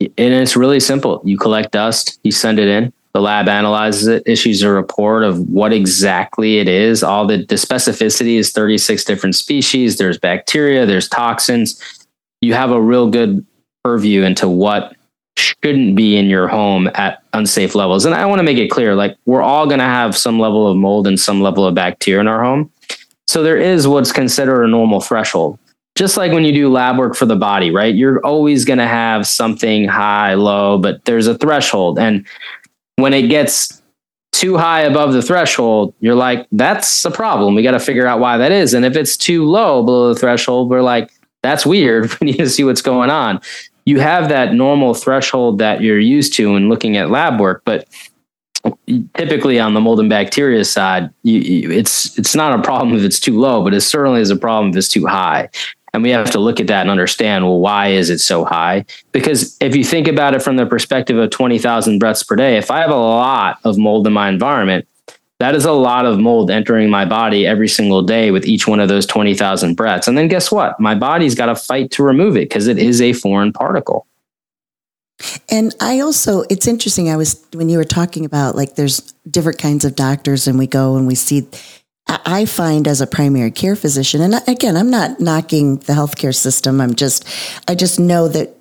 and 0.00 0.34
it's 0.34 0.54
really 0.54 0.78
simple. 0.78 1.20
You 1.24 1.36
collect 1.36 1.72
dust, 1.72 2.20
you 2.22 2.30
send 2.30 2.60
it 2.60 2.68
in, 2.68 2.92
the 3.12 3.20
lab 3.20 3.48
analyzes 3.48 4.06
it, 4.06 4.22
issues 4.24 4.62
a 4.62 4.70
report 4.70 5.24
of 5.24 5.40
what 5.48 5.72
exactly 5.72 6.58
it 6.58 6.68
is. 6.68 7.02
All 7.02 7.26
the, 7.26 7.38
the 7.38 7.56
specificity 7.56 8.38
is 8.38 8.52
36 8.52 9.02
different 9.02 9.34
species. 9.34 9.98
There's 9.98 10.18
bacteria, 10.18 10.86
there's 10.86 11.08
toxins. 11.08 11.80
You 12.40 12.54
have 12.54 12.70
a 12.70 12.80
real 12.80 13.10
good 13.10 13.44
purview 13.82 14.22
into 14.22 14.48
what 14.48 14.94
shouldn't 15.36 15.96
be 15.96 16.16
in 16.16 16.26
your 16.26 16.48
home 16.48 16.90
at 16.94 17.22
unsafe 17.32 17.74
levels. 17.74 18.04
And 18.04 18.14
I 18.14 18.26
want 18.26 18.38
to 18.38 18.44
make 18.44 18.58
it 18.58 18.68
clear 18.68 18.94
like 18.94 19.16
we're 19.26 19.42
all 19.42 19.66
going 19.66 19.78
to 19.78 19.84
have 19.84 20.16
some 20.16 20.38
level 20.38 20.68
of 20.68 20.76
mold 20.76 21.06
and 21.06 21.18
some 21.18 21.40
level 21.40 21.66
of 21.66 21.74
bacteria 21.74 22.20
in 22.20 22.28
our 22.28 22.42
home. 22.42 22.70
So 23.26 23.42
there 23.42 23.56
is 23.56 23.88
what's 23.88 24.12
considered 24.12 24.64
a 24.64 24.68
normal 24.68 25.00
threshold. 25.00 25.58
Just 25.96 26.16
like 26.16 26.32
when 26.32 26.44
you 26.44 26.52
do 26.52 26.68
lab 26.68 26.98
work 26.98 27.14
for 27.14 27.26
the 27.26 27.36
body, 27.36 27.70
right? 27.70 27.94
You're 27.94 28.24
always 28.24 28.64
going 28.64 28.78
to 28.78 28.86
have 28.86 29.26
something 29.26 29.86
high, 29.86 30.34
low, 30.34 30.76
but 30.78 31.04
there's 31.04 31.26
a 31.26 31.38
threshold. 31.38 31.98
And 31.98 32.26
when 32.96 33.14
it 33.14 33.28
gets 33.28 33.80
too 34.32 34.56
high 34.56 34.82
above 34.82 35.12
the 35.12 35.22
threshold, 35.22 35.94
you're 36.00 36.16
like, 36.16 36.48
that's 36.50 37.04
a 37.04 37.10
problem. 37.10 37.54
We 37.54 37.62
got 37.62 37.72
to 37.72 37.80
figure 37.80 38.06
out 38.06 38.18
why 38.18 38.36
that 38.38 38.50
is. 38.50 38.74
And 38.74 38.84
if 38.84 38.96
it's 38.96 39.16
too 39.16 39.46
low 39.46 39.84
below 39.84 40.12
the 40.12 40.18
threshold, 40.18 40.68
we're 40.68 40.82
like, 40.82 41.12
that's 41.42 41.64
weird. 41.64 42.10
We 42.20 42.32
need 42.32 42.38
to 42.38 42.50
see 42.50 42.64
what's 42.64 42.82
going 42.82 43.10
on 43.10 43.40
you 43.84 44.00
have 44.00 44.28
that 44.28 44.54
normal 44.54 44.94
threshold 44.94 45.58
that 45.58 45.82
you're 45.82 45.98
used 45.98 46.32
to 46.34 46.52
when 46.52 46.68
looking 46.68 46.96
at 46.96 47.10
lab 47.10 47.38
work, 47.38 47.62
but 47.64 47.86
typically 49.14 49.60
on 49.60 49.74
the 49.74 49.80
mold 49.80 50.00
and 50.00 50.08
bacteria 50.08 50.64
side, 50.64 51.10
you, 51.22 51.40
you, 51.40 51.70
it's 51.70 52.18
it's 52.18 52.34
not 52.34 52.58
a 52.58 52.62
problem 52.62 52.96
if 52.96 53.02
it's 53.02 53.20
too 53.20 53.38
low, 53.38 53.62
but 53.62 53.74
it 53.74 53.82
certainly 53.82 54.20
is 54.20 54.30
a 54.30 54.36
problem 54.36 54.70
if 54.70 54.76
it's 54.76 54.88
too 54.88 55.06
high. 55.06 55.48
And 55.92 56.02
we 56.02 56.10
have 56.10 56.30
to 56.32 56.40
look 56.40 56.58
at 56.58 56.66
that 56.66 56.80
and 56.80 56.90
understand, 56.90 57.44
well, 57.44 57.60
why 57.60 57.88
is 57.88 58.10
it 58.10 58.18
so 58.18 58.44
high? 58.44 58.84
Because 59.12 59.56
if 59.60 59.76
you 59.76 59.84
think 59.84 60.08
about 60.08 60.34
it 60.34 60.42
from 60.42 60.56
the 60.56 60.66
perspective 60.66 61.16
of 61.16 61.30
20,000 61.30 62.00
breaths 62.00 62.24
per 62.24 62.34
day, 62.34 62.56
if 62.56 62.68
I 62.68 62.80
have 62.80 62.90
a 62.90 62.96
lot 62.96 63.60
of 63.62 63.78
mold 63.78 64.04
in 64.04 64.12
my 64.12 64.28
environment, 64.28 64.88
that 65.40 65.54
is 65.54 65.64
a 65.64 65.72
lot 65.72 66.06
of 66.06 66.18
mold 66.18 66.50
entering 66.50 66.90
my 66.90 67.04
body 67.04 67.46
every 67.46 67.68
single 67.68 68.02
day 68.02 68.30
with 68.30 68.46
each 68.46 68.68
one 68.68 68.80
of 68.80 68.88
those 68.88 69.06
20,000 69.06 69.74
breaths. 69.74 70.06
And 70.06 70.16
then 70.16 70.28
guess 70.28 70.50
what? 70.52 70.78
My 70.78 70.94
body's 70.94 71.34
got 71.34 71.46
to 71.46 71.56
fight 71.56 71.90
to 71.92 72.02
remove 72.02 72.36
it 72.36 72.48
because 72.48 72.66
it 72.66 72.78
is 72.78 73.00
a 73.00 73.12
foreign 73.12 73.52
particle. 73.52 74.06
And 75.50 75.74
I 75.80 76.00
also, 76.00 76.42
it's 76.50 76.66
interesting. 76.66 77.08
I 77.08 77.16
was, 77.16 77.44
when 77.52 77.68
you 77.68 77.78
were 77.78 77.84
talking 77.84 78.24
about 78.24 78.56
like 78.56 78.74
there's 78.74 79.12
different 79.28 79.58
kinds 79.58 79.84
of 79.84 79.94
doctors 79.96 80.46
and 80.46 80.58
we 80.58 80.66
go 80.66 80.96
and 80.96 81.06
we 81.06 81.14
see, 81.14 81.48
I 82.06 82.44
find 82.44 82.86
as 82.86 83.00
a 83.00 83.06
primary 83.06 83.50
care 83.50 83.76
physician, 83.76 84.20
and 84.20 84.34
again, 84.46 84.76
I'm 84.76 84.90
not 84.90 85.20
knocking 85.20 85.76
the 85.76 85.94
healthcare 85.94 86.34
system. 86.34 86.80
I'm 86.80 86.94
just, 86.94 87.26
I 87.66 87.74
just 87.74 87.98
know 87.98 88.28
that 88.28 88.54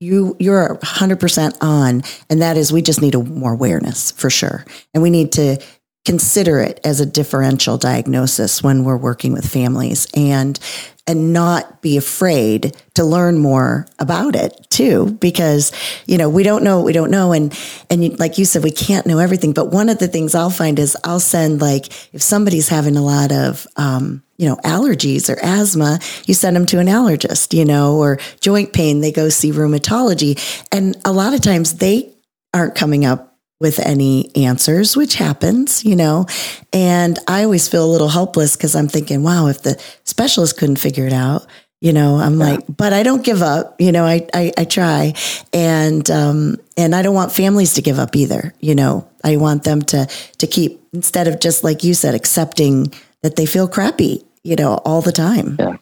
you 0.00 0.36
you're 0.40 0.76
100% 0.82 1.56
on 1.60 2.02
and 2.28 2.42
that 2.42 2.56
is 2.56 2.72
we 2.72 2.82
just 2.82 3.00
need 3.00 3.14
a 3.14 3.22
more 3.22 3.52
awareness 3.52 4.10
for 4.10 4.28
sure 4.28 4.64
and 4.92 5.02
we 5.02 5.10
need 5.10 5.30
to 5.30 5.62
consider 6.04 6.60
it 6.60 6.80
as 6.84 7.00
a 7.00 7.06
differential 7.06 7.78
diagnosis 7.78 8.62
when 8.62 8.84
we're 8.84 8.96
working 8.96 9.32
with 9.32 9.48
families 9.48 10.06
and 10.14 10.58
and 11.06 11.32
not 11.32 11.82
be 11.82 11.96
afraid 11.96 12.76
to 12.94 13.04
learn 13.04 13.36
more 13.38 13.86
about 13.98 14.36
it 14.36 14.66
too 14.70 15.06
because 15.20 15.72
you 16.06 16.16
know 16.16 16.28
we 16.28 16.42
don't 16.42 16.62
know 16.62 16.76
what 16.76 16.84
we 16.84 16.92
don't 16.92 17.10
know. 17.10 17.32
And 17.32 17.56
and 17.90 18.18
like 18.18 18.38
you 18.38 18.44
said 18.44 18.62
we 18.64 18.70
can't 18.70 19.06
know 19.06 19.18
everything. 19.18 19.52
But 19.52 19.70
one 19.70 19.88
of 19.88 19.98
the 19.98 20.08
things 20.08 20.34
i'll 20.34 20.50
find 20.50 20.78
is 20.78 20.96
i'll 21.04 21.20
send 21.20 21.60
like 21.60 21.86
if 22.14 22.22
somebody's 22.22 22.68
having 22.68 22.96
a 22.96 23.02
lot 23.02 23.32
of 23.32 23.66
um, 23.76 24.22
you 24.38 24.48
know 24.48 24.56
allergies 24.56 25.28
or 25.28 25.38
asthma 25.42 25.98
you 26.26 26.34
send 26.34 26.56
them 26.56 26.66
to 26.66 26.78
an 26.78 26.86
allergist 26.86 27.56
you 27.56 27.64
know 27.64 27.96
or 27.96 28.18
joint 28.40 28.72
pain 28.72 29.00
they 29.00 29.12
go 29.12 29.28
see 29.28 29.52
rheumatology. 29.52 30.64
And 30.72 30.96
a 31.04 31.12
lot 31.12 31.34
of 31.34 31.40
times 31.40 31.74
they 31.74 32.12
aren't 32.54 32.74
coming 32.74 33.04
up 33.04 33.31
with 33.62 33.78
any 33.78 34.34
answers, 34.34 34.96
which 34.96 35.14
happens, 35.14 35.84
you 35.84 35.94
know. 35.94 36.26
And 36.72 37.18
I 37.28 37.44
always 37.44 37.68
feel 37.68 37.86
a 37.86 37.90
little 37.90 38.08
helpless 38.08 38.56
because 38.56 38.74
I'm 38.74 38.88
thinking, 38.88 39.22
wow, 39.22 39.46
if 39.46 39.62
the 39.62 39.80
specialist 40.02 40.58
couldn't 40.58 40.80
figure 40.80 41.06
it 41.06 41.12
out, 41.12 41.46
you 41.80 41.92
know, 41.92 42.16
I'm 42.16 42.38
yeah. 42.38 42.46
like, 42.46 42.60
but 42.68 42.92
I 42.92 43.04
don't 43.04 43.24
give 43.24 43.40
up, 43.40 43.80
you 43.80 43.92
know, 43.92 44.04
I, 44.04 44.26
I, 44.34 44.52
I 44.58 44.64
try. 44.64 45.14
And, 45.52 46.10
um, 46.10 46.56
and 46.76 46.94
I 46.94 47.02
don't 47.02 47.14
want 47.14 47.32
families 47.32 47.74
to 47.74 47.82
give 47.82 47.98
up 47.98 48.16
either. 48.16 48.52
You 48.60 48.74
know, 48.74 49.08
I 49.24 49.36
want 49.36 49.62
them 49.62 49.82
to, 49.82 50.06
to 50.38 50.46
keep, 50.46 50.80
instead 50.92 51.28
of 51.28 51.40
just 51.40 51.64
like 51.64 51.84
you 51.84 51.94
said, 51.94 52.14
accepting 52.14 52.92
that 53.22 53.36
they 53.36 53.46
feel 53.46 53.68
crappy, 53.68 54.24
you 54.42 54.56
know, 54.56 54.74
all 54.84 55.02
the 55.02 55.12
time. 55.12 55.56
Yeah. 55.58 55.76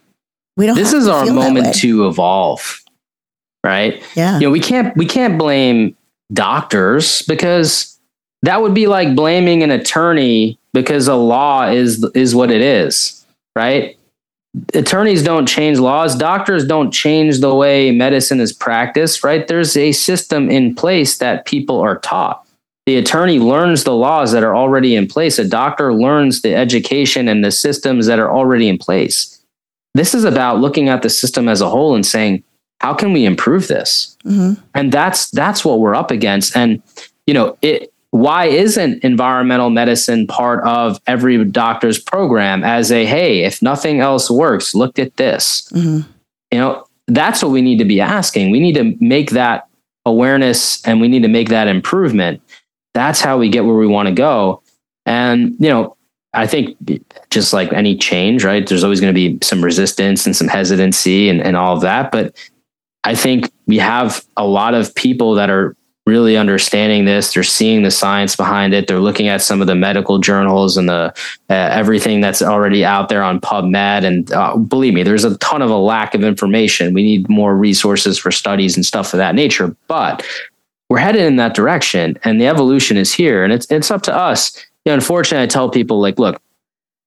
We 0.57 0.67
don't, 0.67 0.77
this 0.77 0.93
is 0.93 1.09
our 1.09 1.25
moment 1.33 1.75
to 1.77 2.07
evolve. 2.07 2.83
Right. 3.65 4.03
Yeah. 4.15 4.35
You 4.35 4.47
know, 4.47 4.51
we 4.51 4.61
can't, 4.61 4.95
we 4.97 5.07
can't 5.07 5.39
blame 5.39 5.97
doctors 6.33 7.23
because 7.23 7.99
that 8.43 8.63
would 8.63 8.75
be 8.75 8.87
like 8.87 9.15
blaming 9.15 9.63
an 9.63 9.71
attorney 9.71 10.59
because 10.73 11.09
a 11.09 11.15
law 11.15 11.69
is 11.69 12.05
is 12.15 12.35
what 12.35 12.51
it 12.51 12.61
is, 12.61 13.25
right? 13.57 13.97
Attorneys 14.75 15.23
don't 15.23 15.47
change 15.47 15.79
laws, 15.79 16.17
doctors 16.17 16.65
don't 16.67 16.91
change 16.91 17.39
the 17.41 17.55
way 17.55 17.91
medicine 17.93 18.41
is 18.41 18.53
practiced, 18.53 19.23
right? 19.23 19.47
There's 19.47 19.77
a 19.77 19.93
system 19.93 20.51
in 20.51 20.75
place 20.75 21.19
that 21.19 21.47
people 21.47 21.79
are 21.81 21.99
taught. 21.99 22.45
the 22.87 22.97
attorney 22.97 23.39
learns 23.39 23.85
the 23.85 23.95
laws 23.95 24.33
that 24.33 24.43
are 24.43 24.57
already 24.57 24.97
in 24.97 25.07
place. 25.07 25.39
A 25.39 25.47
doctor 25.47 25.95
learns 25.95 26.43
the 26.43 26.55
education 26.57 27.29
and 27.29 27.45
the 27.45 27.53
systems 27.53 28.07
that 28.07 28.19
are 28.19 28.31
already 28.31 28.69
in 28.69 28.79
place. 28.79 29.41
This 29.95 30.15
is 30.15 30.25
about 30.25 30.61
looking 30.61 30.89
at 30.89 31.03
the 31.03 31.11
system 31.11 31.49
as 31.49 31.61
a 31.61 31.69
whole 31.71 31.95
and 31.95 32.05
saying, 32.05 32.43
how 32.81 32.95
can 32.95 33.13
we 33.13 33.25
improve 33.25 33.69
this? 33.69 34.17
Mm-hmm. 34.25 34.61
And 34.75 34.91
that's 34.91 35.31
that's 35.31 35.65
what 35.65 35.81
we're 35.81 35.95
up 35.95 36.11
against. 36.11 36.57
And 36.57 36.83
you 37.27 37.35
know, 37.35 37.57
it 37.63 37.93
why 38.11 38.47
isn't 38.47 39.05
environmental 39.05 39.71
medicine 39.71 40.27
part 40.27 40.65
of 40.65 41.01
every 41.07 41.45
doctor's 41.45 41.99
program 41.99 42.65
as 42.65 42.91
a 42.91 43.07
hey, 43.07 43.45
if 43.45 43.63
nothing 43.63 44.01
else 44.01 44.31
works, 44.31 44.75
look 44.75 44.99
at 44.99 45.17
this. 45.17 45.71
Mm-hmm. 45.73 46.11
You 46.51 46.59
know, 46.59 46.87
that's 47.07 47.43
what 47.43 47.53
we 47.53 47.63
need 47.63 47.79
to 47.79 47.85
be 47.85 48.01
asking. 48.01 48.51
We 48.51 48.61
need 48.61 48.75
to 48.75 48.97
make 49.01 49.31
that 49.31 49.69
awareness 50.07 50.85
and 50.87 51.01
we 51.01 51.09
need 51.09 51.23
to 51.23 51.29
make 51.29 51.51
that 51.51 51.69
improvement. 51.69 52.43
That's 52.95 53.21
how 53.21 53.39
we 53.39 53.49
get 53.49 53.65
where 53.65 53.77
we 53.77 53.87
want 53.87 54.09
to 54.09 54.15
go. 54.15 54.63
And, 55.07 55.55
you 55.61 55.69
know, 55.69 55.97
I 56.33 56.47
think 56.47 56.77
just 57.31 57.53
like 57.53 57.73
any 57.73 57.97
change, 57.97 58.45
right? 58.45 58.67
There's 58.67 58.85
always 58.85 59.01
going 59.01 59.13
to 59.13 59.15
be 59.15 59.39
some 59.45 59.65
resistance 59.65 60.27
and 60.27 60.37
some 60.37 60.49
hesitancy 60.49 61.29
and, 61.29 61.41
and 61.41 61.57
all 61.57 61.75
of 61.75 61.83
that. 61.83 62.13
But 62.13 62.37
I 63.05 63.15
think 63.15 63.51
we 63.67 63.79
have 63.79 64.25
a 64.37 64.47
lot 64.47 64.75
of 64.75 64.95
people 64.95 65.35
that 65.35 65.51
are 65.51 65.77
really 66.07 66.37
understanding 66.37 67.05
this. 67.05 67.33
They're 67.33 67.43
seeing 67.43 67.83
the 67.83 67.91
science 67.91 68.35
behind 68.35 68.75
it. 68.75 68.87
They're 68.89 69.01
looking 69.01 69.29
at 69.29 69.43
some 69.43 69.61
of 69.61 69.67
the 69.67 69.75
medical 69.75 70.19
journals 70.19 70.77
and 70.77 70.89
the 70.89 71.15
uh, 71.49 71.55
everything 71.55 72.21
that's 72.21 72.43
already 72.43 72.85
out 72.85 73.09
there 73.09 73.23
on 73.23 73.41
PubMed. 73.41 74.05
And 74.05 74.33
uh, 74.33 74.57
believe 74.57 74.95
me, 74.95 75.03
there's 75.03 75.25
a 75.25 75.39
ton 75.39 75.63
of 75.63 75.71
a 75.71 75.77
lack 75.77 76.15
of 76.15 76.25
information. 76.25 76.95
We 76.95 77.03
need 77.03 77.29
more 77.29 77.57
resources 77.57 78.19
for 78.19 78.31
studies 78.31 78.77
and 78.77 78.85
stuff 78.85 79.15
of 79.15 79.19
that 79.19 79.35
nature. 79.35 79.75
But 79.87 80.27
we're 80.89 80.99
headed 80.99 81.23
in 81.23 81.37
that 81.37 81.55
direction, 81.55 82.19
and 82.25 82.41
the 82.41 82.49
evolution 82.49 82.97
is 82.97 83.15
here. 83.15 83.45
And 83.45 83.53
it's 83.53 83.71
it's 83.71 83.91
up 83.91 84.03
to 84.03 84.15
us. 84.15 84.57
You 84.85 84.91
know, 84.91 84.95
unfortunately, 84.95 85.45
I 85.45 85.47
tell 85.47 85.71
people 85.71 86.01
like, 86.01 86.19
look, 86.19 86.43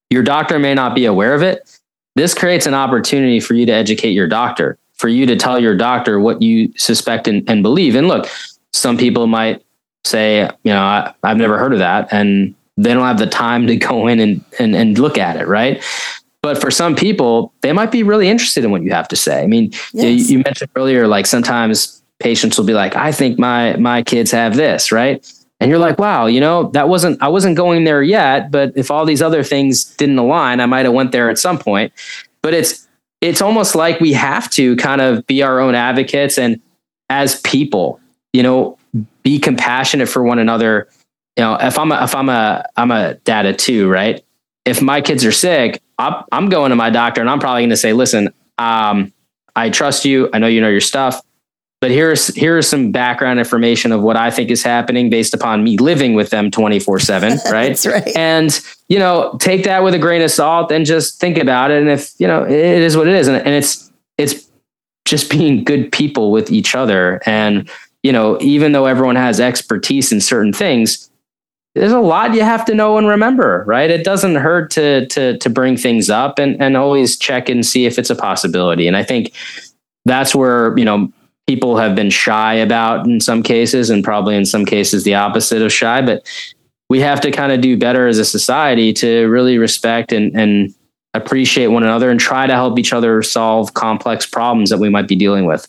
your 0.09 0.23
doctor 0.23 0.59
may 0.59 0.73
not 0.73 0.95
be 0.95 1.05
aware 1.05 1.33
of 1.33 1.41
it. 1.41 1.79
This 2.15 2.33
creates 2.33 2.67
an 2.67 2.75
opportunity 2.75 3.39
for 3.39 3.55
you 3.55 3.65
to 3.65 3.71
educate 3.71 4.11
your 4.11 4.27
doctor, 4.27 4.77
for 5.03 5.09
you 5.09 5.25
to 5.25 5.35
tell 5.35 5.59
your 5.59 5.75
doctor 5.75 6.17
what 6.17 6.41
you 6.41 6.71
suspect 6.77 7.27
and, 7.27 7.43
and 7.49 7.61
believe. 7.61 7.93
And 7.93 8.07
look, 8.07 8.25
some 8.71 8.97
people 8.97 9.27
might 9.27 9.61
say, 10.05 10.43
you 10.63 10.71
know, 10.71 10.79
I, 10.79 11.13
have 11.25 11.35
never 11.35 11.57
heard 11.57 11.73
of 11.73 11.79
that. 11.79 12.07
And 12.13 12.55
they 12.77 12.93
don't 12.93 13.03
have 13.03 13.17
the 13.19 13.27
time 13.27 13.67
to 13.67 13.75
go 13.89 14.07
in 14.07 14.21
and, 14.21 14.45
and, 14.59 14.73
and 14.73 14.97
look 14.97 15.17
at 15.17 15.35
it. 15.35 15.45
Right. 15.45 15.83
But 16.41 16.61
for 16.61 16.71
some 16.71 16.95
people, 16.95 17.53
they 17.59 17.73
might 17.73 17.91
be 17.91 18.01
really 18.01 18.29
interested 18.29 18.63
in 18.63 18.71
what 18.71 18.81
you 18.81 18.91
have 18.91 19.09
to 19.09 19.17
say. 19.17 19.43
I 19.43 19.45
mean, 19.45 19.71
yes. 19.91 20.05
you, 20.05 20.37
you 20.37 20.39
mentioned 20.45 20.71
earlier, 20.73 21.05
like 21.05 21.25
sometimes 21.25 22.01
patients 22.19 22.57
will 22.57 22.65
be 22.65 22.73
like, 22.73 22.95
I 22.95 23.11
think 23.11 23.37
my, 23.37 23.75
my 23.75 24.03
kids 24.03 24.31
have 24.31 24.55
this, 24.55 24.89
right? 24.89 25.29
And 25.59 25.69
you're 25.69 25.79
like, 25.79 25.99
wow, 25.99 26.27
you 26.27 26.39
know, 26.39 26.69
that 26.69 26.87
wasn't, 26.87 27.21
I 27.21 27.27
wasn't 27.27 27.57
going 27.57 27.83
there 27.83 28.01
yet, 28.01 28.51
but 28.51 28.71
if 28.77 28.89
all 28.89 29.03
these 29.03 29.21
other 29.21 29.43
things 29.43 29.83
didn't 29.83 30.17
align, 30.17 30.61
I 30.61 30.65
might've 30.65 30.93
went 30.93 31.11
there 31.11 31.29
at 31.29 31.37
some 31.37 31.59
point, 31.59 31.91
but 32.41 32.53
it's, 32.53 32.87
it's 33.23 33.41
almost 33.41 33.73
like 33.73 34.01
we 34.01 34.11
have 34.11 34.49
to 34.49 34.75
kind 34.75 34.99
of 34.99 35.25
be 35.25 35.43
our 35.43 35.61
own 35.61 35.75
advocates 35.75 36.37
and 36.37 36.59
as 37.09 37.39
people, 37.39 38.01
you 38.33 38.43
know, 38.43 38.77
be 39.23 39.39
compassionate 39.39 40.09
for 40.09 40.21
one 40.21 40.39
another. 40.39 40.89
You 41.37 41.45
know, 41.45 41.55
if 41.55 41.79
I'm 41.79 41.93
a, 41.93 42.03
if 42.03 42.13
I'm 42.13 42.27
a, 42.27 42.65
I'm 42.75 42.91
a 42.91 43.13
dad 43.23 43.45
of 43.45 43.55
two, 43.55 43.89
right? 43.89 44.21
If 44.65 44.81
my 44.81 44.99
kids 44.99 45.23
are 45.23 45.31
sick, 45.31 45.81
I'm, 45.97 46.49
going 46.49 46.71
to 46.71 46.75
my 46.75 46.89
doctor 46.89 47.21
and 47.21 47.29
I'm 47.29 47.39
probably 47.39 47.61
going 47.61 47.69
to 47.69 47.77
say, 47.77 47.93
listen, 47.93 48.33
um, 48.57 49.13
I 49.55 49.69
trust 49.69 50.03
you. 50.03 50.29
I 50.33 50.39
know 50.39 50.47
you 50.47 50.59
know 50.59 50.69
your 50.69 50.81
stuff, 50.81 51.21
but 51.83 51.91
here's 51.91 52.33
here's 52.37 52.65
some 52.65 52.93
background 52.93 53.39
information 53.39 53.91
of 53.91 54.01
what 54.01 54.15
I 54.15 54.31
think 54.31 54.49
is 54.49 54.63
happening 54.63 55.09
based 55.09 55.33
upon 55.33 55.65
me 55.65 55.75
living 55.75 56.13
with 56.13 56.29
them 56.29 56.49
24 56.49 56.99
seven, 56.99 57.31
right? 57.51 57.67
That's 57.67 57.85
right. 57.85 58.07
And 58.15 58.57
you 58.87 58.97
know, 58.97 59.37
take 59.41 59.65
that 59.65 59.83
with 59.83 59.93
a 59.93 59.99
grain 59.99 60.21
of 60.21 60.31
salt 60.31 60.71
and 60.71 60.85
just 60.85 61.19
think 61.19 61.37
about 61.37 61.71
it. 61.71 61.81
And 61.81 61.89
if 61.89 62.13
you 62.19 62.25
know, 62.25 62.45
it 62.45 62.53
is 62.53 62.95
what 62.95 63.09
it 63.09 63.15
is, 63.15 63.27
and, 63.27 63.35
and 63.35 63.49
it's 63.49 63.91
it's 64.17 64.49
just 65.03 65.29
being 65.29 65.65
good 65.65 65.91
people 65.91 66.31
with 66.31 66.53
each 66.53 66.73
other 66.73 67.21
and 67.25 67.69
you 68.01 68.13
know, 68.13 68.39
even 68.39 68.71
though 68.71 68.85
everyone 68.85 69.17
has 69.17 69.41
expertise 69.41 70.13
in 70.13 70.21
certain 70.21 70.53
things, 70.53 71.09
there's 71.75 71.91
a 71.91 71.99
lot 71.99 72.33
you 72.33 72.43
have 72.43 72.63
to 72.63 72.73
know 72.73 72.97
and 72.97 73.09
remember, 73.09 73.65
right? 73.67 73.91
It 73.91 74.05
doesn't 74.05 74.35
hurt 74.35 74.71
to 74.71 75.05
to 75.07 75.37
to 75.37 75.49
bring 75.49 75.75
things 75.75 76.09
up 76.09 76.39
and 76.39 76.61
and 76.61 76.77
always 76.77 77.17
check 77.17 77.49
and 77.49 77.65
see 77.65 77.85
if 77.85 77.99
it's 77.99 78.09
a 78.09 78.15
possibility. 78.15 78.87
And 78.87 78.95
I 78.95 79.03
think 79.03 79.33
that's 80.05 80.33
where, 80.33 80.77
you 80.77 80.85
know, 80.85 81.11
people 81.47 81.77
have 81.77 81.95
been 81.95 82.09
shy 82.09 82.55
about 82.55 83.05
in 83.05 83.19
some 83.19 83.43
cases 83.43 83.89
and 83.89 84.03
probably 84.03 84.35
in 84.35 84.45
some 84.45 84.65
cases 84.65 85.03
the 85.03 85.15
opposite 85.15 85.61
of 85.61 85.71
shy, 85.71 86.01
but 86.01 86.25
we 86.89 86.99
have 86.99 87.21
to 87.21 87.31
kind 87.31 87.51
of 87.51 87.61
do 87.61 87.77
better 87.77 88.07
as 88.07 88.17
a 88.19 88.25
society 88.25 88.93
to 88.93 89.25
really 89.25 89.57
respect 89.57 90.11
and 90.11 90.35
and 90.35 90.73
appreciate 91.13 91.67
one 91.67 91.83
another 91.83 92.09
and 92.09 92.19
try 92.19 92.47
to 92.47 92.53
help 92.53 92.79
each 92.79 92.91
other 92.91 93.21
solve 93.21 93.73
complex 93.73 94.25
problems 94.25 94.69
that 94.69 94.79
we 94.79 94.89
might 94.89 95.07
be 95.07 95.15
dealing 95.15 95.45
with. 95.45 95.67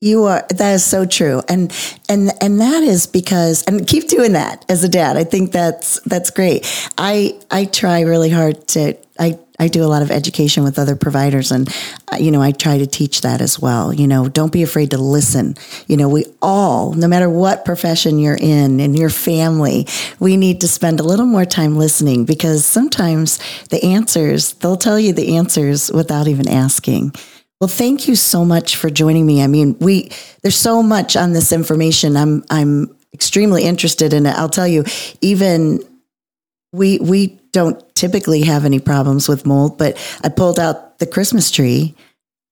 You 0.00 0.24
are 0.24 0.44
that 0.50 0.72
is 0.74 0.84
so 0.84 1.06
true. 1.06 1.42
And 1.48 1.72
and 2.08 2.32
and 2.40 2.60
that 2.60 2.82
is 2.82 3.06
because 3.06 3.62
and 3.64 3.86
keep 3.86 4.08
doing 4.08 4.32
that 4.32 4.64
as 4.68 4.82
a 4.82 4.88
dad. 4.88 5.16
I 5.16 5.22
think 5.22 5.52
that's 5.52 6.00
that's 6.00 6.30
great. 6.30 6.66
I 6.98 7.38
I 7.52 7.66
try 7.66 8.00
really 8.00 8.30
hard 8.30 8.66
to 8.68 8.96
I 9.20 9.38
I 9.62 9.68
do 9.68 9.84
a 9.84 9.86
lot 9.86 10.02
of 10.02 10.10
education 10.10 10.64
with 10.64 10.76
other 10.76 10.96
providers 10.96 11.52
and 11.52 11.68
uh, 12.12 12.16
you 12.16 12.32
know 12.32 12.42
I 12.42 12.50
try 12.50 12.78
to 12.78 12.86
teach 12.86 13.20
that 13.20 13.40
as 13.40 13.60
well. 13.60 13.92
You 13.92 14.08
know, 14.08 14.28
don't 14.28 14.52
be 14.52 14.64
afraid 14.64 14.90
to 14.90 14.98
listen. 14.98 15.54
You 15.86 15.96
know, 15.96 16.08
we 16.08 16.24
all 16.42 16.92
no 16.94 17.06
matter 17.06 17.30
what 17.30 17.64
profession 17.64 18.18
you're 18.18 18.34
in 18.34 18.80
in 18.80 18.94
your 18.94 19.08
family, 19.08 19.86
we 20.18 20.36
need 20.36 20.60
to 20.62 20.68
spend 20.68 20.98
a 20.98 21.04
little 21.04 21.26
more 21.26 21.44
time 21.44 21.76
listening 21.76 22.24
because 22.24 22.66
sometimes 22.66 23.38
the 23.68 23.82
answers, 23.84 24.54
they'll 24.54 24.76
tell 24.76 24.98
you 24.98 25.12
the 25.12 25.36
answers 25.36 25.92
without 25.92 26.26
even 26.26 26.48
asking. 26.48 27.12
Well, 27.60 27.68
thank 27.68 28.08
you 28.08 28.16
so 28.16 28.44
much 28.44 28.74
for 28.74 28.90
joining 28.90 29.24
me. 29.24 29.44
I 29.44 29.46
mean, 29.46 29.78
we 29.78 30.10
there's 30.42 30.56
so 30.56 30.82
much 30.82 31.14
on 31.14 31.34
this 31.34 31.52
information. 31.52 32.16
I'm 32.16 32.42
I'm 32.50 32.96
extremely 33.14 33.62
interested 33.62 34.12
in 34.12 34.26
it. 34.26 34.34
I'll 34.34 34.48
tell 34.48 34.66
you, 34.66 34.82
even 35.20 35.78
we 36.72 36.98
we 36.98 37.38
don't 37.52 37.94
typically 37.94 38.42
have 38.42 38.64
any 38.64 38.80
problems 38.80 39.28
with 39.28 39.46
mold, 39.46 39.78
but 39.78 39.96
I 40.22 40.28
pulled 40.28 40.58
out 40.58 40.98
the 40.98 41.06
Christmas 41.06 41.50
tree 41.50 41.94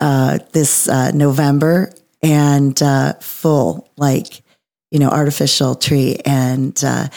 uh, 0.00 0.38
this 0.52 0.88
uh, 0.88 1.10
November 1.12 1.92
and 2.22 2.80
uh, 2.82 3.14
full, 3.14 3.90
like 3.96 4.42
you 4.90 4.98
know, 4.98 5.08
artificial 5.08 5.74
tree, 5.74 6.16
and 6.24 6.82
uh, 6.84 7.08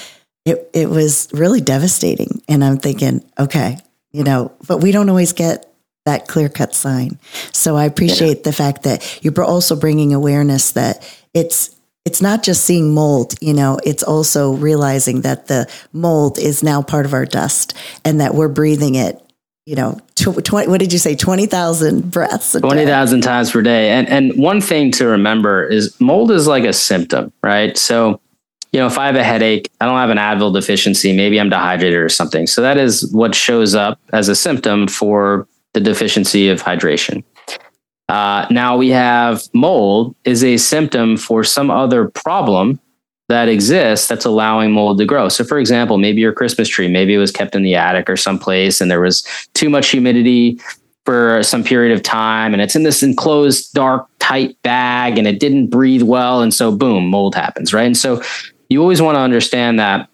it 0.45 0.69
it 0.73 0.89
was 0.89 1.29
really 1.33 1.61
devastating. 1.61 2.41
And 2.47 2.63
I'm 2.63 2.77
thinking, 2.77 3.23
okay, 3.39 3.77
you 4.11 4.23
know, 4.23 4.51
but 4.67 4.79
we 4.79 4.91
don't 4.91 5.09
always 5.09 5.33
get 5.33 5.69
that 6.05 6.27
clear 6.27 6.49
cut 6.49 6.75
sign. 6.75 7.17
So 7.51 7.75
I 7.75 7.85
appreciate 7.85 8.37
yeah. 8.37 8.43
the 8.43 8.53
fact 8.53 8.83
that 8.83 9.23
you're 9.23 9.43
also 9.43 9.75
bringing 9.75 10.13
awareness 10.13 10.73
that 10.73 11.07
it's 11.33 11.72
it's 12.13 12.21
not 12.21 12.43
just 12.43 12.63
seeing 12.63 12.93
mold, 12.93 13.33
you 13.41 13.55
know, 13.55 13.79
it's 13.83 14.03
also 14.03 14.53
realizing 14.53 15.21
that 15.21 15.47
the 15.47 15.67
mold 15.93 16.37
is 16.37 16.61
now 16.61 16.79
part 16.79 17.07
of 17.07 17.13
our 17.15 17.25
dust 17.25 17.75
and 18.05 18.21
that 18.21 18.35
we're 18.35 18.49
breathing 18.49 18.93
it, 18.93 19.19
you 19.65 19.75
know, 19.75 19.99
tw- 20.13 20.45
20, 20.45 20.67
what 20.67 20.79
did 20.79 20.93
you 20.93 20.99
say? 20.99 21.15
20,000 21.15 22.11
breaths 22.11 22.51
20,000 22.51 23.21
times 23.21 23.49
per 23.49 23.63
day. 23.63 23.89
And, 23.89 24.07
and 24.09 24.37
one 24.37 24.61
thing 24.61 24.91
to 24.91 25.07
remember 25.07 25.65
is 25.65 25.99
mold 25.99 26.29
is 26.29 26.45
like 26.45 26.65
a 26.65 26.73
symptom, 26.73 27.33
right? 27.41 27.75
So, 27.79 28.21
you 28.71 28.79
know, 28.79 28.85
if 28.85 28.99
I 28.99 29.07
have 29.07 29.15
a 29.15 29.23
headache, 29.23 29.71
I 29.81 29.87
don't 29.87 29.97
have 29.97 30.11
an 30.11 30.19
Advil 30.19 30.53
deficiency, 30.53 31.17
maybe 31.17 31.39
I'm 31.39 31.49
dehydrated 31.49 31.97
or 31.97 32.09
something. 32.09 32.45
So 32.45 32.61
that 32.61 32.77
is 32.77 33.11
what 33.11 33.33
shows 33.33 33.73
up 33.73 33.99
as 34.13 34.29
a 34.29 34.35
symptom 34.35 34.87
for 34.87 35.47
the 35.73 35.79
deficiency 35.79 36.49
of 36.49 36.61
hydration. 36.61 37.23
Uh, 38.09 38.45
now 38.51 38.75
we 38.75 38.89
have 38.89 39.43
mold 39.53 40.15
is 40.25 40.43
a 40.43 40.57
symptom 40.57 41.17
for 41.17 41.43
some 41.43 41.71
other 41.71 42.09
problem 42.09 42.79
that 43.29 43.47
exists 43.47 44.07
that's 44.07 44.25
allowing 44.25 44.71
mold 44.71 44.97
to 44.97 45.05
grow. 45.05 45.29
So, 45.29 45.43
for 45.43 45.57
example, 45.57 45.97
maybe 45.97 46.21
your 46.21 46.33
Christmas 46.33 46.67
tree, 46.67 46.87
maybe 46.89 47.13
it 47.13 47.17
was 47.17 47.31
kept 47.31 47.55
in 47.55 47.63
the 47.63 47.75
attic 47.75 48.09
or 48.09 48.17
someplace, 48.17 48.81
and 48.81 48.91
there 48.91 48.99
was 48.99 49.23
too 49.53 49.69
much 49.69 49.89
humidity 49.89 50.59
for 51.05 51.41
some 51.43 51.63
period 51.63 51.93
of 51.93 52.03
time, 52.03 52.53
and 52.53 52.61
it's 52.61 52.75
in 52.75 52.83
this 52.83 53.03
enclosed, 53.03 53.73
dark, 53.73 54.07
tight 54.19 54.61
bag, 54.61 55.17
and 55.17 55.27
it 55.27 55.39
didn't 55.39 55.67
breathe 55.67 56.03
well, 56.03 56.41
and 56.41 56.53
so 56.53 56.75
boom, 56.75 57.07
mold 57.07 57.35
happens, 57.35 57.73
right? 57.73 57.85
And 57.85 57.97
so, 57.97 58.21
you 58.69 58.81
always 58.81 59.01
want 59.01 59.15
to 59.15 59.19
understand 59.19 59.79
that 59.79 60.09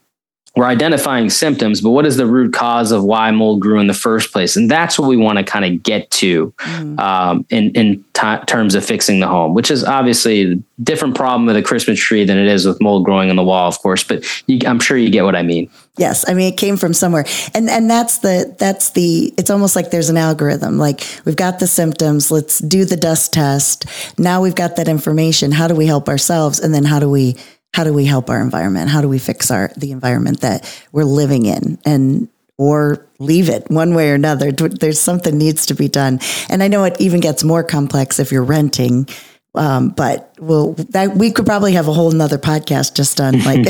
we're 0.59 0.65
identifying 0.65 1.29
symptoms, 1.29 1.79
but 1.79 1.91
what 1.91 2.05
is 2.05 2.17
the 2.17 2.25
root 2.25 2.51
cause 2.51 2.91
of 2.91 3.01
why 3.01 3.31
mold 3.31 3.61
grew 3.61 3.79
in 3.79 3.87
the 3.87 3.93
first 3.93 4.33
place? 4.33 4.57
And 4.57 4.69
that's 4.69 4.99
what 4.99 5.07
we 5.07 5.15
want 5.15 5.37
to 5.37 5.43
kind 5.45 5.63
of 5.63 5.81
get 5.81 6.11
to 6.11 6.51
mm. 6.57 6.99
um, 6.99 7.45
in 7.49 7.71
in 7.71 8.03
t- 8.11 8.45
terms 8.45 8.75
of 8.75 8.83
fixing 8.83 9.21
the 9.21 9.27
home, 9.27 9.53
which 9.53 9.71
is 9.71 9.85
obviously 9.85 10.51
a 10.51 10.55
different 10.83 11.15
problem 11.15 11.45
with 11.45 11.55
a 11.55 11.61
Christmas 11.61 11.97
tree 11.97 12.25
than 12.25 12.37
it 12.37 12.47
is 12.47 12.65
with 12.65 12.81
mold 12.81 13.05
growing 13.05 13.29
on 13.29 13.37
the 13.37 13.43
wall, 13.43 13.69
of 13.69 13.79
course. 13.79 14.03
But 14.03 14.25
you, 14.47 14.59
I'm 14.67 14.81
sure 14.81 14.97
you 14.97 15.09
get 15.09 15.23
what 15.23 15.33
I 15.33 15.43
mean. 15.43 15.69
Yes, 15.95 16.27
I 16.27 16.33
mean 16.33 16.51
it 16.51 16.57
came 16.57 16.75
from 16.75 16.93
somewhere, 16.93 17.23
and 17.53 17.69
and 17.69 17.89
that's 17.89 18.17
the 18.17 18.53
that's 18.59 18.89
the. 18.89 19.33
It's 19.37 19.49
almost 19.49 19.77
like 19.77 19.91
there's 19.91 20.09
an 20.09 20.17
algorithm. 20.17 20.77
Like 20.77 21.05
we've 21.23 21.37
got 21.37 21.59
the 21.59 21.67
symptoms. 21.67 22.31
Let's 22.31 22.59
do 22.59 22.83
the 22.83 22.97
dust 22.97 23.31
test. 23.31 23.85
Now 24.19 24.41
we've 24.41 24.55
got 24.55 24.75
that 24.75 24.89
information. 24.89 25.53
How 25.53 25.69
do 25.69 25.75
we 25.75 25.85
help 25.85 26.09
ourselves? 26.09 26.59
And 26.59 26.73
then 26.73 26.83
how 26.83 26.99
do 26.99 27.09
we 27.09 27.37
how 27.73 27.83
do 27.83 27.93
we 27.93 28.05
help 28.05 28.29
our 28.29 28.41
environment? 28.41 28.89
How 28.89 29.01
do 29.01 29.07
we 29.07 29.19
fix 29.19 29.51
our 29.51 29.71
the 29.77 29.91
environment 29.91 30.41
that 30.41 30.83
we're 30.91 31.03
living 31.03 31.45
in 31.45 31.79
and 31.85 32.29
or 32.59 33.07
leave 33.19 33.47
it 33.47 33.71
one 33.71 33.95
way 33.95 34.11
or 34.11 34.15
another. 34.15 34.51
There's 34.51 34.99
something 34.99 35.37
needs 35.37 35.65
to 35.67 35.73
be 35.73 35.87
done. 35.87 36.19
And 36.49 36.61
I 36.61 36.67
know 36.67 36.83
it 36.83 36.99
even 36.99 37.21
gets 37.21 37.41
more 37.41 37.63
complex 37.63 38.19
if 38.19 38.33
you're 38.33 38.43
renting. 38.43 39.07
Um, 39.55 39.89
but 39.89 40.35
we'll, 40.39 40.73
that, 40.89 41.15
we 41.15 41.31
could 41.31 41.45
probably 41.45 41.71
have 41.73 41.87
a 41.87 41.93
whole 41.93 42.11
nother 42.11 42.37
podcast 42.37 42.95
just 42.95 43.21
on 43.21 43.39
like, 43.45 43.65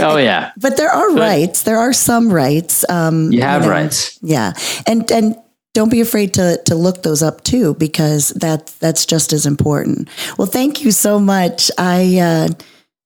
oh 0.00 0.16
yeah, 0.16 0.50
but 0.56 0.76
there 0.76 0.90
are 0.90 1.14
rights. 1.14 1.62
There 1.62 1.78
are 1.78 1.92
some 1.92 2.32
rights. 2.32 2.84
Um, 2.90 3.30
you 3.30 3.42
have 3.42 3.62
you 3.62 3.68
know, 3.68 3.74
rights. 3.74 4.18
Yeah. 4.22 4.54
And, 4.88 5.08
and 5.12 5.36
don't 5.72 5.90
be 5.90 6.00
afraid 6.00 6.34
to 6.34 6.60
to 6.66 6.74
look 6.74 7.04
those 7.04 7.22
up 7.22 7.44
too 7.44 7.74
because 7.74 8.30
that 8.30 8.74
that's 8.80 9.06
just 9.06 9.32
as 9.32 9.46
important. 9.46 10.08
Well, 10.36 10.48
thank 10.48 10.82
you 10.82 10.90
so 10.90 11.20
much. 11.20 11.70
I 11.78 12.18
uh, 12.18 12.48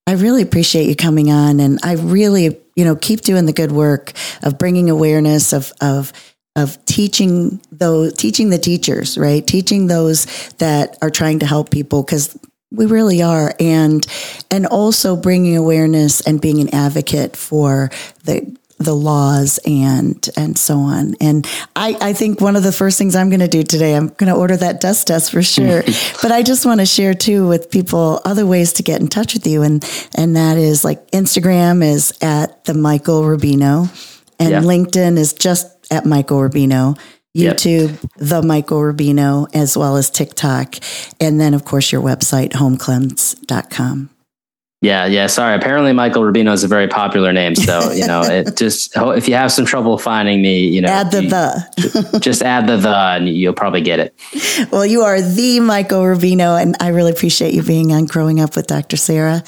I 0.07 0.13
really 0.13 0.43
appreciate 0.43 0.89
you 0.89 0.97
coming 0.97 1.31
on, 1.31 1.61
and 1.61 1.79
I 1.83 1.93
really 1.95 2.61
you 2.77 2.85
know 2.85 2.97
keep 2.97 3.23
doing 3.23 3.47
the 3.47 3.53
good 3.53 3.73
work 3.73 4.13
of 4.43 4.59
bringing 4.59 4.91
awareness 4.91 5.53
of 5.53 5.73
of 5.81 6.13
of 6.57 6.83
teaching 6.85 7.61
those 7.73 8.15
teaching 8.15 8.51
the 8.51 8.59
teachers 8.59 9.19
right? 9.19 9.47
Teaching 9.47 9.87
those 9.87 10.27
that 10.59 10.99
are 11.03 11.11
trying 11.11 11.41
to 11.41 11.47
help 11.47 11.71
people 11.71 12.03
because 12.03 12.39
we 12.71 12.87
really 12.87 13.23
are 13.23 13.55
and 13.61 14.07
and 14.51 14.67
also 14.67 15.17
bringing 15.17 15.57
awareness 15.57 16.21
and 16.21 16.41
being 16.41 16.61
an 16.61 16.75
advocate 16.75 17.37
for 17.37 17.91
the 18.25 18.57
the 18.79 18.95
laws 18.95 19.59
and 19.65 20.29
and 20.37 20.59
so 20.59 20.79
on. 20.79 21.15
And 21.21 21.47
I, 21.77 21.97
I 22.01 22.13
think 22.13 22.41
one 22.41 22.57
of 22.57 22.63
the 22.63 22.73
first 22.73 22.99
things 22.99 23.15
I'm 23.15 23.31
going 23.31 23.41
to 23.41 23.49
do 23.49 23.63
today, 23.63 23.95
I'm 23.95 24.09
going 24.09 24.33
to 24.33 24.39
order 24.39 24.57
that 24.57 24.81
dust 24.81 25.07
test 25.07 25.31
for 25.31 25.43
sure. 25.43 25.83
but 26.23 26.33
I 26.33 26.43
just 26.43 26.67
want 26.67 26.81
to 26.81 26.87
share 26.87 27.15
too 27.15 27.47
with 27.47 27.71
people 27.71 28.21
other 28.25 28.47
ways 28.47 28.75
to 28.75 28.83
get 28.83 29.01
in 29.01 29.09
touch 29.09 29.35
with 29.35 29.47
you, 29.47 29.63
and 29.63 29.85
and 30.17 30.37
that 30.37 30.59
is 30.59 30.85
like 30.85 31.11
Instagram 31.11 31.83
is 31.83 32.17
at 32.21 32.65
the 32.65 32.75
Michael 32.75 33.23
Rubino, 33.23 33.89
and 34.39 34.51
yeah. 34.51 34.61
LinkedIn 34.61 35.19
is 35.19 35.33
just 35.33 35.67
at 35.93 36.05
Michael 36.05 36.39
Rubino. 36.39 36.99
YouTube, 37.37 37.91
yep. 37.91 38.11
the 38.17 38.43
Michael 38.43 38.79
Rubino, 38.79 39.53
as 39.57 39.77
well 39.77 39.97
as 39.97 40.09
TikTok. 40.09 40.77
And 41.19 41.41
then, 41.41 41.53
of 41.53 41.65
course, 41.65 41.91
your 41.91 42.01
website, 42.01 42.53
homecleanse.com. 42.53 44.14
Yeah, 44.85 45.07
yeah. 45.07 45.29
Sorry. 45.29 45.55
Apparently, 45.55 45.93
Michael 45.95 46.23
Rubino 46.23 46.53
is 46.53 46.63
a 46.63 46.69
very 46.69 46.89
popular 46.89 47.33
name. 47.33 47.55
So 47.55 47.91
you 47.93 48.07
know, 48.07 48.23
it 48.25 48.57
just 48.57 48.93
if 48.95 49.27
you 49.27 49.35
have 49.35 49.51
some 49.51 49.65
trouble 49.65 49.97
finding 49.97 50.43
me, 50.43 50.67
you 50.67 50.83
know, 50.83 50.89
add 50.89 51.11
the 51.11 51.23
the. 51.23 52.19
just 52.21 52.43
add 52.43 52.67
the 52.67 52.77
the, 52.77 52.95
and 52.95 53.29
you'll 53.29 53.55
probably 53.55 53.81
get 53.81 53.99
it. 53.99 54.15
Well, 54.71 54.85
you 54.85 55.03
are 55.03 55.21
the 55.21 55.61
Michael 55.61 56.03
Rubino, 56.03 56.61
and 56.61 56.77
I 56.81 56.89
really 56.89 57.13
appreciate 57.13 57.55
you 57.55 57.63
being 57.63 57.93
on 57.93 58.05
Growing 58.05 58.41
Up 58.41 58.57
with 58.57 58.67
Dr. 58.67 58.97
Sarah. 58.97 59.43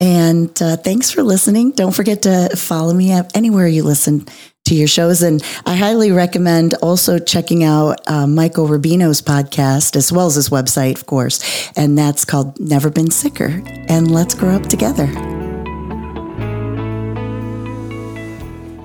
And 0.00 0.50
uh, 0.60 0.76
thanks 0.76 1.10
for 1.10 1.22
listening. 1.22 1.70
Don't 1.70 1.94
forget 1.94 2.22
to 2.22 2.50
follow 2.56 2.92
me 2.92 3.12
up 3.12 3.30
anywhere 3.34 3.68
you 3.68 3.84
listen 3.84 4.26
to 4.64 4.74
your 4.74 4.88
shows. 4.88 5.22
And 5.22 5.42
I 5.66 5.76
highly 5.76 6.10
recommend 6.10 6.74
also 6.82 7.18
checking 7.18 7.64
out 7.64 8.00
uh, 8.06 8.26
Michael 8.26 8.66
Rubino's 8.66 9.20
podcast 9.20 9.94
as 9.94 10.10
well 10.10 10.26
as 10.26 10.36
his 10.36 10.48
website, 10.48 10.96
of 10.96 11.06
course. 11.06 11.70
And 11.76 11.98
that's 11.98 12.24
called 12.24 12.58
Never 12.58 12.88
Been 12.88 13.10
Sicker. 13.10 13.62
And 13.88 14.10
let's 14.10 14.34
grow 14.34 14.54
up 14.54 14.66
together. 14.66 15.06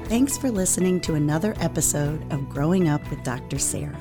Thanks 0.10 0.38
for 0.38 0.52
listening 0.52 1.00
to 1.02 1.16
another 1.16 1.56
episode 1.60 2.22
of 2.34 2.50
Growing 2.50 2.90
Up 2.90 3.08
with 3.10 3.24
Dr. 3.24 3.58
Sarah. 3.58 3.98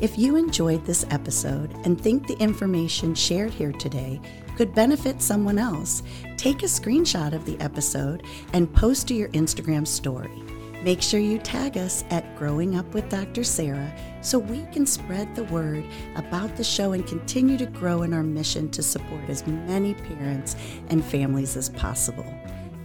If 0.00 0.18
you 0.18 0.34
enjoyed 0.34 0.84
this 0.84 1.06
episode 1.10 1.72
and 1.84 2.00
think 2.00 2.26
the 2.26 2.36
information 2.38 3.14
shared 3.14 3.52
here 3.52 3.70
today 3.70 4.20
could 4.56 4.74
benefit 4.74 5.22
someone 5.22 5.58
else, 5.58 6.02
take 6.36 6.64
a 6.64 6.66
screenshot 6.66 7.32
of 7.32 7.44
the 7.44 7.60
episode 7.60 8.24
and 8.52 8.72
post 8.74 9.06
to 9.08 9.14
your 9.14 9.28
Instagram 9.28 9.86
story. 9.86 10.42
Make 10.82 11.00
sure 11.00 11.20
you 11.20 11.38
tag 11.38 11.78
us 11.78 12.04
at 12.10 12.36
Growing 12.36 12.76
Up 12.76 12.92
with 12.92 13.08
Dr. 13.08 13.44
Sarah 13.44 13.94
so 14.20 14.40
we 14.40 14.66
can 14.72 14.84
spread 14.84 15.32
the 15.34 15.44
word 15.44 15.84
about 16.16 16.54
the 16.56 16.64
show 16.64 16.92
and 16.92 17.06
continue 17.06 17.56
to 17.58 17.66
grow 17.66 18.02
in 18.02 18.12
our 18.12 18.24
mission 18.24 18.68
to 18.70 18.82
support 18.82 19.22
as 19.28 19.46
many 19.46 19.94
parents 19.94 20.56
and 20.88 21.04
families 21.04 21.56
as 21.56 21.68
possible. 21.68 22.26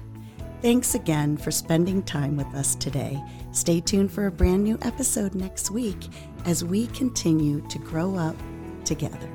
Thanks 0.61 0.95
again 0.95 1.35
for 1.35 1.51
spending 1.51 2.01
time 2.01 2.37
with 2.37 2.47
us 2.55 2.75
today. 2.75 3.21
Stay 3.53 3.79
tuned 3.79 4.11
for 4.11 4.25
a 4.25 4.31
brand 4.31 4.63
new 4.63 4.79
episode 4.81 5.35
next 5.35 5.69
week 5.69 6.09
as 6.45 6.63
we 6.63 6.87
continue 6.87 7.61
to 7.69 7.77
grow 7.77 8.15
up 8.15 8.35
together. 8.83 9.32